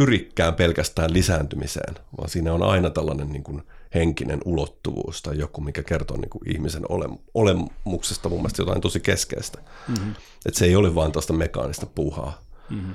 pyrikään 0.00 0.54
pelkästään 0.54 1.12
lisääntymiseen, 1.12 1.94
vaan 2.18 2.28
siinä 2.28 2.52
on 2.52 2.62
aina 2.62 2.90
tällainen 2.90 3.28
niin 3.28 3.42
kuin 3.42 3.62
henkinen 3.94 4.40
ulottuvuus 4.44 5.22
tai 5.22 5.38
joku, 5.38 5.60
mikä 5.60 5.82
kertoo 5.82 6.16
niin 6.16 6.30
kuin 6.30 6.50
ihmisen 6.50 6.82
ole, 6.88 7.08
olemuksesta 7.34 8.28
mun 8.28 8.38
mielestä 8.38 8.62
jotain 8.62 8.80
tosi 8.80 9.00
keskeistä. 9.00 9.58
Mm-hmm. 9.88 10.10
Että 10.46 10.58
se 10.58 10.64
ei 10.64 10.76
ole 10.76 10.94
vain 10.94 11.12
tuosta 11.12 11.32
mekaanista 11.32 11.86
puuhaa, 11.86 12.42
mm-hmm. 12.70 12.94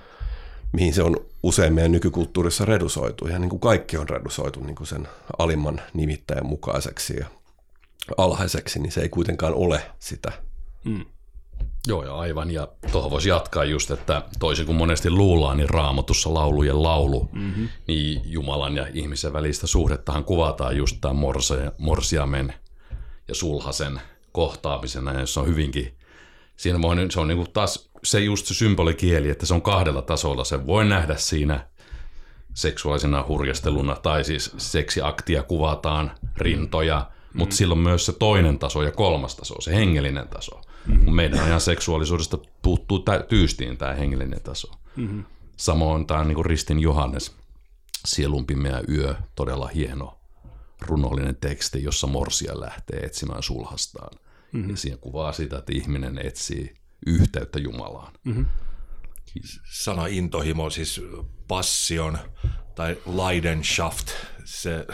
mihin 0.73 0.93
se 0.93 1.03
on 1.03 1.17
usein 1.43 1.73
meidän 1.73 1.91
nykykulttuurissa 1.91 2.65
redusoitu. 2.65 3.27
Ja 3.27 3.39
niin 3.39 3.49
kuin 3.49 3.59
kaikki 3.59 3.97
on 3.97 4.09
redusoitu 4.09 4.59
niin 4.59 4.75
kuin 4.75 4.87
sen 4.87 5.07
alimman 5.37 5.81
nimittäjän 5.93 6.45
mukaiseksi 6.45 7.17
ja 7.17 7.25
alhaiseksi, 8.17 8.79
niin 8.79 8.91
se 8.91 9.01
ei 9.01 9.09
kuitenkaan 9.09 9.53
ole 9.53 9.81
sitä. 9.99 10.31
Mm. 10.83 11.05
Joo, 11.87 12.03
ja 12.03 12.15
aivan. 12.15 12.51
Ja 12.51 12.67
tuohon 12.91 13.11
voisi 13.11 13.29
jatkaa 13.29 13.63
just, 13.63 13.91
että 13.91 14.21
toisin 14.39 14.65
kuin 14.65 14.75
monesti 14.75 15.09
luullaan, 15.09 15.57
niin 15.57 15.69
raamatussa 15.69 16.33
laulujen 16.33 16.83
laulu, 16.83 17.29
mm-hmm. 17.31 17.69
niin 17.87 18.21
Jumalan 18.25 18.75
ja 18.75 18.87
ihmisen 18.93 19.33
välistä 19.33 19.67
suhdettahan 19.67 20.23
kuvataan 20.23 20.77
just 20.77 20.97
tämän 21.01 21.17
morsiamen 21.77 22.53
ja 23.27 23.35
sulhasen 23.35 24.01
kohtaamisena, 24.31 25.19
ja 25.19 25.25
se 25.25 25.39
on 25.39 25.47
hyvinkin, 25.47 25.97
siinä 26.57 26.81
voi, 26.81 26.95
se 27.09 27.19
on 27.19 27.27
niin 27.27 27.37
kuin 27.37 27.51
taas 27.51 27.89
se 28.03 28.19
just 28.19 28.45
se 28.45 28.53
symbolikieli, 28.53 29.29
että 29.29 29.45
se 29.45 29.53
on 29.53 29.61
kahdella 29.61 30.01
tasolla. 30.01 30.43
Se 30.43 30.67
voi 30.67 30.85
nähdä 30.85 31.15
siinä 31.15 31.67
seksuaalisena 32.53 33.25
hurjasteluna, 33.27 33.95
tai 33.95 34.23
siis 34.23 34.53
seksiaktia 34.57 35.43
kuvataan, 35.43 36.11
rintoja, 36.37 37.11
mutta 37.33 37.53
mm. 37.53 37.57
silloin 37.57 37.79
myös 37.79 38.05
se 38.05 38.13
toinen 38.13 38.59
taso 38.59 38.83
ja 38.83 38.91
kolmas 38.91 39.35
taso, 39.35 39.61
se 39.61 39.75
hengellinen 39.75 40.27
taso. 40.27 40.61
Mm-hmm. 40.87 41.13
Meidän 41.13 41.39
ajan 41.39 41.61
seksuaalisuudesta 41.61 42.37
puuttuu 42.61 42.99
tä- 42.99 43.25
tyystiin 43.29 43.77
tämä 43.77 43.93
hengellinen 43.93 44.41
taso. 44.41 44.71
Mm-hmm. 44.95 45.25
Samoin 45.57 46.07
tämä 46.07 46.23
niin 46.23 46.45
Ristin 46.45 46.79
Johannes, 46.79 47.35
Sielun 48.05 48.45
pimeä 48.45 48.81
yö, 48.89 49.15
todella 49.35 49.67
hieno 49.67 50.17
runollinen 50.81 51.35
teksti, 51.35 51.83
jossa 51.83 52.07
morsia 52.07 52.59
lähtee 52.59 52.99
etsimään 52.99 53.43
sulhastaan. 53.43 54.19
Mm-hmm. 54.51 54.69
Ja 54.69 54.77
siinä 54.77 54.97
kuvaa 54.97 55.31
sitä, 55.31 55.57
että 55.57 55.73
ihminen 55.75 56.19
etsii 56.23 56.73
yhteyttä 57.07 57.59
Jumalaan. 57.59 58.13
Mm-hmm. 58.23 58.45
Sana 59.71 60.07
intohimo, 60.07 60.69
siis 60.69 61.01
passion 61.47 62.17
tai 62.75 62.97
Leidenschaft, 63.05 64.07
se 64.45 64.85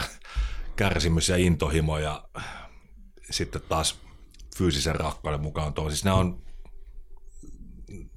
kärsimys 0.76 1.28
ja 1.28 1.36
intohimo 1.36 1.98
ja 1.98 2.24
sitten 3.30 3.62
taas 3.68 4.01
fyysisen 4.62 4.94
rakkauden 4.94 5.40
mukaan 5.40 5.74
tuo. 5.74 5.88
Siis 5.90 6.04
nämä 6.04 6.16
on 6.16 6.42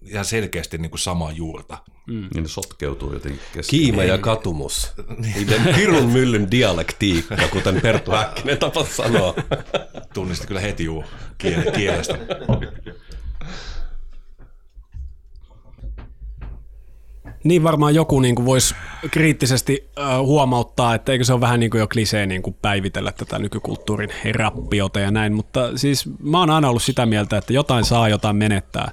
ihan 0.06 0.26
selkeästi 0.26 0.78
niin 0.78 0.90
kuin 0.90 1.00
samaa 1.00 1.32
juurta. 1.32 1.78
Mm. 2.08 2.28
Niin 2.34 2.44
ne 2.44 2.48
sotkeutuu 2.48 3.14
jotenkin 3.14 3.42
kesken. 3.54 3.80
Kiima 3.80 4.04
ja 4.04 4.18
katumus. 4.18 4.94
Niiden 5.18 5.76
Kirun 5.76 6.10
myllyn 6.10 6.52
dialektiikka, 6.52 7.48
kuten 7.48 7.82
Perttu 7.82 8.12
Häkkinen 8.18 8.58
tapa 8.58 8.86
sanoa. 8.86 9.36
Tunnisti 10.14 10.48
kyllä 10.48 10.60
heti 10.60 10.84
juu 10.84 11.04
kielestä. 11.76 12.18
Niin 17.46 17.64
varmaan 17.64 17.96
joku 17.96 18.20
niin 18.20 18.36
kuin 18.36 18.46
voisi 18.46 18.76
kriittisesti 19.12 19.90
äh, 20.00 20.20
huomauttaa, 20.20 20.96
että 20.96 21.12
eikö 21.12 21.24
se 21.24 21.34
ole 21.34 21.42
vähän 21.42 21.60
niin 21.60 21.70
kuin 21.70 21.80
jo 21.80 21.88
klisee 21.88 22.26
niin 22.26 22.42
kuin 22.42 22.56
päivitellä 22.62 23.12
tätä 23.12 23.40
nykykulttuurin 23.40 24.10
rappiota 24.36 25.00
ja 25.00 25.12
näin, 25.12 25.34
mutta 25.34 25.78
siis 25.78 26.10
mä 26.24 26.40
oon 26.40 26.50
aina 26.50 26.70
ollut 26.70 26.84
sitä 26.84 27.06
mieltä, 27.06 27.38
että 27.38 27.54
jotain 27.54 27.86
saa, 27.86 28.10
jotain 28.10 28.36
menettää. 28.36 28.92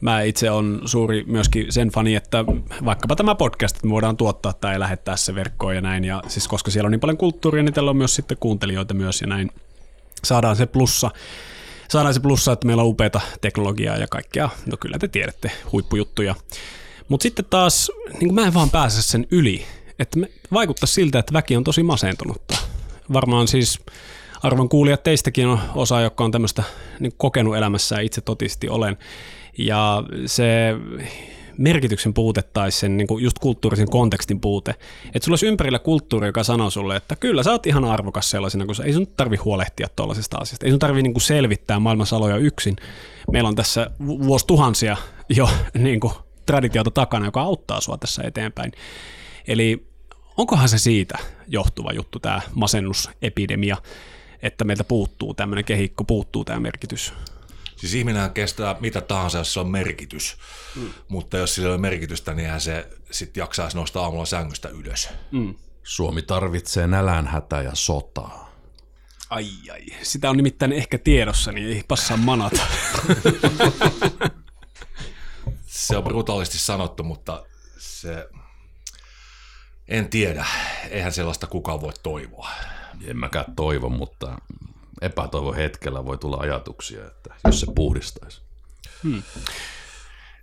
Mä 0.00 0.22
itse 0.22 0.50
on 0.50 0.80
suuri 0.84 1.24
myöskin 1.26 1.72
sen 1.72 1.88
fani, 1.88 2.14
että 2.14 2.44
vaikkapa 2.84 3.16
tämä 3.16 3.34
podcast, 3.34 3.76
että 3.76 3.86
me 3.86 3.92
voidaan 3.92 4.16
tuottaa 4.16 4.52
tai 4.52 4.80
lähettää 4.80 5.16
se 5.16 5.34
verkkoon 5.34 5.74
ja 5.74 5.80
näin, 5.80 6.04
ja 6.04 6.22
siis 6.28 6.48
koska 6.48 6.70
siellä 6.70 6.86
on 6.86 6.92
niin 6.92 7.00
paljon 7.00 7.18
kulttuuria, 7.18 7.62
niin 7.62 7.74
tällä 7.74 7.90
on 7.90 7.96
myös 7.96 8.14
sitten 8.14 8.36
kuuntelijoita 8.40 8.94
myös 8.94 9.20
ja 9.20 9.26
näin 9.26 9.50
saadaan 10.24 10.56
se 10.56 10.66
plussa 10.66 11.10
saadaan 11.88 12.14
se 12.14 12.20
plussa, 12.20 12.52
että 12.52 12.66
meillä 12.66 12.82
on 12.82 12.88
upeata 12.88 13.20
teknologiaa 13.40 13.96
ja 13.96 14.06
kaikkea, 14.06 14.48
no 14.66 14.76
kyllä 14.76 14.98
te 14.98 15.08
tiedätte, 15.08 15.50
huippujuttuja. 15.72 16.34
Mutta 17.10 17.22
sitten 17.22 17.44
taas, 17.50 17.90
niin 18.20 18.34
mä 18.34 18.46
en 18.46 18.54
vaan 18.54 18.70
pääse 18.70 19.02
sen 19.02 19.26
yli, 19.30 19.64
että 19.98 20.20
vaikuttaa 20.52 20.86
siltä, 20.86 21.18
että 21.18 21.32
väki 21.32 21.56
on 21.56 21.64
tosi 21.64 21.82
masentunutta. 21.82 22.56
Varmaan 23.12 23.48
siis 23.48 23.78
arvon 24.42 24.68
kuulijat 24.68 25.02
teistäkin 25.02 25.46
on 25.46 25.58
osa, 25.74 26.00
joka 26.00 26.24
on 26.24 26.30
tämmöistä 26.30 26.62
niin 27.00 27.12
kokenut 27.16 27.56
elämässä 27.56 27.96
ja 27.96 28.00
itse 28.00 28.20
totisesti 28.20 28.68
olen. 28.68 28.98
Ja 29.58 30.04
se 30.26 30.74
merkityksen 31.58 32.14
puute 32.14 32.42
tai 32.42 32.72
sen 32.72 32.96
niin 32.96 33.06
just 33.20 33.38
kulttuurisen 33.38 33.90
kontekstin 33.90 34.40
puute. 34.40 34.70
Että 35.14 35.24
sulla 35.24 35.32
olisi 35.32 35.46
ympärillä 35.46 35.78
kulttuuri, 35.78 36.26
joka 36.26 36.44
sanoo 36.44 36.70
sulle, 36.70 36.96
että 36.96 37.16
kyllä 37.16 37.42
sä 37.42 37.50
oot 37.50 37.66
ihan 37.66 37.84
arvokas 37.84 38.30
sellaisena, 38.30 38.66
kun 38.66 38.74
sä, 38.74 38.84
ei 38.84 38.92
sun 38.92 39.06
tarvi 39.06 39.36
huolehtia 39.36 39.88
tuollaisesta 39.96 40.38
asiasta. 40.38 40.66
Ei 40.66 40.72
sun 40.72 40.78
tarvi 40.78 41.02
niin 41.02 41.20
selvittää 41.20 41.80
maailman 41.80 42.06
saloja 42.06 42.36
yksin. 42.36 42.76
Meillä 43.32 43.48
on 43.48 43.54
tässä 43.54 43.90
vuosituhansia 43.98 44.96
jo 45.28 45.48
niin 45.78 46.00
kuin 46.00 46.12
traditiota 46.50 46.90
takana, 46.90 47.26
joka 47.26 47.40
auttaa 47.40 47.80
sua 47.80 47.98
tässä 47.98 48.22
eteenpäin. 48.22 48.72
Eli 49.48 49.86
onkohan 50.36 50.68
se 50.68 50.78
siitä 50.78 51.18
johtuva 51.48 51.92
juttu, 51.92 52.18
tämä 52.18 52.40
masennusepidemia, 52.54 53.76
että 54.42 54.64
meiltä 54.64 54.84
puuttuu 54.84 55.34
tämmöinen 55.34 55.64
kehikko, 55.64 56.04
puuttuu 56.04 56.44
tämä 56.44 56.60
merkitys? 56.60 57.12
Siis 57.76 57.94
ihminen 57.94 58.30
kestää 58.30 58.76
mitä 58.80 59.00
tahansa, 59.00 59.38
jos 59.38 59.52
se 59.52 59.60
on 59.60 59.70
merkitys. 59.70 60.36
Mm. 60.76 60.90
Mutta 61.08 61.38
jos 61.38 61.54
sillä 61.54 61.68
ei 61.68 61.72
ole 61.72 61.80
merkitystä, 61.80 62.34
niin 62.34 62.48
hän 62.48 62.60
se 62.60 62.88
sitten 63.10 63.40
jaksaisi 63.40 63.76
nostaa 63.76 64.04
aamulla 64.04 64.26
sängystä 64.26 64.68
ylös. 64.68 65.08
Mm. 65.30 65.54
Suomi 65.82 66.22
tarvitsee 66.22 66.86
nälänhätä 66.86 67.62
ja 67.62 67.70
sotaa. 67.74 68.50
Ai 69.30 69.48
ai, 69.72 69.86
sitä 70.02 70.30
on 70.30 70.36
nimittäin 70.36 70.72
ehkä 70.72 70.98
tiedossa, 70.98 71.52
niin 71.52 71.68
ei 71.68 71.84
passaa 71.88 72.16
manata. 72.16 72.60
se 75.86 75.96
on 75.96 76.04
brutaalisti 76.04 76.58
sanottu, 76.58 77.02
mutta 77.02 77.44
se... 77.78 78.28
En 79.88 80.08
tiedä. 80.08 80.46
Eihän 80.90 81.12
sellaista 81.12 81.46
kukaan 81.46 81.80
voi 81.80 81.92
toivoa. 82.02 82.50
En 83.04 83.16
mäkään 83.16 83.56
toivo, 83.56 83.88
mutta 83.88 84.38
epätoivon 85.00 85.56
hetkellä 85.56 86.04
voi 86.04 86.18
tulla 86.18 86.36
ajatuksia, 86.36 87.06
että 87.06 87.34
jos 87.44 87.60
se 87.60 87.66
puhdistaisi. 87.74 88.40
Hmm. 89.02 89.22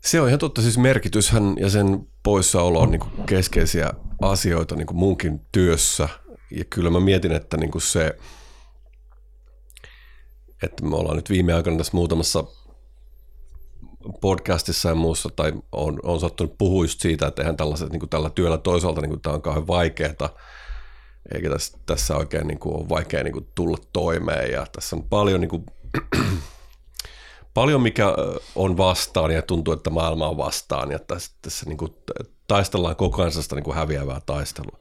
Se 0.02 0.22
on 0.22 0.28
ihan 0.28 0.40
totta, 0.40 0.62
siis 0.62 0.78
merkityshän 0.78 1.56
ja 1.60 1.70
sen 1.70 2.08
poissaolo 2.24 2.80
on 2.80 2.92
niin 2.92 3.26
keskeisiä 3.26 3.92
asioita 4.22 4.76
niin 4.76 4.88
munkin 4.94 5.42
työssä. 5.52 6.10
Ja 6.52 6.66
kyllä 6.66 6.90
mä 6.90 7.00
mietin, 7.00 7.32
että 7.32 7.58
niin 7.58 7.72
se, 7.82 8.18
että 10.64 10.86
me 10.86 10.96
ollaan 10.96 11.16
nyt 11.16 11.30
viime 11.30 11.54
aikoina 11.54 11.78
tässä 11.78 11.98
muutamassa 11.98 12.44
podcastissa 14.22 14.90
ja 14.90 14.96
muussa, 14.96 15.30
tai 15.36 15.54
on, 15.72 16.00
on 16.04 16.20
sattunut 16.20 16.58
puhua 16.58 16.84
just 16.84 17.00
siitä, 17.00 17.28
että 17.28 17.42
eihän 17.42 17.58
tällaiset, 17.58 17.92
niin 17.92 18.10
tällä 18.10 18.30
työllä 18.30 18.58
toisaalta 18.58 19.02
niin 19.02 19.22
tämä 19.22 19.36
on 19.36 19.42
kauhean 19.42 19.68
vaikeaa, 19.68 20.30
eikä 21.36 21.50
tässä, 21.50 21.78
tässä 21.86 22.18
oikein 22.18 22.48
niin 22.48 22.60
kuin, 22.60 22.76
ole 22.76 22.90
vaikea 22.90 23.24
niin 23.24 23.34
kuin, 23.34 23.48
tulla 23.56 23.78
toimeen. 23.94 24.52
Ja 24.52 24.66
tässä 24.72 24.96
on 24.96 25.04
paljon, 25.04 25.42
niin 25.42 25.50
kuin, 25.50 25.66
paljon, 27.54 27.82
mikä 27.82 28.06
on 28.56 28.78
vastaan 28.78 29.32
ja 29.32 29.42
tuntuu, 29.42 29.74
että 29.74 29.90
maailma 29.90 30.28
on 30.28 30.38
vastaan. 30.38 30.92
Ja 30.92 31.00
tässä, 31.00 31.32
tässä 31.42 31.66
niin 31.66 31.78
kuin, 31.78 31.94
taistellaan 32.48 32.96
koko 32.96 33.22
ajan 33.22 33.32
niin 33.56 33.64
kuin 33.64 33.76
häviävää 33.76 34.22
taistelua. 34.26 34.80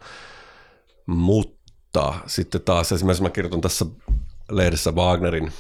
Mutta 1.07 2.15
sitten 2.27 2.61
taas 2.61 2.93
esimerkiksi 2.93 3.23
mä 3.23 3.31
kirjoitan 3.31 3.61
tässä 3.61 3.87
lehdessä 4.51 4.93
Wagnerin 4.93 5.53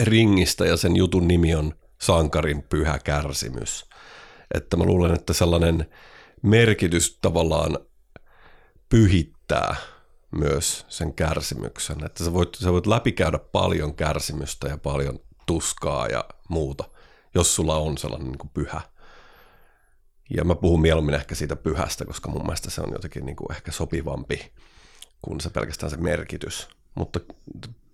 ringistä 0.00 0.66
ja 0.66 0.76
sen 0.76 0.96
jutun 0.96 1.28
nimi 1.28 1.54
on 1.54 1.74
Sankarin 2.02 2.62
pyhä 2.62 2.98
kärsimys. 3.04 3.88
Että 4.54 4.76
mä 4.76 4.84
luulen, 4.84 5.14
että 5.14 5.32
sellainen 5.32 5.86
merkitys 6.42 7.18
tavallaan 7.20 7.78
pyhit 8.88 9.32
selittää 9.52 9.76
myös 10.30 10.86
sen 10.88 11.14
kärsimyksen. 11.14 12.04
Että 12.04 12.24
sä 12.24 12.32
voit, 12.32 12.54
sä 12.54 12.72
voit 12.72 12.86
läpikäydä 12.86 13.38
paljon 13.38 13.94
kärsimystä 13.94 14.68
ja 14.68 14.78
paljon 14.78 15.18
tuskaa 15.46 16.06
ja 16.06 16.24
muuta, 16.48 16.84
jos 17.34 17.54
sulla 17.54 17.76
on 17.76 17.98
sellainen 17.98 18.28
niin 18.28 18.38
kuin 18.38 18.50
pyhä. 18.54 18.80
Ja 20.36 20.44
mä 20.44 20.54
puhun 20.54 20.80
mieluummin 20.80 21.14
ehkä 21.14 21.34
siitä 21.34 21.56
pyhästä, 21.56 22.04
koska 22.04 22.30
mun 22.30 22.42
mielestä 22.42 22.70
se 22.70 22.80
on 22.80 22.92
jotenkin 22.92 23.26
niin 23.26 23.36
kuin 23.36 23.52
ehkä 23.52 23.72
sopivampi 23.72 24.52
kuin 25.22 25.40
se 25.40 25.50
pelkästään 25.50 25.90
se 25.90 25.96
merkitys. 25.96 26.68
Mutta 26.94 27.20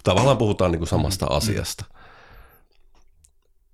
tavallaan 0.04 0.38
puhutaan 0.38 0.70
niin 0.70 0.80
kuin 0.80 0.88
samasta 0.88 1.26
mm. 1.26 1.36
asiasta. 1.36 1.84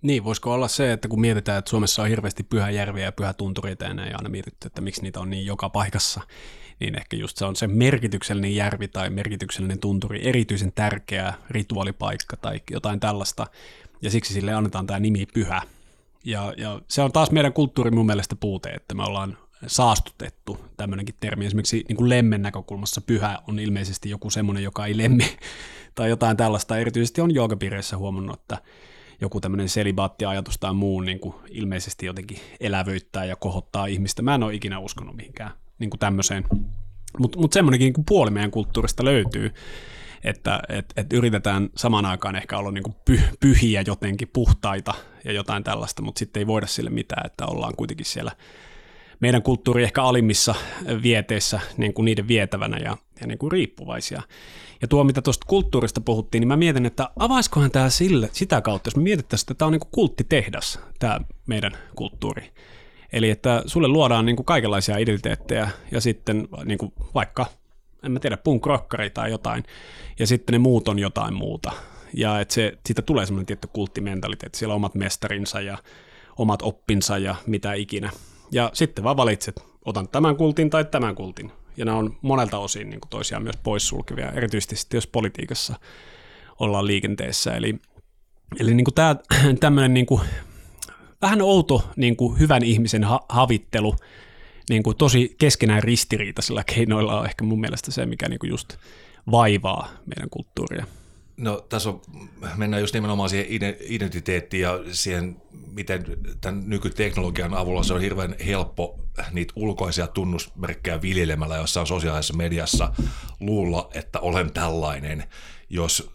Niin, 0.05 0.25
voisiko 0.25 0.53
olla 0.53 0.69
se, 0.69 0.93
että 0.93 1.09
kun 1.09 1.21
mietitään, 1.21 1.59
että 1.59 1.69
Suomessa 1.69 2.03
on 2.03 2.09
hirveästi 2.09 2.43
pyhäjärviä 2.43 3.05
ja 3.05 3.13
pyhätuntureita 3.13 3.85
ja 3.85 3.91
aina 3.91 4.29
mietitty, 4.29 4.67
että 4.67 4.81
miksi 4.81 5.03
niitä 5.03 5.21
on 5.21 5.31
niin 5.31 5.47
joka 5.47 5.69
paikassa, 5.69 6.21
niin 6.81 6.99
ehkä 6.99 7.17
just 7.17 7.37
se 7.37 7.45
on 7.45 7.57
se 7.57 7.67
merkityksellinen 7.67 8.55
järvi 8.55 8.89
tai 8.89 9.11
merkityksellinen 9.11 9.79
tunturi, 9.79 10.29
erityisen 10.29 10.73
tärkeä 10.73 11.35
rituaalipaikka 11.51 12.37
tai 12.37 12.61
jotain 12.71 13.01
tällaista, 13.01 13.47
ja 14.03 14.11
siksi 14.11 14.35
sille 14.35 14.55
annetaan 14.55 14.87
tämä 14.87 15.01
nimi 15.01 15.27
pyhä. 15.27 15.63
Ja, 16.25 16.55
ja 16.57 16.81
se 16.89 17.03
on 17.03 17.13
taas 17.13 17.31
meidän 17.31 17.53
kulttuuri 17.53 17.91
mun 17.91 18.07
mielestä 18.07 18.37
puute, 18.37 18.69
että 18.69 18.95
me 18.95 19.03
ollaan 19.03 19.39
saastutettu 19.67 20.65
tämmöinenkin 20.77 21.15
termi. 21.21 21.47
Esimerkiksi 21.47 21.85
niin 21.89 21.97
kuin 21.97 22.09
lemmen 22.09 22.43
näkökulmassa 22.43 23.01
pyhä 23.01 23.39
on 23.49 23.59
ilmeisesti 23.59 24.11
joku 24.11 24.31
semmoinen, 24.31 24.65
joka 24.65 24.87
ei 24.87 24.97
lemmi 24.97 25.37
tai 25.95 26.09
jotain 26.09 26.37
tällaista. 26.37 26.79
Erityisesti 26.79 27.21
on 27.21 27.35
joogapiireissä 27.35 27.97
huomannut, 27.97 28.41
että 28.41 28.59
joku 29.21 29.41
tämmöinen 29.41 29.69
selibaattiajatus 29.69 30.59
tai 30.59 30.75
muu 30.75 31.01
niin 31.01 31.21
kuin 31.21 31.35
ilmeisesti 31.51 32.07
jotenkin 32.07 32.39
elävöittää 32.61 33.25
ja 33.25 33.37
kohottaa 33.37 33.87
ihmistä. 33.87 34.23
Mä 34.23 34.35
en 34.35 34.43
ole 34.43 34.55
ikinä 34.55 34.79
uskonut 34.79 35.17
mihinkään 35.17 35.51
niin 35.79 35.91
kuin 35.91 36.01
tämmöiseen. 36.01 36.45
Mutta 37.19 37.39
mut 37.39 37.53
semmoinenkin 37.53 37.93
niin 37.93 38.05
puoli 38.09 38.31
meidän 38.31 38.51
kulttuurista 38.51 39.05
löytyy, 39.05 39.51
että 40.25 40.61
et, 40.69 40.93
et 40.97 41.13
yritetään 41.13 41.71
samaan 41.77 42.07
aikaan 42.07 42.37
ehkä 42.37 42.59
olla 42.59 42.71
niin 42.71 42.83
kuin 42.83 42.97
py, 43.05 43.21
pyhiä 43.41 43.85
jotenkin, 43.87 44.31
puhtaita 44.33 44.95
ja 45.25 45.33
jotain 45.33 45.65
tällaista, 45.65 46.03
mutta 46.03 46.19
sitten 46.19 46.41
ei 46.41 46.47
voida 46.47 46.67
sille 46.67 46.91
mitään, 46.91 47.27
että 47.27 47.47
ollaan 47.47 47.77
kuitenkin 47.77 48.07
siellä 48.07 48.33
meidän 49.21 49.43
kulttuuri 49.43 49.83
ehkä 49.83 50.03
alimmissa 50.03 50.55
vieteissä 51.03 51.61
niin 51.77 51.95
kuin 51.95 52.05
niiden 52.05 52.29
vietävänä 52.29 52.77
ja, 52.77 52.97
ja 53.21 53.27
niin 53.27 53.39
kuin 53.39 53.53
riippuvaisia. 53.53 54.23
Ja 54.83 54.89
tuo, 54.89 55.05
mitä 55.05 55.23
tuosta 55.23 55.47
kulttuurista 55.47 56.01
puhuttiin, 56.01 56.41
niin 56.41 56.49
mä 56.49 56.57
mietin, 56.57 56.87
että 56.87 57.11
avaiskohan 57.19 57.71
tämä 57.71 57.91
sille, 57.91 58.29
sitä 58.33 58.61
kautta, 58.61 58.89
jos 58.89 58.97
me 58.97 59.03
mietittäisiin, 59.03 59.45
että 59.45 59.55
tämä 59.55 59.67
on 59.67 59.73
niin 59.73 59.81
kuin 59.81 59.91
kulttitehdas, 59.91 60.81
tämä 60.99 61.21
meidän 61.47 61.73
kulttuuri. 61.97 62.53
Eli 63.13 63.31
että 63.31 63.63
sulle 63.67 63.89
luodaan 63.89 64.27
niin 64.27 64.37
kuin 64.37 64.47
kaikenlaisia 64.47 64.97
identiteettejä 64.97 65.69
ja 65.91 66.01
sitten 66.01 66.49
niin 66.65 66.79
kuin 66.79 66.93
vaikka, 67.15 67.47
en 68.03 68.13
mä 68.13 68.21
tiedä, 68.21 68.37
punk 68.37 68.63
tai 69.15 69.31
jotain, 69.31 69.65
ja 70.19 70.27
sitten 70.27 70.53
ne 70.53 70.59
muut 70.59 70.89
on 70.89 70.99
jotain 70.99 71.35
muuta. 71.35 71.73
Ja 72.15 72.41
että 72.41 72.55
se, 72.55 72.79
siitä 72.87 73.03
tulee 73.03 73.27
semmoinen 73.27 73.47
tietty 73.47 73.69
kulttimentaliteetti, 73.73 74.59
siellä 74.59 74.73
on 74.73 74.77
omat 74.77 74.95
mestarinsa 74.95 75.61
ja 75.61 75.79
omat 76.39 76.63
oppinsa 76.63 77.19
ja 77.19 77.35
mitä 77.47 77.73
ikinä. 77.73 78.11
Ja 78.53 78.71
sitten 78.73 79.05
vaan 79.05 79.17
valitset, 79.17 79.65
otan 79.85 80.09
tämän 80.09 80.37
kultin 80.37 80.71
tai 80.71 80.85
tämän 80.85 81.15
kultin. 81.15 81.53
Ja 81.77 81.85
nämä 81.85 81.99
on 81.99 82.17
monelta 82.23 82.59
osin 82.59 82.91
niin 82.91 83.01
kuin 83.01 83.11
toisiaan 83.11 83.43
myös 83.43 83.57
poissulkevia, 83.63 84.33
erityisesti 84.33 84.77
sitten 84.77 84.97
jos 84.99 85.07
politiikassa 85.07 85.75
ollaan 86.61 86.87
liikenteessä. 86.87 87.55
Eli, 87.55 87.75
eli 88.61 88.75
niin 88.75 88.85
kuin 88.85 88.95
tämä, 88.95 89.17
tämmöinen 89.61 89.95
niin 89.95 90.07
kuin 90.07 90.21
vähän 91.23 91.43
outo 91.43 91.85
niin 91.97 92.17
kuin 92.17 92.39
hyvän 92.39 92.65
ihmisen 92.65 93.05
ha- 93.05 93.25
havittelu, 93.29 93.97
niin 94.71 94.83
kuin 94.83 94.97
tosi 94.97 95.35
keskenään 95.39 95.83
ristiriitaisilla 95.83 96.65
keinoilla 96.65 97.21
on 97.21 97.27
ehkä 97.27 97.45
mun 97.45 97.61
mielestä 97.61 97.91
se, 97.91 98.07
mikä 98.07 98.29
niin 98.29 98.39
kuin 98.39 98.51
just 98.51 98.77
vaivaa 99.31 99.89
meidän 100.07 100.31
kulttuuria. 100.31 100.87
No 101.37 101.61
tässä 101.69 101.89
on, 101.89 102.03
mennään 102.57 102.83
just 102.83 102.95
nimenomaan 102.95 103.29
siihen 103.29 103.47
identiteettiin 103.81 104.61
ja 104.61 104.81
siihen, 104.93 105.37
miten 105.73 106.05
tämän 106.41 106.63
nykyteknologian 106.67 107.55
avulla 107.55 107.83
se 107.83 107.95
on 107.95 108.01
hirveän 108.01 108.37
helppo 108.47 109.01
niitä 109.33 109.53
ulkoisia 109.57 110.07
tunnusmerkkejä 110.07 111.03
viljelemällä 111.03 111.57
jossain 111.57 111.87
sosiaalisessa 111.87 112.35
mediassa 112.35 112.93
luulla, 113.41 113.91
että 113.95 114.21
olen 114.21 114.53
tällainen, 114.53 115.25
jos 115.71 116.11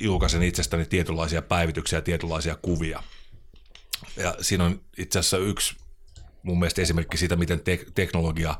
julkaisen 0.00 0.42
itsestäni 0.42 0.84
tietynlaisia 0.84 1.42
päivityksiä, 1.42 2.00
tietynlaisia 2.00 2.56
kuvia. 2.62 3.02
Ja 4.16 4.34
siinä 4.40 4.64
on 4.64 4.80
itse 4.98 5.18
asiassa 5.18 5.38
yksi 5.38 5.76
mun 6.42 6.58
mielestä 6.58 6.82
esimerkki 6.82 7.16
siitä, 7.16 7.36
miten 7.36 7.60
te- 7.60 7.86
teknologia 7.94 8.54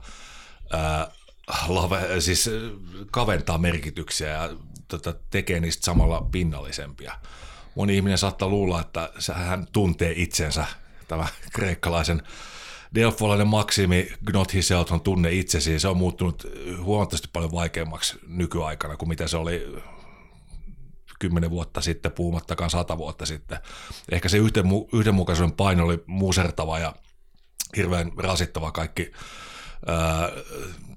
ää, 0.72 1.10
lave, 1.68 2.20
siis 2.20 2.50
kaventaa 3.10 3.58
merkityksiä 3.58 4.28
ja 4.28 4.56
tota, 4.88 5.14
tekee 5.30 5.60
niistä 5.60 5.84
samalla 5.84 6.28
pinnallisempia. 6.32 7.12
Moni 7.74 7.96
ihminen 7.96 8.18
saattaa 8.18 8.48
luulla, 8.48 8.80
että 8.80 9.10
hän 9.34 9.66
tuntee 9.72 10.12
itsensä, 10.16 10.66
tämä 11.08 11.26
kreikkalaisen 11.52 12.22
delfolainen 12.94 13.46
maksimi 13.46 14.08
Gnot 14.26 14.54
Hiselt 14.54 14.90
on 14.90 15.00
tunne 15.00 15.32
itsesi, 15.32 15.78
se 15.78 15.88
on 15.88 15.96
muuttunut 15.96 16.46
huomattavasti 16.82 17.28
paljon 17.32 17.52
vaikeammaksi 17.52 18.18
nykyaikana 18.26 18.96
kuin 18.96 19.08
mitä 19.08 19.28
se 19.28 19.36
oli 19.36 19.76
kymmenen 21.18 21.50
vuotta 21.50 21.80
sitten, 21.80 22.12
puhumattakaan 22.12 22.70
sata 22.70 22.98
vuotta 22.98 23.26
sitten. 23.26 23.58
Ehkä 24.12 24.28
se 24.28 24.38
yhdenmukaisuuden 24.92 25.56
paino 25.56 25.84
oli 25.84 26.04
musertava 26.06 26.78
ja 26.78 26.94
hirveän 27.76 28.12
rasittava 28.16 28.72
kaikki 28.72 29.12
ää, 29.86 30.28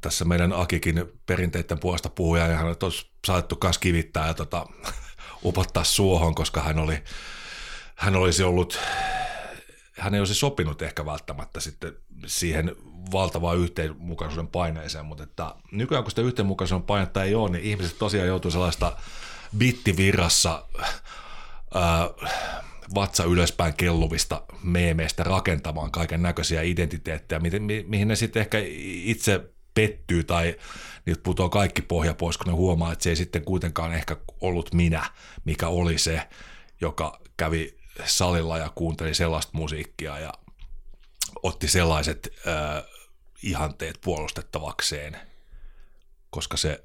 tässä 0.02 0.26
meidän 0.26 0.54
Akikin 0.54 1.06
perinteiden 1.26 1.80
puolesta 1.80 2.10
puhuja, 2.10 2.48
ja 2.48 2.58
hän 2.58 2.76
olisi 2.82 3.12
saatettu 3.28 3.58
myös 3.64 3.78
kivittää 3.78 4.28
ja 4.28 4.34
tota, 4.34 4.66
upottaa 5.44 5.84
suohon, 5.84 6.36
koska 6.36 6.62
hän, 6.62 6.80
oli, 6.80 7.04
hän 7.96 8.16
olisi 8.16 8.44
ollut, 8.44 8.80
hän 10.00 10.14
ei 10.14 10.22
olisi 10.22 10.34
sopinut 10.34 10.82
ehkä 10.82 11.06
välttämättä 11.06 11.60
sitten 11.60 11.94
siihen 12.26 12.76
valtavaan 13.12 13.58
yhteenmukaisuuden 13.58 14.48
paineeseen, 14.48 15.06
mutta 15.06 15.24
että 15.24 15.56
nykyään 15.72 16.04
kun 16.04 16.12
sitä 16.12 16.22
yhteenmukaisuuden 16.22 16.86
painetta 16.86 17.24
ei 17.24 17.36
ole, 17.36 17.50
niin 17.50 17.64
ihmiset 17.64 18.00
tosiaan 18.00 18.28
joutuu 18.28 18.52
sellaista 18.52 18.98
bittivirrassa 19.58 20.66
ää, 21.74 22.10
vatsa 22.96 23.24
ylöspäin 23.24 23.74
kelluvista 23.74 24.44
meemeistä 24.64 25.24
rakentamaan 25.24 25.92
kaiken 25.92 26.22
näköisiä 26.22 26.62
identiteettejä, 26.62 27.40
mi- 27.40 27.60
mi- 27.60 27.86
mihin 27.88 28.08
ne 28.08 28.16
sitten 28.16 28.42
ehkä 28.42 28.58
itse 29.04 29.50
pettyy 29.74 30.24
tai 30.24 30.56
niiltä 31.06 31.22
putoaa 31.24 31.50
kaikki 31.50 31.82
pohja 31.82 32.14
pois, 32.14 32.38
kun 32.38 32.48
ne 32.48 32.54
huomaa, 32.54 32.94
että 32.94 33.04
se 33.04 33.10
ei 33.10 33.16
sitten 33.16 33.46
kuitenkaan 33.46 33.94
ehkä 33.94 34.18
ollut 34.42 34.74
minä, 34.74 35.04
mikä 35.46 35.68
oli 35.68 35.98
se, 35.98 36.30
joka 36.82 37.22
kävi 37.38 37.78
salilla 38.06 38.58
ja 38.58 38.72
kuunteli 38.76 39.14
sellaista 39.14 39.52
musiikkia 39.54 40.20
ja 40.20 40.34
otti 41.44 41.68
sellaiset 41.68 42.30
äh, 42.48 42.84
ihanteet 43.44 44.00
puolustettavakseen, 44.04 45.18
koska 46.30 46.58
se, 46.58 46.84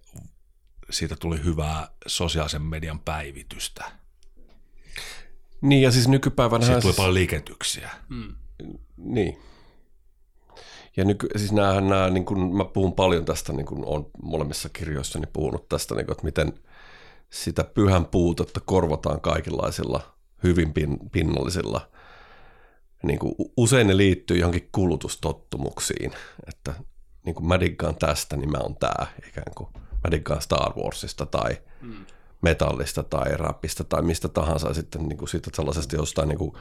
siitä 0.90 1.16
tuli 1.16 1.44
hyvää 1.44 1.88
sosiaalisen 2.06 2.62
median 2.62 3.00
päivitystä. 3.00 3.84
Niin 5.64 5.82
ja 5.82 5.90
siis 5.90 6.08
nykypäivänä... 6.08 6.64
Siitä 6.64 6.80
tuli 6.80 6.92
siis... 6.92 6.96
paljon 6.96 7.14
liikentyksiä. 7.14 7.90
Mm. 8.08 8.34
Niin. 8.96 9.38
Ja 10.96 11.04
nyky, 11.04 11.28
siis 11.36 11.52
näähän 11.52 11.88
nämä, 11.88 12.10
niin 12.10 12.24
kun 12.24 12.56
mä 12.56 12.64
puhun 12.64 12.92
paljon 12.92 13.24
tästä, 13.24 13.52
niin 13.52 13.66
kun 13.66 13.84
olen 13.84 14.06
molemmissa 14.22 14.68
kirjoissani 14.68 15.26
puhunut 15.32 15.68
tästä, 15.68 15.94
niin 15.94 16.06
kun, 16.06 16.12
että 16.12 16.24
miten 16.24 16.52
sitä 17.30 17.64
pyhän 17.64 18.06
puutetta 18.06 18.60
korvataan 18.60 19.20
kaikenlaisilla 19.20 20.14
hyvin 20.42 20.72
pin, 20.72 20.98
pinnallisilla. 21.12 21.90
Niin 23.02 23.18
kuin 23.18 23.34
usein 23.56 23.86
ne 23.86 23.96
liittyy 23.96 24.36
johonkin 24.36 24.68
kulutustottumuksiin, 24.72 26.12
että 26.48 26.74
niin 27.26 27.34
kuin 27.34 27.48
mä 27.48 27.60
diggaan 27.60 27.96
tästä, 27.96 28.36
niin 28.36 28.50
mä 28.50 28.58
oon 28.58 28.76
tää 28.76 29.06
ikään 29.28 29.54
kuin. 29.56 29.68
Mä 29.74 30.10
diggaan 30.10 30.42
Star 30.42 30.72
Warsista 30.76 31.26
tai 31.26 31.58
mm. 31.80 32.06
Metallista 32.44 33.02
tai 33.02 33.36
rapista 33.36 33.84
tai 33.84 34.02
mistä 34.02 34.28
tahansa 34.28 34.74
sitten 34.74 35.08
niin 35.08 35.16
kuin 35.16 35.28
siitä 35.28 35.50
sellaisesta 35.54 35.96
jostain 35.96 36.28
niin 36.28 36.38
kuin 36.38 36.52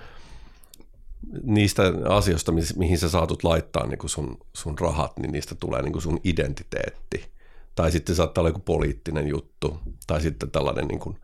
niistä 1.44 1.84
asioista, 2.10 2.52
mihin 2.76 2.98
sä 2.98 3.10
saatut 3.10 3.44
laittaa 3.44 3.88
niin 3.88 3.98
kuin 3.98 4.10
sun, 4.10 4.38
sun 4.54 4.80
rahat, 4.80 5.20
niin 5.20 5.32
niistä 5.32 5.56
tulee 5.56 5.82
niin 5.82 5.94
kuin 5.94 6.02
sun 6.02 6.20
identiteetti. 6.24 7.34
Tai 7.76 7.92
sitten 7.92 8.16
saattaa 8.16 8.42
olla 8.42 8.50
joku 8.50 8.60
poliittinen 8.60 9.28
juttu, 9.28 9.80
tai 10.08 10.22
sitten 10.22 10.52
tällainen 10.52 10.88
niin 10.88 11.00
kuin 11.00 11.18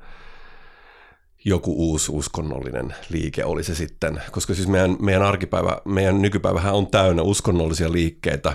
joku 1.45 1.73
uusi 1.89 2.11
uskonnollinen 2.11 2.95
liike 3.09 3.45
oli 3.45 3.63
se 3.63 3.75
sitten. 3.75 4.21
Koska 4.31 4.53
siis 4.53 4.67
meidän, 4.67 4.97
meidän 4.99 5.23
arkipäivä, 5.23 5.81
meidän 5.85 6.21
nykypäivähän 6.21 6.73
on 6.73 6.87
täynnä 6.87 7.21
uskonnollisia 7.21 7.91
liikkeitä, 7.91 8.53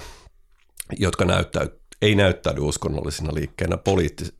jotka 0.98 1.24
näyttää, 1.24 1.66
ei 2.04 2.14
näyttäydy 2.14 2.60
uskonnollisina 2.60 3.34
liikkeinä 3.34 3.76
poliittis, 3.76 4.32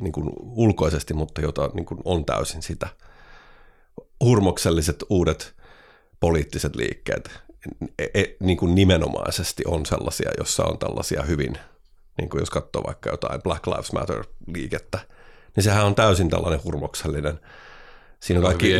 niin 0.00 0.12
kuin 0.12 0.30
ulkoisesti, 0.40 1.14
mutta 1.14 1.40
jota 1.40 1.70
niin 1.74 1.86
kuin 1.86 2.00
on 2.04 2.24
täysin 2.24 2.62
sitä. 2.62 2.88
Hurmokselliset 4.24 5.04
uudet 5.08 5.54
poliittiset 6.20 6.76
liikkeet 6.76 7.30
e, 7.98 8.04
e, 8.14 8.24
niin 8.40 8.56
kuin 8.56 8.74
nimenomaisesti 8.74 9.62
on 9.66 9.86
sellaisia, 9.86 10.30
jossa 10.38 10.64
on 10.64 10.78
tällaisia 10.78 11.22
hyvin, 11.22 11.58
niin 12.18 12.30
kuin 12.30 12.40
jos 12.40 12.50
katsoo 12.50 12.82
vaikka 12.86 13.10
jotain 13.10 13.42
Black 13.42 13.66
Lives 13.66 13.92
Matter-liikettä, 13.92 14.98
niin 15.56 15.64
sehän 15.64 15.86
on 15.86 15.94
täysin 15.94 16.30
tällainen 16.30 16.64
hurmoksellinen. 16.64 17.40
Siinä 18.20 18.40
on, 18.40 18.46
kaikki, 18.46 18.72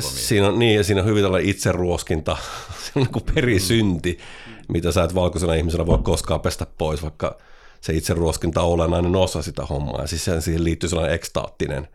siinä 0.00 0.48
on, 0.48 0.58
niin, 0.58 0.76
ja 0.76 0.84
siinä 0.84 1.00
on 1.00 1.06
hyvin 1.06 1.22
tällainen 1.22 1.50
itseruoskinta, 1.50 2.36
se 2.84 2.92
on 2.96 3.02
niin 3.02 3.12
kuin 3.12 3.24
perisynti, 3.34 4.18
mm. 4.46 4.52
mitä 4.68 4.92
sä 4.92 5.04
et 5.04 5.14
valkoisena 5.14 5.54
ihmisenä 5.54 5.86
voi 5.86 5.98
koskaan 6.02 6.40
pestä 6.40 6.66
pois, 6.78 7.02
vaikka 7.02 7.38
se 7.80 7.92
itseruoskinta 7.92 8.62
on 8.62 8.72
olennainen 8.72 9.16
osa 9.16 9.42
sitä 9.42 9.66
hommaa. 9.66 10.00
Ja 10.00 10.06
siis 10.06 10.30
siihen 10.40 10.64
liittyy 10.64 10.88
sellainen 10.88 11.14
ekstaattinen, 11.14 11.88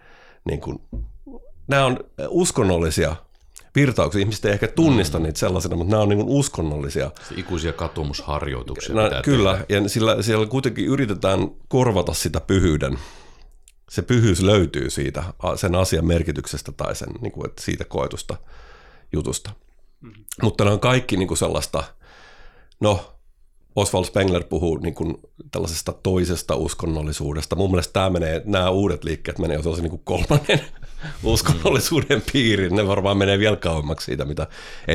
niin 0.45 0.61
kuin, 0.61 0.81
nämä 1.67 1.85
on 1.85 1.99
uskonnollisia 2.27 3.15
virtauksia. 3.75 4.19
Ihmiset 4.19 4.45
ei 4.45 4.51
ehkä 4.51 4.67
tunnista 4.67 5.19
mm. 5.19 5.23
niitä 5.23 5.39
sellaisena, 5.39 5.75
mutta 5.75 5.91
nämä 5.91 6.03
on 6.03 6.09
niin 6.09 6.23
uskonnollisia. 6.27 7.11
Se 7.29 7.35
ikuisia 7.37 7.73
katumusharjoituksia. 7.73 8.95
No, 8.95 9.01
kyllä, 9.23 9.51
tehdä. 9.51 9.83
ja 9.83 9.89
sillä, 9.89 10.21
siellä 10.21 10.45
kuitenkin 10.45 10.85
yritetään 10.85 11.51
korvata 11.67 12.13
sitä 12.13 12.39
pyhyyden. 12.39 12.99
Se 13.89 14.01
pyhyys 14.01 14.41
löytyy 14.41 14.89
siitä, 14.89 15.23
sen 15.55 15.75
asian 15.75 16.05
merkityksestä 16.05 16.71
tai 16.71 16.95
sen, 16.95 17.09
niin 17.21 17.31
kuin, 17.31 17.49
että 17.49 17.61
siitä 17.61 17.85
koetusta 17.85 18.37
jutusta. 19.13 19.51
Mm. 20.01 20.11
Mutta 20.41 20.63
nämä 20.63 20.73
on 20.73 20.79
kaikki 20.79 21.17
niin 21.17 21.27
kuin 21.27 21.37
sellaista, 21.37 21.83
no 22.79 23.15
Oswald 23.75 24.05
Spengler 24.05 24.43
puhuu 24.43 24.77
niin 24.77 24.93
kuin 24.93 25.17
tällaisesta 25.51 25.93
toisesta 26.03 26.55
uskonnollisuudesta. 26.55 27.55
Mun 27.55 27.71
mielestä 27.71 27.93
tämä 27.93 28.09
menee, 28.09 28.41
nämä 28.45 28.69
uudet 28.69 29.03
liikkeet 29.03 29.39
menee 29.39 29.59
jo 29.65 29.75
niin 29.75 29.89
kuin 29.89 30.01
kolmannen 30.03 30.61
uskonnollisuuden 31.23 32.23
piiriin. 32.33 32.75
Ne 32.75 32.87
varmaan 32.87 33.17
menee 33.17 33.39
vielä 33.39 33.55
kauemmaksi 33.55 34.05
siitä, 34.05 34.25
mitä 34.25 34.47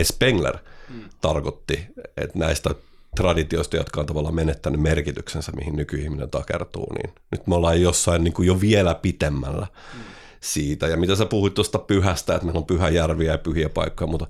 Spengler 0.02 0.58
mm. 0.88 1.00
tarkoitti, 1.20 1.86
että 2.16 2.38
näistä 2.38 2.70
traditioista, 3.16 3.76
jotka 3.76 4.00
on 4.00 4.06
tavallaan 4.06 4.34
menettänyt 4.34 4.80
merkityksensä, 4.80 5.52
mihin 5.52 5.76
nykyihminen 5.76 6.30
takertuu, 6.30 6.92
niin 6.92 7.14
nyt 7.30 7.46
me 7.46 7.54
ollaan 7.54 7.82
jossain 7.82 8.24
niin 8.24 8.34
kuin 8.34 8.46
jo 8.46 8.60
vielä 8.60 8.94
pitemmällä 8.94 9.66
mm. 9.94 10.00
siitä. 10.40 10.88
Ja 10.88 10.96
mitä 10.96 11.16
sä 11.16 11.26
puhuit 11.26 11.54
tuosta 11.54 11.78
pyhästä, 11.78 12.34
että 12.34 12.44
meillä 12.44 12.58
on 12.58 12.66
pyhäjärviä 12.66 13.32
ja 13.32 13.38
pyhiä 13.38 13.68
paikkoja, 13.68 14.10
mutta 14.10 14.26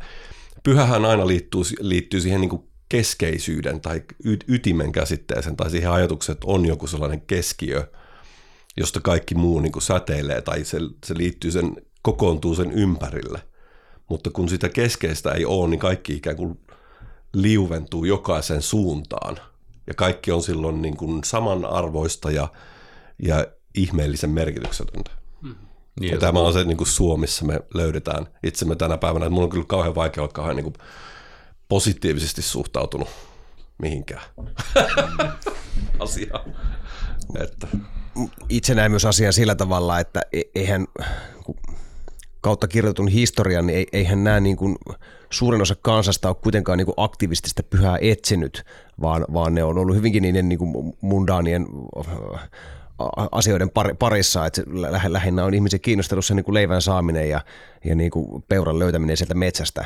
pyhähän 0.63 1.05
aina 1.05 1.27
liittyy, 1.27 1.61
liittyy 1.81 2.21
siihen 2.21 2.41
niin 2.41 2.51
kuin 2.51 2.68
keskeisyyden 2.89 3.81
tai 3.81 4.03
ytimen 4.49 4.93
käsitteeseen 4.93 5.57
tai 5.57 5.71
siihen 5.71 5.91
ajatukseen, 5.91 6.35
että 6.35 6.47
on 6.51 6.67
joku 6.67 6.87
sellainen 6.87 7.21
keskiö, 7.21 7.91
josta 8.77 9.01
kaikki 9.01 9.35
muu 9.35 9.61
niin 9.61 9.73
kuin 9.73 9.83
säteilee 9.83 10.43
tai 10.43 10.65
se, 10.65 10.79
se 11.07 11.17
liittyy 11.17 11.51
sen, 11.51 11.77
kokoontuu 12.03 12.55
sen 12.55 12.73
ympärille. 12.73 13.43
Mutta 14.09 14.31
kun 14.31 14.49
sitä 14.49 14.69
keskeistä 14.69 15.33
ei 15.33 15.45
ole, 15.45 15.69
niin 15.69 15.81
kaikki 15.81 16.15
ikään 16.15 16.37
kuin 16.37 16.61
liuventuu 17.33 18.05
jokaisen 18.05 18.63
suuntaan. 18.63 19.37
Ja 19.87 19.95
kaikki 19.95 20.33
on 20.33 20.43
silloin 20.43 20.83
niin 20.83 20.97
kuin 20.97 21.25
samanarvoista 21.25 22.31
ja, 22.31 22.49
ja 23.23 23.47
ihmeellisen 23.75 24.31
merkityksetöntä. 24.31 25.11
Hmm. 25.43 25.55
Niin, 26.01 26.13
ja 26.13 26.19
tämä 26.19 26.41
on 26.41 26.53
se 26.53 26.65
niin 26.65 26.77
kuin 26.77 26.89
Suomessa 26.89 27.45
me 27.45 27.61
löydetään 27.75 28.27
itsemme 28.43 28.77
tänä 28.77 28.99
päivänä. 28.99 29.27
Että 29.27 29.35
mun 29.35 29.45
on 29.45 29.51
kyllä 29.51 29.65
kauhean 29.69 29.95
vaikea 29.95 30.23
olla 30.23 30.33
kauhean 30.33 30.57
niin 30.57 30.65
kuin 30.65 30.75
positiivisesti 31.69 32.43
suhtautunut 32.43 33.09
mihinkään 33.79 34.23
asiaan. 35.99 36.55
Että. 37.41 37.67
Itse 38.49 38.75
näen 38.75 38.91
myös 38.91 39.05
asian 39.05 39.33
sillä 39.33 39.55
tavalla, 39.55 40.01
että 40.01 40.23
e- 40.33 40.43
eihän 40.55 40.87
kautta 42.41 42.69
kirjoitun 42.69 43.09
historian, 43.09 43.67
niin 43.67 43.87
eihän 43.93 44.25
nämä 44.25 44.41
niin 44.41 44.57
kuin, 44.57 44.77
suurin 45.31 45.63
osa 45.63 45.75
kansasta 45.83 46.29
ole 46.29 46.37
kuitenkaan 46.43 46.79
niin 46.79 46.87
kuin 46.87 46.95
aktiivisesti 46.97 47.63
pyhää 47.63 47.99
etsinyt, 48.01 48.65
vaan, 49.01 49.25
vaan 49.33 49.55
ne 49.55 49.65
on 49.65 49.79
ollut 49.79 49.97
hyvinkin 49.97 50.23
niiden 50.23 50.49
niin 50.49 50.59
kuin 50.59 50.95
mundaanien 51.01 51.67
asioiden 53.33 53.71
parissa, 53.99 54.47
että 54.47 54.63
lähinnä 55.09 55.45
on 55.45 55.55
ihmisiä 55.55 55.79
kiinnostelussa 55.79 56.35
niin 56.35 56.45
kuin 56.45 56.55
leivän 56.55 56.83
saaminen 56.83 57.29
ja, 57.29 57.41
ja 57.85 57.95
niin 57.95 58.11
kuin 58.11 58.45
peuran 58.49 58.79
löytäminen 58.79 59.17
sieltä 59.17 59.35
metsästä. 59.35 59.85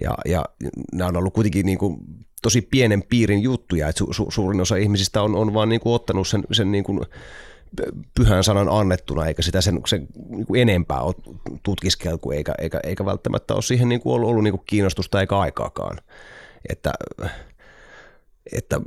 Ja, 0.00 0.14
ja 0.24 0.44
nämä 0.92 1.08
on 1.08 1.16
ollut 1.16 1.34
kuitenkin 1.34 1.66
niin 1.66 1.78
kuin 1.78 1.96
tosi 2.42 2.62
pienen 2.62 3.02
piirin 3.02 3.42
juttuja, 3.42 3.88
että 3.88 3.98
su, 3.98 4.12
su, 4.12 4.30
suurin 4.30 4.60
osa 4.60 4.76
ihmisistä 4.76 5.22
on, 5.22 5.36
on 5.36 5.54
vaan 5.54 5.68
niin 5.68 5.80
kuin 5.80 5.94
ottanut 5.94 6.28
sen, 6.28 6.42
sen 6.52 6.72
niin 6.72 6.84
kuin 6.84 7.00
pyhän 8.14 8.44
sanan 8.44 8.68
annettuna, 8.68 9.26
eikä 9.26 9.42
sitä 9.42 9.60
sen, 9.60 9.80
sen 9.86 10.06
niin 10.28 10.46
kuin 10.46 10.60
enempää 10.60 11.00
ole 11.00 11.14
tutkiskeltu, 11.62 12.30
eikä, 12.30 12.54
eikä, 12.58 12.80
eikä 12.84 13.04
välttämättä 13.04 13.54
ole 13.54 13.62
siihen 13.62 13.88
niin 13.88 14.00
kuin 14.00 14.14
ollut, 14.14 14.30
ollut 14.30 14.44
niin 14.44 14.52
kuin 14.52 14.62
kiinnostusta 14.66 15.20
eikä 15.20 15.38
aikaakaan. 15.38 15.98
Että 16.68 16.92
että 18.52 18.80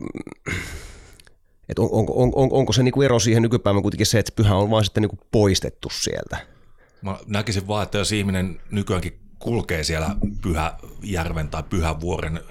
että 1.70 1.82
on, 1.82 1.89
on, 1.91 2.05
on, 2.09 2.32
on, 2.36 2.49
onko 2.51 2.74
se 2.74 2.84
niin 2.84 2.91
kuin 2.91 3.05
ero 3.05 3.20
siihen 3.20 3.43
nykypäivän 3.43 3.82
kuitenkin 3.82 4.05
se, 4.05 4.20
että 4.20 4.32
pyhä 4.36 4.55
on 4.55 4.70
vaan 4.70 4.84
sitten 4.84 5.01
niin 5.01 5.09
kuin 5.09 5.20
poistettu 5.32 5.89
sieltä? 5.89 6.38
Mä 7.01 7.18
näkisin 7.28 7.68
vaan, 7.68 7.84
että 7.84 7.97
jos 7.97 8.11
ihminen 8.11 8.61
nykyäänkin 8.72 9.20
kulkee 9.44 9.84
siellä 9.84 10.16
Pyhäjärven 10.41 11.50
tai 11.50 11.64
Pyhävuoren 11.64 12.41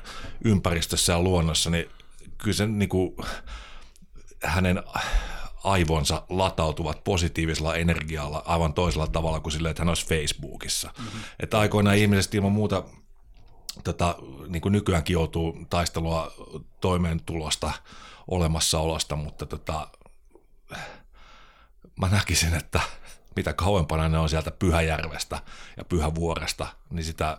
ympäristössä 0.45 1.13
ja 1.13 1.21
luonnossa, 1.21 1.71
niin 1.71 1.91
kyllä 2.39 2.55
se 2.55 2.67
niin 2.67 2.89
kuin, 2.89 3.17
hänen 4.45 4.83
aivonsa 5.65 6.23
latautuvat 6.29 7.05
positiivisella 7.05 7.75
energialla 7.75 8.43
aivan 8.47 8.75
toisella 8.75 9.07
tavalla 9.07 9.41
kuin 9.41 9.53
sille, 9.53 9.71
että 9.71 9.83
hän 9.83 9.89
olisi 9.89 10.07
Facebookissa. 10.07 10.91
Mm-hmm. 10.99 11.21
Että 11.41 11.59
aikoinaan 11.59 11.97
ihmiset 11.97 12.35
ilman 12.35 12.53
muuta 12.53 12.85
tota, 13.85 14.17
niin 14.49 14.61
kuin 14.61 14.73
nykyäänkin 14.73 15.15
joutuu 15.15 15.67
taistelua 15.71 16.33
toimeentulosta, 16.81 17.73
olemassaolosta, 18.29 19.17
mutta 19.17 19.47
tota, 19.47 19.89
mä 21.97 22.09
näkisin, 22.09 22.55
että 22.55 22.81
mitä 23.37 23.53
kauempana 23.53 24.09
ne 24.09 24.19
on 24.19 24.29
sieltä 24.29 24.51
Pyhäjärvestä 24.51 25.41
ja 25.77 25.85
Pyhävuoresta, 25.85 26.67
niin 26.91 27.05
sitä 27.05 27.39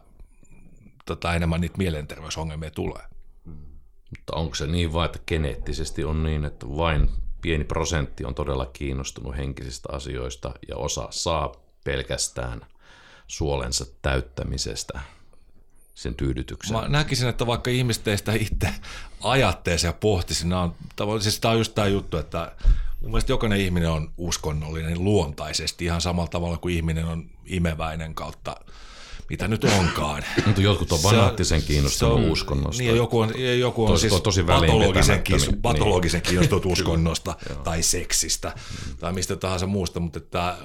tota, 1.05 1.33
enemmän 1.33 1.61
niitä 1.61 1.77
mielenterveysongelmia 1.77 2.71
tulee. 2.71 3.03
Mutta 4.09 4.35
onko 4.35 4.55
se 4.55 4.67
niin 4.67 4.93
vaan, 4.93 5.05
että 5.05 5.19
geneettisesti 5.27 6.03
on 6.03 6.23
niin, 6.23 6.45
että 6.45 6.65
vain 6.67 7.09
pieni 7.41 7.63
prosentti 7.63 8.25
on 8.25 8.35
todella 8.35 8.65
kiinnostunut 8.65 9.37
henkisistä 9.37 9.89
asioista 9.91 10.53
ja 10.67 10.75
osa 10.77 11.07
saa 11.09 11.51
pelkästään 11.83 12.65
suolensa 13.27 13.85
täyttämisestä 14.01 14.99
sen 15.93 16.15
tyydytyksen. 16.15 16.75
Mä 16.75 16.87
näkisin, 16.87 17.29
että 17.29 17.47
vaikka 17.47 17.71
ihmiset 17.71 18.07
ei 18.07 18.17
sitä 18.17 18.33
itse 18.33 18.69
ajatteesi 19.21 19.87
ja 19.87 19.93
pohtisi, 19.93 20.47
nämä 20.47 20.61
on, 20.61 21.21
siis 21.21 21.39
tämä 21.39 21.51
on 21.51 21.57
just 21.57 21.75
tämä 21.75 21.87
juttu, 21.87 22.17
että 22.17 22.51
mun 23.03 23.11
mielestä 23.11 23.31
jokainen 23.31 23.61
ihminen 23.61 23.89
on 23.89 24.13
uskonnollinen 24.17 25.03
luontaisesti 25.03 25.85
ihan 25.85 26.01
samalla 26.01 26.27
tavalla 26.27 26.57
kuin 26.57 26.75
ihminen 26.75 27.05
on 27.05 27.29
imeväinen 27.45 28.15
kautta 28.15 28.55
mitä 29.29 29.47
nyt 29.47 29.63
onkaan. 29.63 30.23
Mutta 30.45 30.61
jotkut 30.61 30.91
on 30.91 30.99
fanaattisen 30.99 31.63
kiinnostunut 31.63 32.15
on, 32.15 32.31
uskonnosta. 32.31 32.83
Niin, 32.83 32.95
joku 32.95 33.19
on, 33.19 33.33
joku 33.59 33.83
on 33.83 33.91
tosi, 33.91 34.09
siis 34.09 34.21
tosi 34.21 34.43
patologisen, 34.43 35.23
kiinnostunut, 35.23 35.55
niin. 35.55 35.61
patologisen 35.61 36.21
kiinnostunut 36.27 36.65
uskonnosta 36.65 37.35
tai 37.63 37.83
seksistä 37.83 38.55
tai 38.99 39.13
mistä 39.13 39.35
tahansa 39.35 39.67
muusta, 39.67 39.99
mutta 39.99 40.19
että 40.19 40.57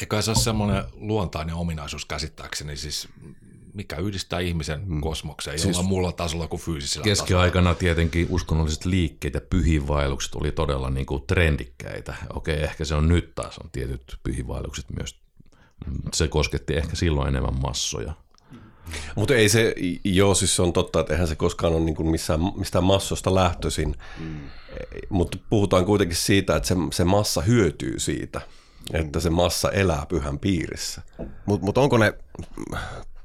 eikä 0.00 0.22
se 0.22 0.30
ole 0.30 0.38
semmoinen 0.38 0.84
luontainen 0.94 1.54
ominaisuus 1.54 2.04
käsittääkseni, 2.04 2.76
siis 2.76 3.08
mikä 3.74 3.96
yhdistää 3.96 4.40
ihmisen 4.40 4.86
hmm. 4.86 5.00
kosmokseen 5.00 5.58
siis 5.58 5.76
jollain 5.76 5.88
muulla 5.88 6.12
tasolla 6.12 6.46
kuin 6.46 6.62
fyysisellä 6.62 7.04
Keskiaikana 7.04 7.62
tasolla. 7.62 7.78
tietenkin 7.78 8.26
uskonnolliset 8.30 8.84
liikkeet 8.84 9.34
ja 9.34 9.40
pyhiinvaellukset 9.50 10.34
oli 10.34 10.52
todella 10.52 10.90
niin 10.90 11.06
kuin 11.06 11.22
trendikkäitä. 11.26 12.14
Okei, 12.34 12.62
ehkä 12.62 12.84
se 12.84 12.94
on 12.94 13.08
nyt 13.08 13.34
taas 13.34 13.58
on 13.58 13.70
tietyt 13.70 14.18
pyhiinvaellukset 14.22 14.84
myös. 14.96 15.18
Se 16.12 16.28
kosketti 16.28 16.76
ehkä 16.76 16.96
silloin 16.96 17.28
enemmän 17.28 17.60
massoja. 17.60 18.12
Mutta 19.16 19.34
ei 19.34 19.48
se, 19.48 19.74
joo 20.04 20.34
siis 20.34 20.56
se 20.56 20.62
on 20.62 20.72
totta, 20.72 21.00
että 21.00 21.12
eihän 21.12 21.28
se 21.28 21.34
koskaan 21.34 21.72
ole 21.72 21.84
niin 21.84 21.94
kuin 21.94 22.08
missään, 22.08 22.40
mistään 22.56 22.84
massosta 22.84 23.34
lähtöisin, 23.34 23.94
mm. 24.18 24.40
mutta 25.08 25.38
puhutaan 25.50 25.84
kuitenkin 25.84 26.16
siitä, 26.16 26.56
että 26.56 26.68
se, 26.68 26.74
se 26.92 27.04
massa 27.04 27.40
hyötyy 27.40 28.00
siitä, 28.00 28.40
että 28.92 29.20
se 29.20 29.30
massa 29.30 29.70
elää 29.70 30.06
pyhän 30.08 30.38
piirissä. 30.38 31.02
Mutta 31.46 31.64
mut 31.66 31.78
onko 31.78 31.98
ne 31.98 32.14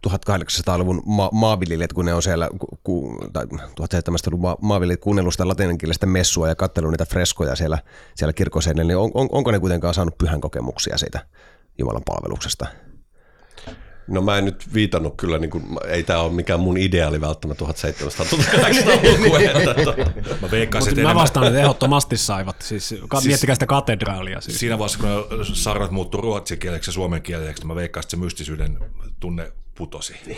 1800-luvun 0.07 1.01
ma- 1.05 1.29
maanviljelijät, 1.33 1.93
kun 1.93 2.05
ne 2.05 2.13
on 2.13 2.23
siellä, 2.23 2.49
ku, 2.83 3.17
tai 3.33 3.45
1700-luvun 3.45 4.41
ma- 4.41 4.57
maanviljelijät 4.61 5.01
kuunnellut 5.01 5.33
sitä 5.33 5.47
latinankielistä 5.47 6.05
messua 6.05 6.47
ja 6.47 6.55
katsellut 6.55 6.91
niitä 6.91 7.05
freskoja 7.05 7.55
siellä, 7.55 7.77
siellä 8.15 8.33
kirkoseinillä, 8.33 8.87
niin 8.87 8.97
on, 8.97 9.11
on, 9.13 9.27
onko 9.31 9.51
ne 9.51 9.59
kuitenkaan 9.59 9.93
saanut 9.93 10.17
pyhän 10.17 10.41
kokemuksia 10.41 10.97
siitä 10.97 11.25
Jumalan 11.77 12.03
palveluksesta? 12.05 12.65
No 14.09 14.21
mä 14.21 14.37
en 14.37 14.45
nyt 14.45 14.73
viitannut 14.73 15.13
kyllä, 15.17 15.37
niin 15.37 15.49
kuin, 15.49 15.63
ei 15.87 16.03
tämä 16.03 16.19
ole 16.19 16.33
mikään 16.33 16.59
mun 16.59 16.77
ideaali 16.77 17.21
välttämättä 17.21 17.65
1700-luvun 17.65 18.45
Mä 20.41 20.51
veikkasin, 20.51 20.89
että 20.89 21.03
Mä 21.03 21.15
vastaan, 21.15 21.47
että 21.47 21.59
ehdottomasti 21.59 22.17
saivat. 22.17 22.61
Siis, 22.61 22.87
siis 22.87 23.01
miettikää 23.25 23.55
sitä 23.55 23.65
katedraalia. 23.65 24.41
Siis. 24.41 24.59
Siinä 24.59 24.79
vaiheessa, 24.79 24.99
kun 24.99 25.45
sarrat 25.55 25.91
muuttui 25.91 26.21
ruotsikieleksi 26.21 26.89
ja 26.89 26.93
suomen 26.93 27.21
kieleksi, 27.21 27.65
mä 27.65 27.75
veikkaan, 27.75 28.01
että 28.01 28.11
se 28.11 28.17
mystisyyden 28.17 28.79
tunne 29.19 29.51
putosi. 29.79 30.13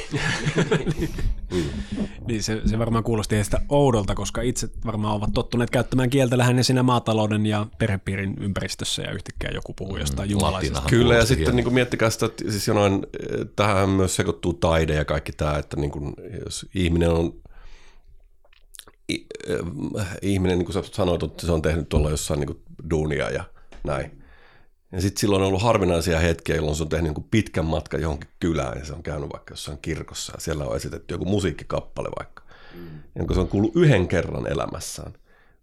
niin 2.28 2.44
se, 2.44 2.62
se 2.66 2.80
varmaan 2.80 3.04
kuulosti 3.04 3.36
heistä 3.36 3.62
oudolta, 3.70 4.16
koska 4.16 4.42
itse 4.42 4.70
varmaan 4.86 5.16
ovat 5.16 5.34
tottuneet 5.34 5.70
käyttämään 5.70 6.10
kieltä 6.10 6.38
lähinnä 6.38 6.64
siinä 6.64 6.84
maatalouden 6.84 7.46
ja 7.46 7.68
perhepiirin 7.78 8.36
ympäristössä 8.40 9.02
ja 9.02 9.12
yhtäkkiä 9.12 9.50
joku 9.54 9.74
puhuu 9.74 9.98
jostain 9.98 10.30
mm, 10.30 10.32
jumalaisesta. 10.32 10.82
Kyllä 10.90 11.16
ja 11.16 11.26
sitten 11.26 11.56
niin 11.56 11.64
kuin 11.64 11.74
miettikää 11.74 12.10
sitä, 12.10 12.26
että 12.26 12.52
siis 12.52 12.68
jonain, 12.68 12.94
eh, 12.94 13.46
tähän 13.56 13.90
myös 13.90 14.16
sekoittuu 14.16 14.54
taide 14.54 14.96
ja 14.96 15.06
kaikki 15.06 15.32
tämä, 15.32 15.58
että 15.58 15.78
niin 15.78 15.92
kuin, 15.92 16.14
jos 16.46 16.66
ihminen 16.76 17.10
on 17.10 17.34
eh, 19.10 20.08
ihminen, 20.22 20.58
niin 20.58 20.66
kuin 20.66 20.74
sä 20.74 20.84
sanoit, 20.92 21.24
että 21.24 21.46
se 21.46 21.52
on 21.52 21.62
tehnyt 21.62 21.90
tuolla 21.90 22.10
jossain 22.10 22.40
niin 22.40 22.48
kuin 22.48 22.60
duunia 22.90 23.30
ja 23.30 23.44
näin 23.84 24.21
ja 24.92 25.02
sitten 25.02 25.20
silloin 25.20 25.42
on 25.42 25.48
ollut 25.48 25.62
harvinaisia 25.62 26.20
hetkiä, 26.20 26.56
jolloin 26.56 26.76
se 26.76 26.84
on 26.84 26.90
tehnyt 26.90 27.18
niin 27.18 27.28
pitkän 27.32 27.66
matkan 27.66 28.02
johonkin 28.02 28.30
kylään 28.40 28.80
ja 28.80 28.86
se 28.86 28.94
on 28.94 29.04
käynyt 29.04 29.30
vaikka 29.34 29.52
jossain 29.52 29.78
kirkossa 29.82 30.34
ja 30.36 30.42
siellä 30.42 30.66
on 30.66 30.76
esitetty 30.76 31.14
joku 31.14 31.26
musiikkikappale 31.26 32.10
vaikka. 32.20 32.44
Mm. 32.76 32.88
Ja 33.16 33.26
kun 33.26 33.34
se 33.34 33.40
on 33.40 33.48
kuullut 33.48 33.76
yhden 33.76 34.08
kerran 34.08 34.52
elämässään, 34.52 35.14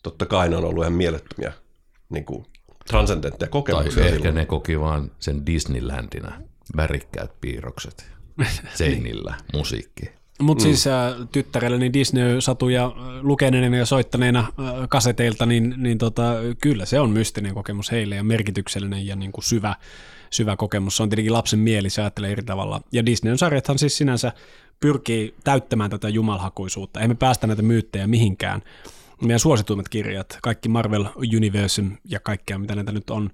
totta 0.03 0.26
kai 0.26 0.49
ne 0.49 0.57
on 0.57 0.64
ollut 0.64 0.85
ihan 0.85 0.93
mielettömiä 0.93 1.53
niin 2.09 2.24
kuin 2.24 2.47
transcendentteja 2.89 3.49
kokemuksia. 3.49 4.03
Tai 4.03 4.12
ehkä 4.12 4.33
ne 4.33 4.47
koki 4.47 4.81
vaan 4.81 5.11
sen 5.18 5.47
Disneylandina, 5.47 6.43
värikkäät 6.76 7.41
piirrokset 7.41 8.11
seinillä, 8.74 9.35
musiikki. 9.53 10.17
Mutta 10.43 10.64
mm. 10.64 10.66
siis 10.66 10.86
äh, 10.86 11.14
tyttärelleni 11.32 11.93
Disney-satuja 11.93 12.84
äh, 12.84 12.93
lukeneena 13.22 13.76
ja 13.76 13.86
soittaneena 13.86 14.41
äh, 14.41 14.89
kaseteilta, 14.89 15.47
niin, 15.47 15.74
niin 15.76 15.99
tota, 15.99 16.34
kyllä 16.61 16.84
se 16.84 17.01
on 17.01 17.11
mystinen 17.11 17.55
kokemus 17.55 17.93
heille 17.93 18.16
ja 18.16 18.24
merkityksellinen 18.24 19.07
ja 19.07 19.16
niin 19.16 19.32
kuin 19.32 19.45
syvä, 19.45 19.74
syvä 20.30 20.57
kokemus. 20.57 20.97
Se 20.97 21.03
on 21.03 21.09
tietenkin 21.09 21.32
lapsen 21.32 21.59
mieli, 21.59 21.91
se 21.91 22.03
ajattelee 22.03 22.32
eri 22.32 22.43
tavalla. 22.43 22.80
Ja 22.93 23.07
Disneyn 23.07 23.39
sarjathan 23.39 23.78
siis 23.78 23.99
sinänsä 23.99 24.32
pyrkii 24.80 25.34
täyttämään 25.45 25.91
tätä 25.91 26.09
jumalhakuisuutta. 26.09 27.01
Emme 27.01 27.14
päästä 27.14 27.47
näitä 27.47 27.62
myyttejä 27.62 28.07
mihinkään 28.07 28.62
meidän 29.22 29.40
suosituimmat 29.40 29.88
kirjat, 29.88 30.38
kaikki 30.42 30.68
Marvel 30.68 31.04
Universe 31.36 31.82
ja 32.04 32.20
kaikkea, 32.20 32.58
mitä 32.58 32.74
näitä 32.74 32.92
nyt 32.92 33.10
on, 33.10 33.30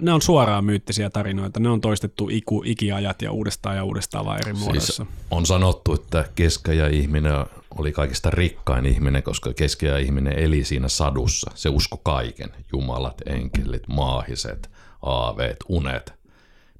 ne 0.00 0.12
on 0.12 0.22
suoraan 0.22 0.64
myyttisiä 0.64 1.10
tarinoita. 1.10 1.60
Ne 1.60 1.68
on 1.68 1.80
toistettu 1.80 2.28
iku, 2.32 2.62
ikiajat 2.66 3.22
ja 3.22 3.32
uudestaan 3.32 3.76
ja 3.76 3.84
uudestaan 3.84 4.24
vaan 4.24 4.38
eri 4.38 4.54
siis 4.54 4.64
muodossa. 4.64 5.06
on 5.30 5.46
sanottu, 5.46 5.94
että 5.94 6.24
keskeä 6.34 6.88
ihminen 6.88 7.32
oli 7.78 7.92
kaikista 7.92 8.30
rikkain 8.30 8.86
ihminen, 8.86 9.22
koska 9.22 9.52
keskeä 9.52 9.98
ihminen 9.98 10.38
eli 10.38 10.64
siinä 10.64 10.88
sadussa. 10.88 11.50
Se 11.54 11.68
usko 11.68 11.96
kaiken. 11.96 12.50
Jumalat, 12.72 13.22
enkelit, 13.26 13.88
maahiset, 13.88 14.70
aaveet, 15.02 15.56
unet. 15.68 16.12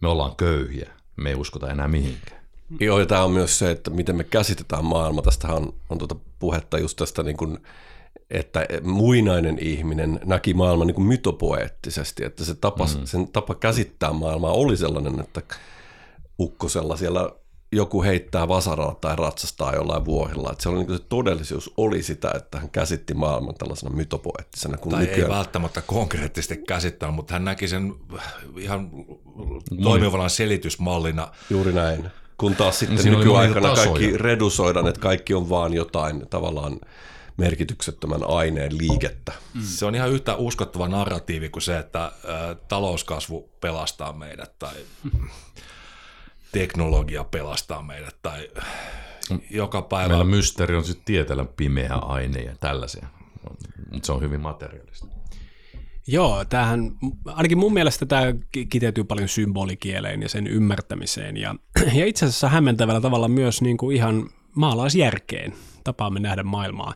Me 0.00 0.08
ollaan 0.08 0.36
köyhiä. 0.36 0.90
Me 1.16 1.28
ei 1.28 1.34
uskota 1.34 1.70
enää 1.70 1.88
mihinkään. 1.88 2.40
Joo, 2.80 3.00
ja 3.00 3.06
tämä 3.06 3.24
on 3.24 3.30
myös 3.30 3.58
se, 3.58 3.70
että 3.70 3.90
miten 3.90 4.16
me 4.16 4.24
käsitetään 4.24 4.84
maailma. 4.84 5.22
Tästähän 5.22 5.56
on, 5.56 5.74
on 5.88 5.98
tuota 5.98 6.16
puhetta 6.38 6.78
just 6.78 6.96
tästä 6.96 7.22
niin 7.22 7.36
kuin 7.36 7.58
että 8.30 8.66
muinainen 8.82 9.58
ihminen 9.60 10.20
näki 10.24 10.54
maailman 10.54 10.86
niin 10.86 10.94
kuin 10.94 11.06
mytopoeettisesti, 11.06 12.24
että 12.24 12.44
se 12.44 12.54
tapa, 12.54 12.84
mm. 12.84 13.04
sen 13.04 13.28
tapa 13.28 13.54
käsittää 13.54 14.12
maailmaa 14.12 14.52
oli 14.52 14.76
sellainen, 14.76 15.20
että 15.20 15.42
ukkosella 16.40 16.96
siellä 16.96 17.30
joku 17.72 18.02
heittää 18.02 18.48
vasaralla 18.48 18.94
tai 19.00 19.16
ratsastaa 19.16 19.74
jollain 19.74 20.04
vuohilla. 20.04 20.52
Että 20.52 20.62
se, 20.62 20.68
oli, 20.68 20.78
niin 20.78 20.86
kuin 20.86 20.98
se 20.98 21.04
todellisuus 21.08 21.72
oli 21.76 22.02
sitä, 22.02 22.32
että 22.34 22.60
hän 22.60 22.70
käsitti 22.70 23.14
maailman 23.14 23.54
tällaisena 23.54 23.96
mytopoeettisena. 23.96 24.76
Kun 24.76 24.92
tai 24.92 25.00
nykyään... 25.00 25.30
ei 25.30 25.36
välttämättä 25.36 25.82
konkreettisesti 25.82 26.56
käsittää, 26.56 27.10
mutta 27.10 27.32
hän 27.32 27.44
näki 27.44 27.68
sen 27.68 27.94
ihan 28.56 28.90
toimivana 29.82 30.28
selitysmallina. 30.28 31.28
Juuri 31.50 31.72
näin. 31.72 32.10
Kun 32.38 32.56
taas 32.56 32.78
sitten 32.78 33.04
niin 33.04 33.18
nykyaikana 33.18 33.74
kaikki 33.74 34.16
redusoidaan, 34.16 34.88
että 34.88 35.00
kaikki 35.00 35.34
on 35.34 35.48
vaan 35.48 35.72
jotain 35.72 36.26
tavallaan 36.30 36.80
merkityksettömän 37.36 38.20
aineen 38.28 38.78
liikettä. 38.78 39.32
Mm. 39.54 39.62
Se 39.62 39.86
on 39.86 39.94
ihan 39.94 40.10
yhtä 40.10 40.34
uskottava 40.36 40.88
narratiivi 40.88 41.48
kuin 41.48 41.62
se, 41.62 41.78
että 41.78 42.04
ä, 42.04 42.12
talouskasvu 42.68 43.50
pelastaa 43.60 44.12
meidät 44.12 44.58
tai 44.58 44.74
teknologia 46.52 47.24
pelastaa 47.24 47.82
meidät 47.82 48.16
tai 48.22 48.48
joka 49.50 49.82
päivä. 49.82 50.08
Meillä 50.08 50.24
mysteeri 50.24 50.76
on 50.76 50.84
sitten 50.84 51.04
tietellä 51.04 51.44
pimeä 51.44 51.94
aine 51.94 52.40
ja 52.40 52.56
tällaisia, 52.60 53.06
mutta 53.92 54.06
se 54.06 54.12
on 54.12 54.22
hyvin 54.22 54.40
materiaalista. 54.40 55.06
Joo, 56.06 56.44
tämähän, 56.44 56.90
ainakin 57.24 57.58
mun 57.58 57.72
mielestä 57.72 58.06
tämä 58.06 58.22
kiteytyy 58.68 59.04
paljon 59.04 59.28
symbolikieleen 59.28 60.22
ja 60.22 60.28
sen 60.28 60.46
ymmärtämiseen 60.46 61.36
ja, 61.36 61.54
ja 61.98 62.06
itse 62.06 62.26
asiassa 62.26 62.48
hämmentävällä 62.48 63.00
tavalla 63.00 63.28
myös 63.28 63.62
niin 63.62 63.76
kuin 63.76 63.96
ihan 63.96 64.30
maalaisjärkeen 64.54 65.54
tapaamme 65.84 66.20
nähdä 66.20 66.42
maailmaa. 66.42 66.94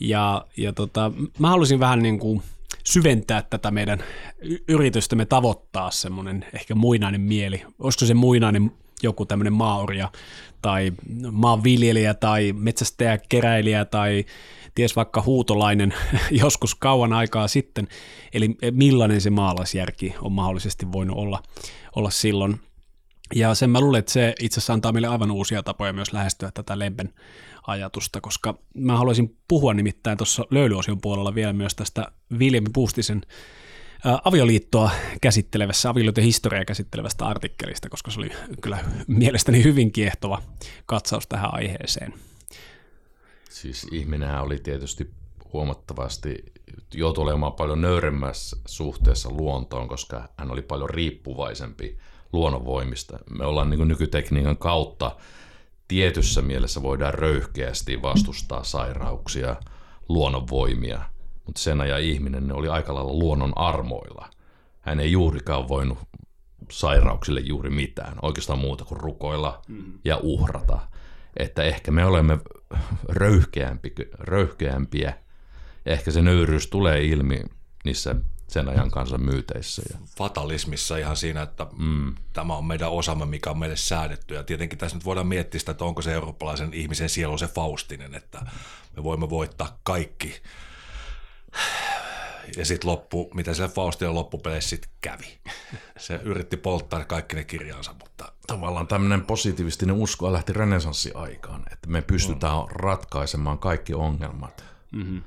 Ja, 0.00 0.46
ja 0.56 0.72
tota, 0.72 1.12
mä 1.38 1.48
haluaisin 1.48 1.80
vähän 1.80 2.02
niin 2.02 2.18
kuin 2.18 2.42
syventää 2.84 3.42
tätä 3.42 3.70
meidän 3.70 3.98
yritystämme 4.68 5.24
tavoittaa 5.24 5.90
semmoinen 5.90 6.46
ehkä 6.54 6.74
muinainen 6.74 7.20
mieli. 7.20 7.64
Olisiko 7.78 8.04
se 8.04 8.14
muinainen 8.14 8.72
joku 9.02 9.26
tämmöinen 9.26 9.52
maaorja 9.52 10.12
tai 10.62 10.92
maanviljelijä 11.32 12.14
tai 12.14 12.52
metsästäjä, 12.52 13.18
keräilijä 13.28 13.84
tai 13.84 14.24
ties 14.74 14.96
vaikka 14.96 15.22
huutolainen 15.26 15.94
joskus 16.42 16.74
kauan 16.74 17.12
aikaa 17.12 17.48
sitten. 17.48 17.88
Eli 18.32 18.56
millainen 18.70 19.20
se 19.20 19.30
maalaisjärki 19.30 20.14
on 20.20 20.32
mahdollisesti 20.32 20.92
voinut 20.92 21.16
olla, 21.16 21.42
olla 21.96 22.10
silloin. 22.10 22.60
Ja 23.34 23.54
sen 23.54 23.70
mä 23.70 23.80
luulen, 23.80 23.98
että 23.98 24.12
se 24.12 24.34
itse 24.40 24.60
asiassa 24.60 24.72
antaa 24.72 24.92
meille 24.92 25.08
aivan 25.08 25.30
uusia 25.30 25.62
tapoja 25.62 25.92
myös 25.92 26.12
lähestyä 26.12 26.50
tätä 26.54 26.78
lempen 26.78 27.12
ajatusta, 27.68 28.20
koska 28.20 28.58
mä 28.74 28.96
haluaisin 28.96 29.36
puhua 29.48 29.74
nimittäin 29.74 30.18
tuossa 30.18 30.44
löylyosion 30.50 31.00
puolella 31.00 31.34
vielä 31.34 31.52
myös 31.52 31.74
tästä 31.74 32.12
William 32.38 32.64
Puustisen 32.72 33.22
avioliittoa 34.24 34.90
käsittelevässä, 35.20 35.90
avioliiton 35.90 36.24
historiaa 36.24 36.64
käsittelevästä 36.64 37.26
artikkelista, 37.26 37.88
koska 37.88 38.10
se 38.10 38.20
oli 38.20 38.30
kyllä 38.60 38.78
mielestäni 39.06 39.64
hyvin 39.64 39.92
kiehtova 39.92 40.42
katsaus 40.86 41.26
tähän 41.26 41.54
aiheeseen. 41.54 42.14
Siis 43.50 43.86
ihminenhän 43.92 44.42
oli 44.42 44.58
tietysti 44.58 45.10
huomattavasti 45.52 46.34
joutui 46.94 47.22
olemaan 47.22 47.52
paljon 47.52 47.80
nöyremmässä 47.80 48.56
suhteessa 48.66 49.30
luontoon, 49.30 49.88
koska 49.88 50.28
hän 50.36 50.50
oli 50.50 50.62
paljon 50.62 50.90
riippuvaisempi 50.90 51.98
luonnonvoimista. 52.32 53.18
Me 53.38 53.44
ollaan 53.44 53.70
niin 53.70 53.88
nykytekniikan 53.88 54.56
kautta 54.56 55.16
tietyssä 55.88 56.42
mielessä 56.42 56.82
voidaan 56.82 57.14
röyhkeästi 57.14 58.02
vastustaa 58.02 58.64
sairauksia, 58.64 59.56
luonnonvoimia, 60.08 61.00
mutta 61.46 61.60
sen 61.60 61.80
ajan 61.80 62.00
ihminen 62.00 62.48
ne 62.48 62.54
oli 62.54 62.68
aika 62.68 62.94
lailla 62.94 63.12
luonnon 63.12 63.52
armoilla. 63.56 64.30
Hän 64.80 65.00
ei 65.00 65.12
juurikaan 65.12 65.68
voinut 65.68 65.98
sairauksille 66.70 67.40
juuri 67.40 67.70
mitään, 67.70 68.16
oikeastaan 68.22 68.58
muuta 68.58 68.84
kuin 68.84 69.00
rukoilla 69.00 69.62
mm. 69.68 69.92
ja 70.04 70.16
uhrata. 70.22 70.78
Että 71.36 71.62
ehkä 71.62 71.90
me 71.90 72.04
olemme 72.04 72.38
röyhkeämpi, 73.08 73.92
röyhkeämpiä 74.18 75.14
ja 75.84 75.92
ehkä 75.92 76.10
se 76.10 76.22
nöyryys 76.22 76.66
tulee 76.66 77.04
ilmi 77.04 77.42
niissä 77.84 78.14
sen 78.48 78.68
ajan 78.68 78.90
kanssa 78.90 79.18
myyteissä. 79.18 79.82
Ja... 79.92 79.98
Fatalismissa 80.16 80.96
ihan 80.96 81.16
siinä, 81.16 81.42
että 81.42 81.66
mm. 81.78 82.14
tämä 82.32 82.56
on 82.56 82.64
meidän 82.64 82.90
osamme, 82.90 83.26
mikä 83.26 83.50
on 83.50 83.58
meille 83.58 83.76
säädetty. 83.76 84.34
Ja 84.34 84.42
tietenkin 84.42 84.78
tässä 84.78 84.96
nyt 84.96 85.04
voidaan 85.04 85.26
miettiä 85.26 85.58
sitä, 85.58 85.72
että 85.72 85.84
onko 85.84 86.02
se 86.02 86.12
eurooppalaisen 86.12 86.74
ihmisen 86.74 87.08
sielu 87.08 87.38
se 87.38 87.46
Faustinen, 87.46 88.14
että 88.14 88.46
me 88.96 89.04
voimme 89.04 89.30
voittaa 89.30 89.78
kaikki. 89.82 90.42
Ja 92.56 92.64
sitten 92.64 92.90
loppu, 92.90 93.30
mitä 93.34 93.54
se 93.54 93.68
Faustin 93.68 94.14
loppupeleissä 94.14 94.70
sitten 94.70 94.90
kävi. 95.00 95.38
Se 95.98 96.20
yritti 96.24 96.56
polttaa 96.56 97.04
kaikki 97.04 97.36
ne 97.36 97.44
kirjansa, 97.44 97.92
mutta... 97.92 98.32
Tavallaan 98.46 98.86
tämmöinen 98.86 99.26
positiivistinen 99.26 99.96
usko 99.96 100.32
lähti 100.32 100.52
renesanssiaikaan, 100.52 101.62
että 101.72 101.88
me 101.88 102.02
pystytään 102.02 102.56
on. 102.56 102.70
ratkaisemaan 102.70 103.58
kaikki 103.58 103.94
ongelmat. 103.94 104.64
Mm-hmm 104.92 105.22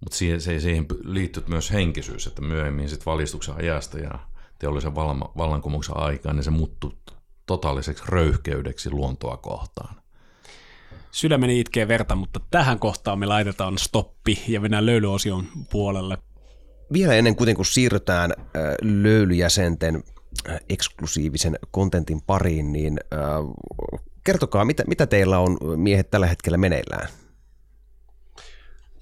mutta 0.00 0.16
siihen, 0.16 0.40
se, 0.40 0.60
siihen 0.60 0.86
liittyy 1.04 1.42
myös 1.48 1.72
henkisyys, 1.72 2.26
että 2.26 2.42
myöhemmin 2.42 2.88
sit 2.88 3.06
valistuksen 3.06 3.54
ajasta 3.54 3.98
ja 3.98 4.18
teollisen 4.58 4.94
vallankumouksen 5.36 5.96
aikaan 5.96 6.36
niin 6.36 6.44
se 6.44 6.50
muuttui 6.50 6.92
totaaliseksi 7.46 8.04
röyhkeydeksi 8.08 8.90
luontoa 8.90 9.36
kohtaan. 9.36 9.94
Sydämeni 11.10 11.60
itkee 11.60 11.88
verta, 11.88 12.14
mutta 12.14 12.40
tähän 12.50 12.78
kohtaan 12.78 13.18
me 13.18 13.26
laitetaan 13.26 13.78
stoppi 13.78 14.42
ja 14.48 14.60
mennään 14.60 14.86
löylyosion 14.86 15.44
puolelle. 15.70 16.18
Vielä 16.92 17.14
ennen 17.14 17.36
kuin 17.36 17.64
siirrytään 17.64 18.32
löylyjäsenten 18.82 20.04
eksklusiivisen 20.68 21.58
kontentin 21.70 22.20
pariin, 22.22 22.72
niin 22.72 23.00
kertokaa, 24.24 24.64
mitä, 24.64 24.84
mitä 24.86 25.06
teillä 25.06 25.38
on 25.38 25.58
miehet 25.76 26.10
tällä 26.10 26.26
hetkellä 26.26 26.58
meneillään? 26.58 27.08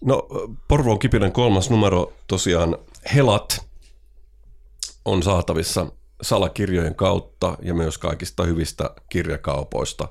No 0.05 0.29
Porvoon 0.69 0.99
kipinen 0.99 1.33
kolmas 1.33 1.71
numero 1.71 2.13
tosiaan 2.27 2.79
Helat 3.15 3.67
on 5.05 5.23
saatavissa 5.23 5.87
salakirjojen 6.23 6.95
kautta 6.95 7.59
ja 7.63 7.75
myös 7.75 7.99
kaikista 7.99 8.45
hyvistä 8.45 8.91
kirjakaupoista. 9.09 10.09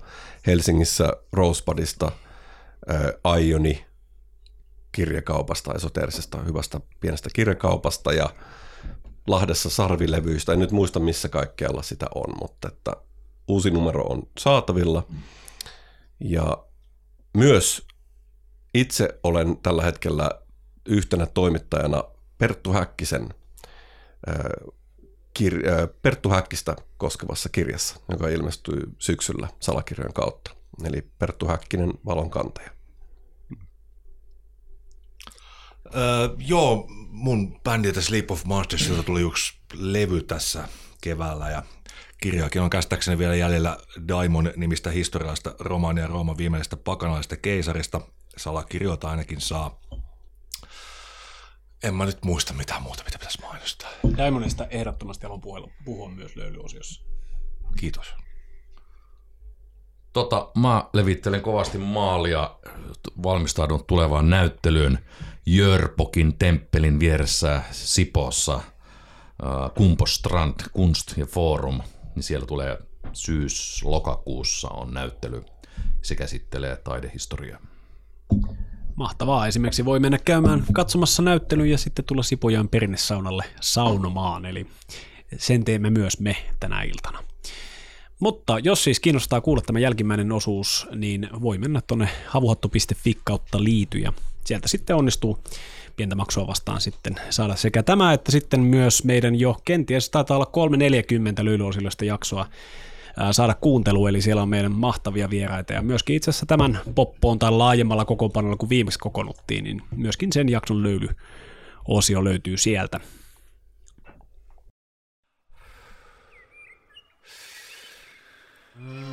Helsingissä 0.47 1.13
Rosebudista, 1.31 2.11
äh, 2.91 3.41
Ioni 3.41 3.85
kirjakaupasta, 4.91 5.73
esoteerisesta 5.73 6.37
hyvästä 6.37 6.79
pienestä 6.99 7.29
kirjakaupasta 7.33 8.13
ja 8.13 8.29
Lahdessa 9.27 9.69
sarvilevyistä. 9.69 10.53
En 10.53 10.59
nyt 10.59 10.71
muista 10.71 10.99
missä 10.99 11.29
kaikkialla 11.29 11.81
sitä 11.83 12.05
on, 12.15 12.33
mutta 12.41 12.67
että 12.67 12.91
uusi 13.47 13.71
numero 13.71 14.03
on 14.03 14.23
saatavilla. 14.37 15.07
Ja 16.19 16.57
myös 17.37 17.87
itse 18.73 19.19
olen 19.23 19.57
tällä 19.57 19.83
hetkellä 19.83 20.31
yhtenä 20.85 21.25
toimittajana 21.25 22.03
Perttu 22.37 22.73
Häkkisen 22.73 23.29
kir- 25.39 25.87
Perttu 26.01 26.29
Häkkistä 26.29 26.75
koskevassa 26.97 27.49
kirjassa, 27.49 27.99
joka 28.11 28.29
ilmestyi 28.29 28.81
syksyllä 28.99 29.47
salakirjojen 29.59 30.13
kautta. 30.13 30.51
Eli 30.83 31.01
Perttu 31.19 31.47
Häkkinen, 31.47 31.93
valon 32.05 32.29
kantaja. 32.29 32.69
Öö, 35.95 36.29
joo, 36.37 36.87
mun 37.09 37.61
bändi 37.63 37.91
The 37.91 38.01
Sleep 38.01 38.31
of 38.31 38.45
Monsters, 38.45 38.91
tuli 39.05 39.21
yksi 39.21 39.53
levy 39.73 40.23
tässä 40.23 40.67
keväällä 41.01 41.49
ja 41.49 41.63
kirjaakin 42.21 42.61
on 42.61 42.69
käsittääkseni 42.69 43.17
vielä 43.17 43.35
jäljellä 43.35 43.77
Daimon 44.07 44.53
nimistä 44.55 44.89
historiallista 44.89 45.55
romaania 45.59 46.07
Rooman 46.07 46.37
viimeisestä 46.37 46.77
pakanalaisesta 46.77 47.37
keisarista– 47.37 48.01
salakirjoita 48.37 49.09
ainakin 49.09 49.41
saa. 49.41 49.81
En 51.83 51.95
mä 51.95 52.05
nyt 52.05 52.25
muista 52.25 52.53
mitään 52.53 52.83
muuta, 52.83 53.03
mitä 53.03 53.19
pitäisi 53.19 53.41
mainostaa. 53.41 53.89
Daimonista 54.17 54.67
ehdottomasti 54.69 55.23
haluan 55.23 55.41
puhua, 55.41 55.69
puhua 55.85 56.09
myös 56.09 56.35
löylyosiossa. 56.35 57.01
Kiitos. 57.79 58.15
Tota, 60.13 60.51
mä 60.57 60.89
levittelen 60.93 61.41
kovasti 61.41 61.77
maalia, 61.77 62.55
valmistaudun 63.23 63.85
tulevaan 63.85 64.29
näyttelyyn 64.29 64.99
Jörpokin 65.45 66.37
temppelin 66.37 66.99
vieressä 66.99 67.63
Sipossa, 67.71 68.53
äh, 68.55 68.63
Kumpostrand 69.75 70.55
Kunst 70.73 71.17
ja 71.17 71.25
Forum, 71.25 71.81
niin 72.15 72.23
siellä 72.23 72.45
tulee 72.45 72.77
syys-lokakuussa 73.13 74.69
on 74.69 74.93
näyttely. 74.93 75.43
Se 76.01 76.15
käsittelee 76.15 76.75
taidehistoriaa. 76.75 77.72
Mahtavaa. 78.95 79.47
Esimerkiksi 79.47 79.85
voi 79.85 79.99
mennä 79.99 80.17
käymään 80.17 80.63
katsomassa 80.73 81.21
näyttelyä 81.21 81.65
ja 81.65 81.77
sitten 81.77 82.05
tulla 82.05 82.23
Sipojan 82.23 82.69
perinnesaunalle 82.69 83.43
saunomaan, 83.61 84.45
eli 84.45 84.67
sen 85.37 85.63
teemme 85.63 85.89
myös 85.89 86.19
me 86.19 86.35
tänä 86.59 86.83
iltana. 86.83 87.23
Mutta 88.19 88.59
jos 88.59 88.83
siis 88.83 88.99
kiinnostaa 88.99 89.41
kuulla 89.41 89.61
tämä 89.61 89.79
jälkimmäinen 89.79 90.31
osuus, 90.31 90.87
niin 90.95 91.29
voi 91.41 91.57
mennä 91.57 91.81
tuonne 91.87 92.09
havuhattu.fi 92.27 93.17
kautta 93.23 93.63
liity 93.63 93.97
ja 93.97 94.13
sieltä 94.45 94.67
sitten 94.67 94.95
onnistuu 94.95 95.39
pientä 95.95 96.15
maksua 96.15 96.47
vastaan 96.47 96.81
sitten 96.81 97.15
saada 97.29 97.55
sekä 97.55 97.83
tämä 97.83 98.13
että 98.13 98.31
sitten 98.31 98.59
myös 98.59 99.03
meidän 99.03 99.39
jo 99.39 99.57
kenties 99.65 100.09
taitaa 100.09 100.37
olla 100.37 100.45
340 100.45 101.45
löylyosillista 101.45 102.05
jaksoa 102.05 102.45
saada 103.31 103.53
kuuntelu, 103.53 104.07
eli 104.07 104.21
siellä 104.21 104.41
on 104.41 104.49
meidän 104.49 104.71
mahtavia 104.71 105.29
vieraita, 105.29 105.73
ja 105.73 105.81
myöskin 105.81 106.15
itse 106.15 106.29
asiassa 106.29 106.45
tämän 106.45 106.79
poppoon 106.95 107.39
tai 107.39 107.51
laajemmalla 107.51 108.05
kokoonpanolla, 108.05 108.57
kun 108.57 108.69
viimeksi 108.69 108.99
kokonuttiin, 108.99 109.63
niin 109.63 109.81
myöskin 109.95 110.33
sen 110.33 110.49
jakson 110.49 110.83
löyly 110.83 111.07
osio 111.87 112.23
löytyy 112.23 112.57
sieltä. 112.57 112.99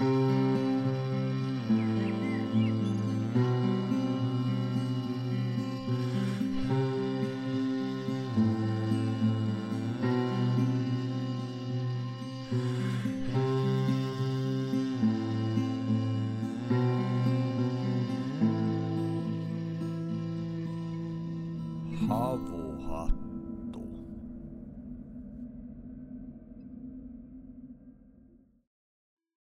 Mm. 0.01 0.50